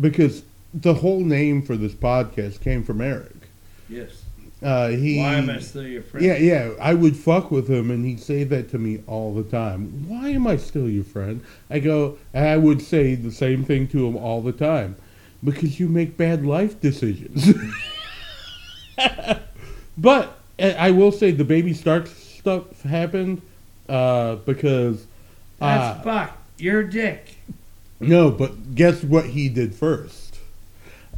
because 0.00 0.42
the 0.74 0.94
whole 0.94 1.20
name 1.20 1.62
for 1.62 1.76
this 1.76 1.94
podcast 1.94 2.60
came 2.60 2.84
from 2.84 3.00
Eric. 3.00 3.34
yes. 3.88 4.24
Uh, 4.60 4.88
he. 4.88 5.18
Why 5.18 5.34
am 5.34 5.50
I 5.50 5.60
still 5.60 5.86
your 5.86 6.02
friend? 6.02 6.26
Yeah, 6.26 6.36
yeah. 6.36 6.72
I 6.80 6.92
would 6.92 7.16
fuck 7.16 7.52
with 7.52 7.68
him, 7.70 7.92
and 7.92 8.04
he'd 8.04 8.18
say 8.18 8.42
that 8.42 8.68
to 8.70 8.78
me 8.78 9.04
all 9.06 9.32
the 9.32 9.44
time. 9.44 10.08
Why 10.08 10.30
am 10.30 10.48
I 10.48 10.56
still 10.56 10.88
your 10.88 11.04
friend? 11.04 11.44
I 11.70 11.78
go, 11.78 12.18
and 12.34 12.44
I 12.44 12.56
would 12.56 12.82
say 12.82 13.14
the 13.14 13.30
same 13.30 13.64
thing 13.64 13.86
to 13.88 14.04
him 14.04 14.16
all 14.16 14.42
the 14.42 14.50
time, 14.50 14.96
because 15.44 15.78
you 15.78 15.88
make 15.88 16.16
bad 16.16 16.44
life 16.44 16.80
decisions. 16.80 17.54
but 19.96 20.40
uh, 20.58 20.74
I 20.76 20.90
will 20.90 21.12
say 21.12 21.30
the 21.30 21.44
baby 21.44 21.72
Shark 21.72 22.08
stuff 22.08 22.82
happened 22.82 23.42
uh, 23.88 24.36
because. 24.36 25.06
That's 25.58 25.98
Uh, 25.98 26.02
fuck. 26.02 26.38
You're 26.58 26.80
a 26.80 26.90
dick. 26.90 27.36
no, 28.00 28.30
but 28.30 28.74
guess 28.74 29.02
what 29.02 29.26
he 29.26 29.48
did 29.48 29.74
first? 29.74 30.38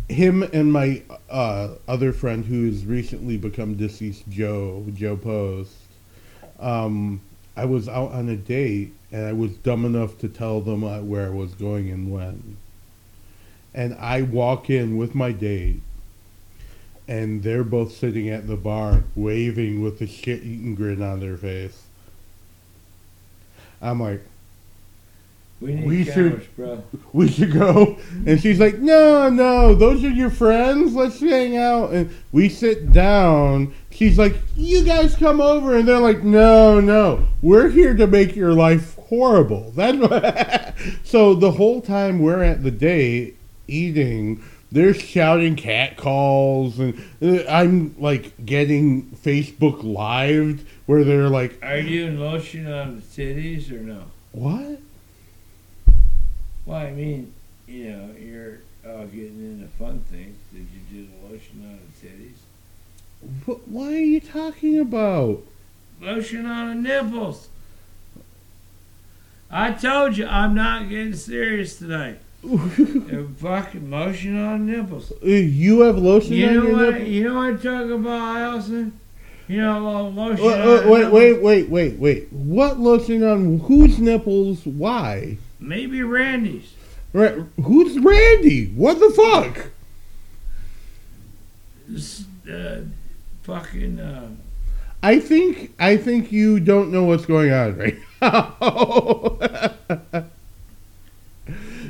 Him 0.09 0.43
and 0.43 0.73
my 0.73 1.03
uh, 1.31 1.75
other 1.87 2.13
friend, 2.13 2.45
who 2.45 2.67
has 2.67 2.85
recently 2.85 3.37
become 3.37 3.75
deceased, 3.77 4.25
Joe 4.29 4.85
Joe 4.95 5.17
Post. 5.17 5.73
Um, 6.59 7.21
I 7.57 7.65
was 7.65 7.89
out 7.89 8.13
on 8.13 8.29
a 8.29 8.37
date, 8.37 8.93
and 9.13 9.27
I 9.27 9.33
was 9.33 9.53
dumb 9.53 9.85
enough 9.85 10.19
to 10.19 10.29
tell 10.29 10.61
them 10.61 10.83
where 11.09 11.27
I 11.27 11.31
was 11.31 11.55
going 11.55 11.91
and 11.91 12.11
when. 12.13 12.57
And 13.73 13.95
I 13.95 14.23
walk 14.23 14.69
in 14.69 14.97
with 14.97 15.15
my 15.15 15.31
date, 15.33 15.81
and 17.07 17.43
they're 17.43 17.65
both 17.65 17.93
sitting 17.97 18.29
at 18.29 18.47
the 18.49 18.57
bar, 18.57 19.05
waving 19.15 19.81
with 19.81 20.01
a 20.01 20.07
shit-eating 20.07 20.75
grin 20.75 21.03
on 21.03 21.21
their 21.21 21.37
face. 21.37 21.85
I'm 23.81 24.01
like. 24.03 24.25
We 25.61 25.75
need 25.75 25.87
We 25.87 26.05
cameras, 26.07 26.43
should- 26.45 26.57
bro. 26.57 26.83
we 27.13 27.29
should 27.29 27.53
go. 27.53 27.99
And 28.27 28.41
she's 28.41 28.59
like, 28.59 28.79
no, 28.79 29.29
no, 29.29 29.75
those 29.75 30.03
are 30.05 30.09
your 30.11 30.31
friends. 30.31 30.95
Let's 30.95 31.21
hang 31.21 31.57
out. 31.59 31.91
And 31.93 32.11
we 32.33 32.49
sit 32.49 32.93
down. 32.93 33.75
She's 33.91 34.17
like, 34.19 34.37
you 34.57 34.85
guys 34.85 35.15
come 35.17 35.39
over. 35.41 35.77
And 35.77 35.87
they're 35.87 35.99
like, 35.99 36.23
no, 36.23 36.81
no, 36.81 37.27
we're 37.43 37.69
here 37.69 37.95
to 37.95 38.07
make 38.07 38.35
your 38.35 38.55
life 38.55 38.95
horrible. 38.97 39.73
That's 39.77 40.81
so 41.05 41.35
the 41.35 41.51
whole 41.53 41.83
time 41.83 42.21
we're 42.21 42.43
at 42.43 42.63
the 42.63 42.71
date 42.71 43.37
eating, 43.69 44.43
they're 44.73 44.95
shouting 44.95 45.57
cat 45.57 45.99
calls. 45.99 46.79
And 46.79 46.99
uh, 47.23 47.45
I'm 47.51 47.95
like 47.99 48.33
getting 48.47 49.11
Facebook 49.11 49.83
Live 49.85 50.65
where 50.87 51.05
they're 51.05 51.29
like, 51.29 51.59
Are 51.63 51.77
you 51.77 52.07
in 52.07 52.19
lotion 52.19 52.67
on 52.73 52.97
the 52.97 53.03
titties 53.03 53.71
or 53.71 53.81
no? 53.81 54.05
what? 54.33 54.81
Well, 56.67 56.79
I 56.79 56.91
mean, 56.93 57.33
you 57.67 57.91
know, 57.91 58.11
you're 58.19 58.59
uh, 58.87 59.05
getting 59.05 59.41
into 59.41 59.67
fun 59.79 60.01
things. 60.11 60.37
Did 60.53 60.67
you 60.73 61.03
do 61.05 61.09
the 61.09 61.33
lotion 61.33 61.65
on 61.65 61.79
the 61.79 62.07
titties? 62.07 62.39
What, 63.47 63.69
what 63.69 63.89
are 63.93 63.99
you 63.99 64.21
talking 64.21 64.79
about? 64.79 65.43
Lotion 66.01 66.47
on 66.47 66.69
the 66.83 66.89
nipples. 66.89 67.49
I 69.51 69.73
told 69.73 70.17
you 70.17 70.27
I'm 70.27 70.55
not 70.55 70.89
getting 70.89 71.15
serious 71.15 71.79
tonight. 71.79 72.19
Uh, 72.43 73.25
fucking 73.39 73.91
lotion 73.91 74.43
on 74.43 74.65
nipples. 74.65 75.13
Uh, 75.23 75.27
You 75.27 75.81
have 75.81 75.99
lotion 75.99 76.33
You 76.33 76.47
on 76.49 76.55
know 76.55 76.63
your 76.63 76.73
what? 76.77 76.95
nipple? 76.95 77.07
You 77.09 77.25
know 77.25 77.35
what 77.35 77.41
I'm 77.43 77.57
talking 77.61 77.93
about, 77.93 78.37
Allison? 78.39 78.99
You 79.49 79.61
know, 79.61 79.85
little 79.85 80.13
lotion. 80.13 80.45
Wait, 80.47 80.55
on 80.61 80.67
the 80.67 80.91
wait, 80.91 80.99
nipples? 81.01 81.13
wait, 81.13 81.43
wait, 81.43 81.69
wait, 81.69 81.99
wait. 81.99 82.33
What 82.33 82.79
lotion 82.81 83.23
on 83.25 83.59
whose 83.59 83.99
nipples? 83.99 84.65
Why? 84.65 85.37
Maybe 85.61 86.03
Randy's. 86.03 86.73
Ra- 87.13 87.45
who's 87.63 87.99
Randy? 87.99 88.69
What 88.69 88.99
the 88.99 89.11
fuck? 89.11 89.67
This, 91.87 92.25
uh, 92.51 92.83
fucking. 93.43 94.01
Uh, 94.01 94.31
I 95.03 95.19
think 95.19 95.75
I 95.79 95.97
think 95.97 96.33
you 96.33 96.61
don't 96.61 96.91
know 96.91 97.05
what's 97.05 97.27
going 97.27 97.53
on 97.53 97.77
right 97.77 97.99
now. 98.21 98.57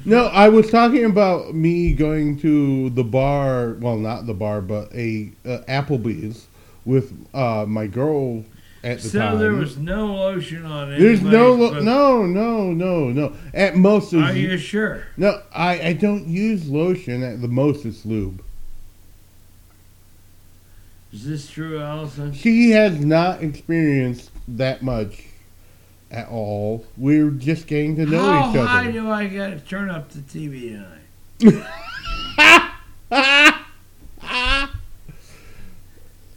no, 0.05 0.27
I 0.27 0.49
was 0.49 0.71
talking 0.71 1.05
about 1.05 1.55
me 1.55 1.93
going 1.93 2.39
to 2.41 2.91
the 2.91 3.05
bar. 3.05 3.77
Well, 3.81 3.99
not 3.99 4.27
the 4.27 4.35
bar, 4.35 4.61
but 4.61 4.95
a 4.95 5.31
uh, 5.45 5.59
Applebee's 5.69 6.47
with 6.85 7.13
uh, 7.35 7.67
my 7.69 7.87
girl 7.87 8.45
at 8.83 9.01
the 9.01 9.09
so 9.09 9.19
time. 9.19 9.39
there 9.39 9.53
was 9.53 9.77
no 9.77 10.07
lotion 10.15 10.65
on 10.65 10.93
it. 10.93 10.99
There's 10.99 11.23
no, 11.23 11.53
lo- 11.53 11.81
no, 11.81 12.27
no, 12.27 12.73
no, 12.73 13.09
no. 13.11 13.35
At 13.53 13.77
most, 13.77 14.15
Are 14.15 14.33
you 14.33 14.57
sure? 14.57 15.05
No, 15.17 15.43
I, 15.55 15.89
I 15.89 15.93
don't 15.93 16.27
use 16.27 16.69
lotion. 16.69 17.23
At 17.23 17.41
the 17.43 17.49
most, 17.49 17.85
it's 17.85 18.07
lube. 18.07 18.43
Is 21.13 21.27
this 21.27 21.51
true, 21.51 21.81
Allison? 21.81 22.33
She 22.33 22.71
has 22.71 23.05
not 23.05 23.43
experienced 23.43 24.31
that 24.47 24.83
much 24.83 25.25
at 26.11 26.29
all. 26.29 26.87
We're 26.97 27.31
just 27.31 27.67
getting 27.67 27.97
to 27.97 28.07
know 28.07 28.23
How 28.23 28.51
each 28.51 28.57
high 28.57 28.83
other. 28.83 28.93
do 28.93 29.11
I 29.11 29.27
gotta 29.27 29.59
turn 29.61 29.91
up 29.91 30.11
the 30.11 30.21
TV 30.21 30.81
tonight? 31.41 31.67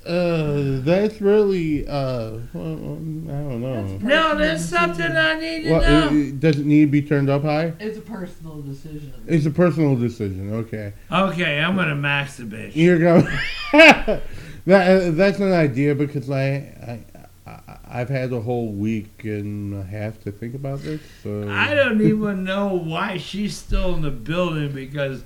uh, 0.05 0.81
that's 0.83 1.21
really 1.21 1.87
uh, 1.87 2.31
well, 2.53 2.63
I 2.63 2.75
don't 2.75 3.61
know. 3.61 3.87
That's 3.87 4.03
No, 4.03 4.35
that's 4.37 4.65
something 4.65 5.05
I 5.11 5.39
need 5.39 5.63
to 5.63 5.71
What, 5.71 5.81
know. 5.83 6.07
it, 6.07 6.13
it 6.13 6.39
doesn't 6.39 6.65
need 6.67 6.85
to 6.85 6.91
be 6.91 7.01
turned 7.01 7.29
up 7.29 7.43
high. 7.43 7.73
It's 7.79 7.97
a 7.97 8.01
personal 8.01 8.61
decision. 8.61 9.13
It's 9.27 9.45
a 9.45 9.51
personal 9.51 9.95
decision. 9.95 10.53
Okay, 10.53 10.93
Okay, 11.11 11.59
I'm 11.59 11.75
gonna 11.75 11.95
max 11.95 12.37
the 12.37 12.43
bitch. 12.43 12.75
you're 12.75 12.99
going. 12.99 13.27
that 13.71 14.21
uh, 14.67 15.11
that's 15.11 15.39
an 15.39 15.51
idea 15.51 15.95
because 15.95 16.29
I, 16.29 16.45
I 16.45 16.99
I 17.45 17.77
I've 17.85 18.09
had 18.09 18.31
a 18.33 18.39
whole 18.41 18.71
week 18.71 19.23
and 19.23 19.73
a 19.75 19.83
half 19.83 20.19
to 20.23 20.31
think 20.31 20.55
about 20.55 20.79
this. 20.79 21.01
So 21.21 21.49
I 21.49 21.73
don't 21.73 22.01
even 22.01 22.43
know 22.43 22.73
why 22.73 23.17
she's 23.17 23.55
still 23.57 23.95
in 23.95 24.01
the 24.01 24.11
building 24.11 24.71
because 24.71 25.23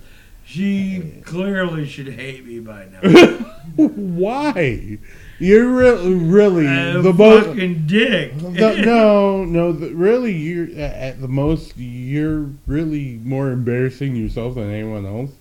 she 0.48 1.22
clearly 1.26 1.86
should 1.86 2.08
hate 2.08 2.46
me 2.46 2.60
by 2.60 2.86
now. 2.86 3.10
Why? 3.76 4.98
You're 5.40 5.70
re- 5.70 6.14
really 6.14 6.66
the 7.02 7.14
most. 7.14 7.48
fucking 7.48 7.86
dick. 7.86 8.34
No, 8.42 8.76
no, 8.76 9.44
no. 9.46 9.72
The, 9.74 9.94
really, 9.94 10.34
you're 10.34 10.70
at 10.80 11.20
the 11.20 11.28
most. 11.28 11.76
You're 11.76 12.50
really 12.66 13.20
more 13.24 13.52
embarrassing 13.52 14.16
yourself 14.16 14.56
than 14.56 14.72
anyone 14.72 15.06
else. 15.06 15.32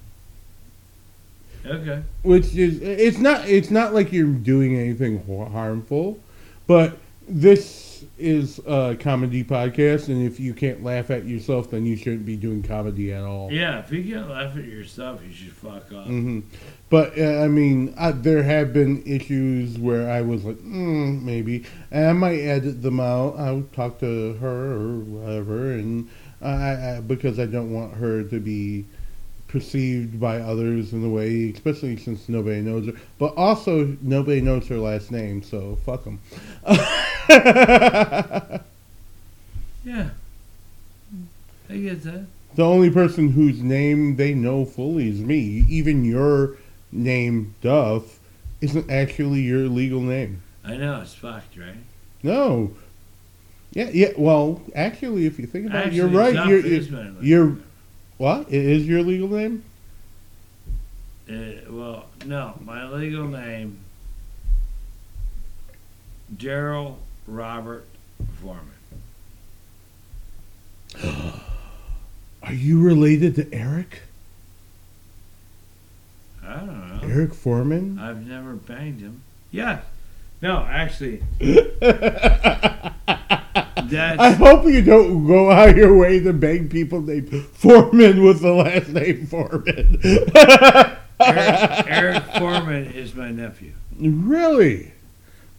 okay. 1.65 2.03
Which 2.23 2.55
is, 2.57 2.83
it's 2.83 3.19
not. 3.19 3.49
It's 3.49 3.71
not 3.71 3.95
like 3.95 4.13
you're 4.13 4.27
doing 4.27 4.77
anything 4.77 5.25
harmful, 5.53 6.19
but 6.67 6.99
this 7.29 7.86
is 8.19 8.59
a 8.67 8.97
comedy 8.99 9.45
podcast, 9.45 10.09
and 10.09 10.27
if 10.27 10.41
you 10.41 10.55
can't 10.55 10.83
laugh 10.83 11.11
at 11.11 11.27
yourself, 11.27 11.71
then 11.71 11.85
you 11.85 11.97
shouldn't 11.97 12.25
be 12.25 12.37
doing 12.37 12.63
comedy 12.63 13.13
at 13.13 13.23
all. 13.23 13.53
Yeah, 13.53 13.81
if 13.81 13.93
you 13.93 14.03
can't 14.05 14.29
laugh 14.31 14.57
at 14.57 14.65
yourself, 14.65 15.23
you 15.27 15.33
should 15.33 15.53
fuck 15.53 15.93
off. 15.93 16.07
hmm 16.07 16.41
But 16.89 17.19
uh, 17.19 17.43
I 17.43 17.49
mean, 17.49 17.95
I, 17.99 18.13
there 18.13 18.43
have 18.43 18.73
been 18.73 19.03
issues 19.07 19.79
where 19.79 20.11
I 20.11 20.23
was 20.23 20.45
like, 20.45 20.59
mm, 20.59 21.23
maybe, 21.23 21.65
and 21.91 22.07
I 22.07 22.13
might 22.13 22.39
edit 22.41 22.83
them 22.83 23.01
out. 23.01 23.37
I'll 23.39 23.65
talk 23.73 23.99
to 24.01 24.35
her 24.35 24.73
or 24.73 24.99
whatever, 25.01 25.73
and 25.73 26.09
I, 26.41 26.97
I 26.97 27.01
because 27.01 27.39
I 27.39 27.47
don't 27.47 27.73
want 27.73 27.95
her 27.95 28.23
to 28.25 28.41
be 28.41 28.87
perceived 29.49 30.19
by 30.21 30.39
others 30.39 30.93
in 30.93 31.05
a 31.05 31.09
way, 31.09 31.51
especially 31.51 31.97
since 31.97 32.29
nobody 32.29 32.61
knows 32.61 32.87
her. 32.87 32.93
But 33.19 33.35
also, 33.37 33.97
nobody 34.03 34.41
knows 34.41 34.67
her 34.69 34.79
last 34.79 35.11
name, 35.11 35.43
so 35.43 35.77
fuck 35.85 36.05
them. 36.05 36.21
Yeah. 39.87 40.09
I 41.71 41.77
get 41.77 42.03
that. 42.03 42.27
The 42.57 42.65
only 42.65 42.91
person 42.91 43.31
whose 43.31 43.63
name 43.63 44.17
they 44.17 44.35
know 44.35 44.65
fully 44.65 45.09
is 45.09 45.21
me. 45.21 45.65
Even 45.69 46.05
your 46.05 46.57
name, 46.91 47.55
Duff, 47.63 48.19
isn't 48.61 48.91
actually 48.91 49.41
your 49.43 49.69
legal 49.69 50.01
name. 50.01 50.43
I 50.65 50.77
know 50.77 51.01
it's 51.01 51.15
fucked, 51.15 51.57
right? 51.57 51.77
No. 52.23 52.73
Yeah, 53.73 53.91
yeah. 53.93 54.09
Well, 54.17 54.61
actually, 54.75 55.27
if 55.27 55.39
you 55.39 55.47
think 55.47 55.67
about 55.67 55.87
Actually, 55.87 55.99
it, 55.99 56.01
you're 56.01 56.09
right. 56.09 56.49
You're, 56.49 56.67
you're, 56.67 57.23
you're. 57.23 57.57
What? 58.19 58.49
It 58.49 58.65
is 58.65 58.87
your 58.87 59.03
legal 59.03 59.29
name? 59.29 59.65
Uh, 61.29 61.35
well, 61.71 62.07
no, 62.25 62.55
my 62.65 62.89
legal 62.89 63.27
name, 63.27 63.79
Daryl 66.35 66.97
Robert 67.27 67.85
Foreman. 68.41 68.73
Are 72.43 72.53
you 72.53 72.81
related 72.81 73.35
to 73.37 73.53
Eric? 73.53 74.03
I 76.45 76.55
don't 76.61 77.03
know. 77.03 77.09
Eric 77.09 77.35
Foreman? 77.35 77.99
I've 77.99 78.25
never 78.25 78.55
banged 78.55 79.01
him. 79.01 79.23
Yeah. 79.51 79.81
No, 80.41 80.59
actually, 80.59 81.23
I 83.93 84.17
that's 84.17 84.39
hope 84.39 84.65
you 84.65 84.83
don't 84.83 85.27
go 85.27 85.51
out 85.51 85.71
of 85.71 85.77
your 85.77 85.97
way 85.97 86.21
to 86.21 86.33
beg 86.33 86.71
people 86.71 87.01
named 87.01 87.31
Foreman 87.53 88.23
with 88.23 88.41
the 88.41 88.53
last 88.53 88.89
name 88.89 89.27
Foreman. 89.27 90.01
Eric, 91.19 91.87
Eric 91.89 92.25
Foreman 92.39 92.93
is 92.93 93.15
my 93.15 93.31
nephew. 93.31 93.73
Really? 93.99 94.93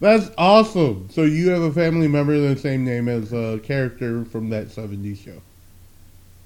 That's 0.00 0.30
awesome. 0.38 1.08
So 1.10 1.22
you 1.22 1.50
have 1.50 1.62
a 1.62 1.72
family 1.72 2.08
member 2.08 2.38
the 2.38 2.56
same 2.56 2.84
name 2.84 3.08
as 3.08 3.32
a 3.32 3.58
character 3.62 4.24
from 4.24 4.50
that 4.50 4.68
70s 4.68 5.18
show. 5.18 5.42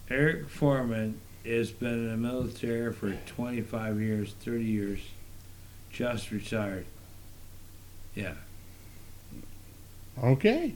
Eric 0.08 0.48
Foreman 0.48 1.20
has 1.44 1.70
been 1.70 1.92
in 1.92 2.10
the 2.10 2.16
military 2.16 2.92
for 2.92 3.12
25 3.26 4.00
years, 4.00 4.34
30 4.40 4.64
years, 4.64 5.00
just 5.90 6.30
retired. 6.30 6.86
Yeah. 8.14 8.34
Okay. 10.22 10.74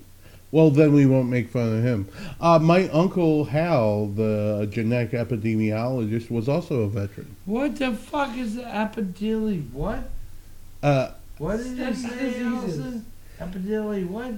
Well, 0.57 0.71
then 0.71 0.95
we 0.95 1.05
won't 1.05 1.29
make 1.29 1.51
fun 1.51 1.77
of 1.77 1.85
him. 1.85 2.09
Uh, 2.41 2.59
my 2.59 2.89
uncle 2.89 3.45
Hal, 3.45 4.07
the 4.07 4.67
genetic 4.73 5.11
epidemiologist, 5.11 6.31
was 6.31 6.49
also 6.49 6.81
a 6.81 6.89
veteran. 6.89 7.37
What 7.45 7.77
the 7.77 7.93
fuck 7.93 8.35
is 8.39 8.55
the 8.55 8.63
epidemiology? 8.63 9.71
What? 9.71 10.09
Uh, 10.83 11.11
What 11.37 11.59
did 11.59 11.77
you 11.77 11.93
say, 11.93 12.09
diseases. 12.09 12.47
Allison? 12.47 13.07
Epidemiology, 13.39 14.09
what? 14.09 14.33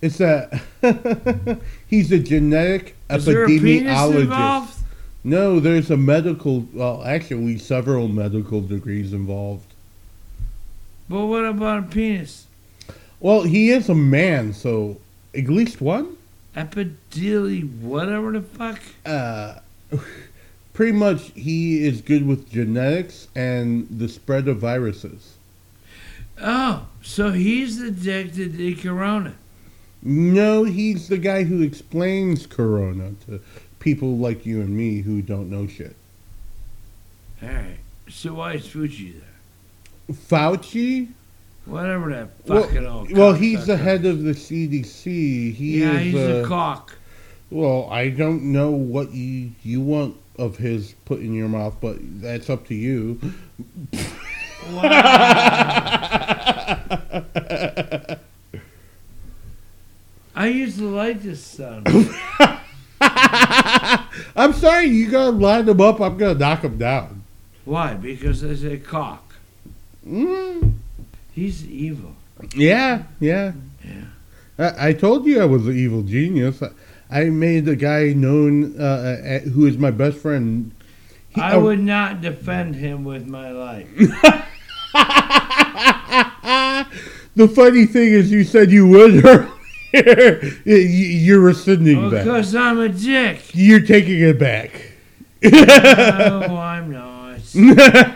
it's 0.00 0.20
a 0.20 0.60
he's 1.88 2.12
a 2.12 2.20
genetic 2.20 2.94
Is 3.10 3.24
there 3.24 3.42
a 3.42 3.46
penis 3.48 3.82
epidemiologist. 3.90 4.20
involved? 4.20 4.78
No, 5.24 5.58
there's 5.58 5.90
a 5.90 5.96
medical, 5.96 6.60
well, 6.72 7.02
actually, 7.04 7.58
several 7.58 8.06
medical 8.06 8.60
degrees 8.60 9.12
involved. 9.12 9.66
But 11.08 11.26
what 11.26 11.44
about 11.44 11.78
a 11.80 11.86
penis? 11.88 12.46
Well, 13.18 13.42
he 13.42 13.70
is 13.70 13.88
a 13.88 13.96
man, 13.96 14.52
so 14.52 14.98
at 15.36 15.48
least 15.48 15.80
one. 15.80 16.16
Epidemiology, 16.56 17.80
whatever 17.80 18.32
the 18.32 18.42
fuck? 18.42 18.80
Uh, 19.04 19.58
pretty 20.72 20.92
much, 20.92 21.32
he 21.34 21.84
is 21.84 22.00
good 22.00 22.26
with 22.26 22.50
genetics 22.50 23.28
and 23.34 23.88
the 23.90 24.08
spread 24.08 24.46
of 24.48 24.58
viruses. 24.58 25.34
Oh, 26.40 26.86
so 27.02 27.30
he's 27.32 27.80
addicted 27.80 28.56
to 28.56 28.74
corona. 28.74 29.34
No, 30.02 30.64
he's 30.64 31.08
the 31.08 31.16
guy 31.16 31.44
who 31.44 31.62
explains 31.62 32.46
Corona 32.46 33.14
to 33.26 33.40
people 33.78 34.18
like 34.18 34.44
you 34.44 34.60
and 34.60 34.76
me 34.76 35.00
who 35.00 35.22
don't 35.22 35.48
know 35.48 35.66
shit. 35.66 35.96
Alright. 37.42 37.78
So 38.08 38.34
why 38.34 38.54
is 38.54 38.66
Fucci 38.66 39.14
there? 39.14 40.14
Fauci? 40.14 41.08
Whatever 41.66 42.10
that 42.10 42.28
Well- 42.46 42.62
fucking 42.64 42.86
old 42.86 43.10
Well, 43.12 43.32
he's 43.32 43.66
the 43.66 43.76
head 43.76 44.04
of 44.04 44.22
the 44.22 44.32
CDC. 44.34 45.52
He 45.54 45.80
yeah, 45.80 45.92
is. 45.98 46.12
he's 46.12 46.14
uh, 46.16 46.42
a 46.44 46.46
cock. 46.46 46.96
well, 47.50 47.88
I 47.90 48.08
don't 48.10 48.52
know 48.52 48.70
what 48.70 49.12
you 49.12 49.52
you 49.62 49.80
want 49.80 50.16
of 50.38 50.56
his 50.58 50.94
put 51.04 51.20
in 51.20 51.32
your 51.32 51.48
mouth, 51.48 51.76
but 51.80 51.96
that's 52.20 52.50
up 52.50 52.66
to 52.68 52.74
you. 52.74 53.18
I 60.36 60.46
used 60.48 60.78
to 60.78 60.88
like 60.94 61.22
this 61.22 61.42
son. 61.42 61.84
I'm 64.36 64.52
sorry, 64.52 64.86
you 64.86 65.10
gotta 65.10 65.30
line 65.30 65.68
him 65.68 65.80
up. 65.80 66.00
I'm 66.00 66.16
gonna 66.16 66.34
knock 66.38 66.62
him 66.64 66.78
down. 66.78 67.22
Why? 67.64 67.94
Because 67.94 68.44
I 68.44 68.54
say 68.54 68.78
cock. 68.78 69.34
Mm, 70.06 70.74
He's 71.34 71.66
evil. 71.68 72.14
yeah, 72.54 73.04
yeah. 73.20 73.52
Yeah. 73.84 74.04
I, 74.58 74.88
I 74.88 74.92
told 74.92 75.26
you 75.26 75.40
I 75.40 75.44
was 75.44 75.66
an 75.66 75.76
evil 75.76 76.02
genius. 76.02 76.62
I, 76.62 76.70
I 77.10 77.24
made 77.30 77.66
a 77.68 77.76
guy 77.76 78.12
known 78.12 78.80
uh, 78.80 78.84
uh, 78.84 79.38
who 79.50 79.66
is 79.66 79.76
my 79.78 79.90
best 79.90 80.18
friend. 80.18 80.72
He- 81.30 81.40
I 81.40 81.56
would 81.56 81.80
not 81.80 82.20
defend 82.20 82.76
him 82.76 83.02
with 83.04 83.26
my 83.26 83.50
life. 83.50 83.88
the 87.34 87.48
funny 87.48 87.86
thing 87.86 88.12
is, 88.12 88.30
you 88.30 88.44
said 88.44 88.70
you 88.70 88.86
would. 88.88 89.24
You- 89.94 90.74
You're 90.74 91.38
rescinding 91.40 92.10
that. 92.10 92.24
Because 92.24 92.52
I'm 92.56 92.80
a 92.80 92.88
dick. 92.88 93.42
You're 93.54 93.80
taking 93.80 94.18
it 94.20 94.40
back. 94.40 94.90
No, 95.40 96.56
I'm 96.58 96.90
not. 96.90 97.38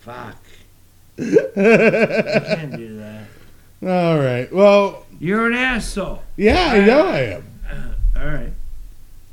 Fuck. 0.00 0.36
I 1.56 2.40
can't 2.56 2.76
do 2.76 2.98
that. 2.98 3.24
All 3.82 4.18
right. 4.18 4.52
Well, 4.52 5.06
You're 5.20 5.46
an 5.48 5.54
asshole. 5.54 6.22
yeah, 6.36 6.70
I 6.72 6.80
know 6.84 7.06
I 7.06 7.18
am. 7.20 7.44
All 8.16 8.26
right. 8.26 8.52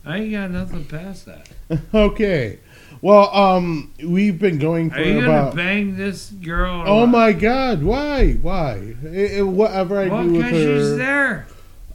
I 0.05 0.17
ain't 0.19 0.31
got 0.31 0.51
nothing 0.51 0.85
past 0.85 1.25
that. 1.27 1.49
Okay. 1.93 2.59
Well, 3.01 3.33
um, 3.33 3.93
we've 4.03 4.37
been 4.39 4.57
going 4.57 4.89
for 4.89 4.97
Are 4.97 5.03
you 5.03 5.19
about. 5.23 5.51
gonna 5.51 5.55
bang 5.55 5.95
this 5.95 6.29
girl? 6.31 6.81
or 6.81 6.87
Oh 6.87 6.95
what? 7.01 7.05
my 7.09 7.31
God! 7.31 7.81
Why? 7.83 8.33
Why? 8.33 8.95
I- 9.05 9.37
I- 9.37 9.41
whatever 9.43 9.99
I 9.99 10.07
Well, 10.07 10.23
do 10.23 10.31
with 10.33 10.43
because 10.45 10.61
she's 10.89 10.97
there. 10.97 11.47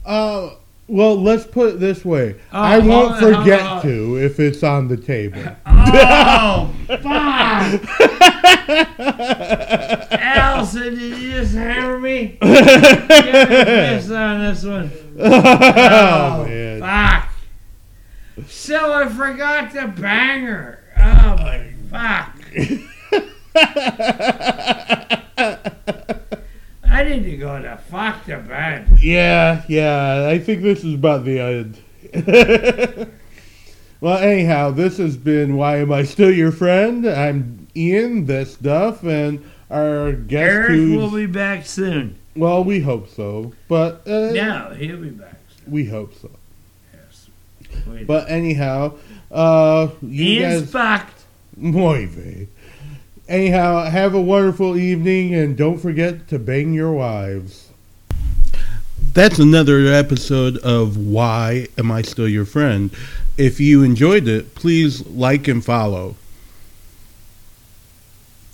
Uh, 0.05 0.51
well, 0.87 1.19
let's 1.19 1.45
put 1.45 1.75
it 1.75 1.79
this 1.79 2.05
way. 2.05 2.35
Oh, 2.53 2.61
I 2.61 2.77
won't 2.79 3.13
on, 3.13 3.19
forget 3.19 3.61
on. 3.61 3.81
to 3.81 4.17
if 4.17 4.39
it's 4.39 4.61
on 4.63 4.87
the 4.87 4.97
table. 4.97 5.41
Oh, 5.97 6.73
fuck! 6.87 7.05
Allison, 10.11 10.95
did 10.95 11.17
you 11.19 11.31
just 11.31 11.53
hammer 11.53 11.97
me? 11.99 12.37
Get 12.41 14.09
a 14.09 14.15
on 14.15 14.41
this 14.41 14.65
one. 14.65 14.91
Oh, 15.17 15.23
oh, 15.23 16.43
man. 16.45 16.81
Fuck. 16.81 17.29
So 18.47 18.91
I 18.93 19.07
forgot 19.07 19.71
to 19.73 19.87
bang 19.87 20.43
her. 20.43 20.83
Oh 20.97 21.37
my 21.37 21.73
fuck. 21.89 22.35
I 26.95 27.03
need 27.03 27.23
to 27.25 27.35
go 27.35 27.61
to 27.61 27.75
fuck 27.89 28.23
to 28.27 28.37
bed. 28.37 28.87
Yeah, 29.01 29.63
yeah. 29.67 30.29
I 30.31 30.39
think 30.39 30.61
this 30.61 30.81
is 30.85 30.93
about 30.93 31.25
the 31.25 31.41
end. 31.41 31.77
well, 33.99 34.17
anyhow, 34.17 34.71
this 34.71 34.97
has 34.99 35.17
been 35.17 35.57
Why 35.57 35.79
Am 35.79 35.91
I 35.91 36.03
Still 36.03 36.31
Your 36.31 36.53
Friend? 36.53 37.05
I'm 37.05 37.67
Ian, 37.75 38.27
this 38.27 38.55
Duff, 38.55 39.03
and 39.03 39.43
our 39.69 40.13
guest 40.13 40.69
Eric 40.69 40.97
will 40.97 41.11
be 41.11 41.25
back 41.25 41.65
soon. 41.65 42.15
well, 42.33 42.63
we 42.63 42.79
hope 42.79 43.09
so. 43.09 43.51
But. 43.67 44.07
Uh, 44.07 44.31
No, 44.31 44.73
he'll 44.77 44.95
be 44.95 45.09
back 45.09 45.35
soon. 45.53 45.73
We 45.73 45.83
hope 45.87 46.13
so. 46.13 46.31
Yes. 46.93 47.27
But 48.07 48.29
anyhow, 48.29 48.93
uh, 49.33 49.89
you 50.01 50.39
Ian's 50.39 50.61
guys. 50.61 50.71
fucked. 50.71 51.23
Muy 51.57 52.05
bien. 52.05 52.47
Anyhow, 53.27 53.85
have 53.85 54.13
a 54.13 54.21
wonderful 54.21 54.77
evening 54.77 55.33
and 55.33 55.57
don't 55.57 55.79
forget 55.79 56.27
to 56.27 56.37
bang 56.37 56.75
your 56.75 56.91
wives. 56.91 57.69
That's 59.13 59.39
another 59.39 59.87
episode 59.87 60.57
of 60.57 60.95
Why 60.95 61.67
Am 61.75 61.91
I 61.91 62.03
Still 62.03 62.27
Your 62.27 62.45
Friend? 62.45 62.91
If 63.35 63.59
you 63.59 63.81
enjoyed 63.81 64.27
it, 64.27 64.53
please 64.53 65.07
like 65.07 65.47
and 65.47 65.65
follow. 65.65 66.17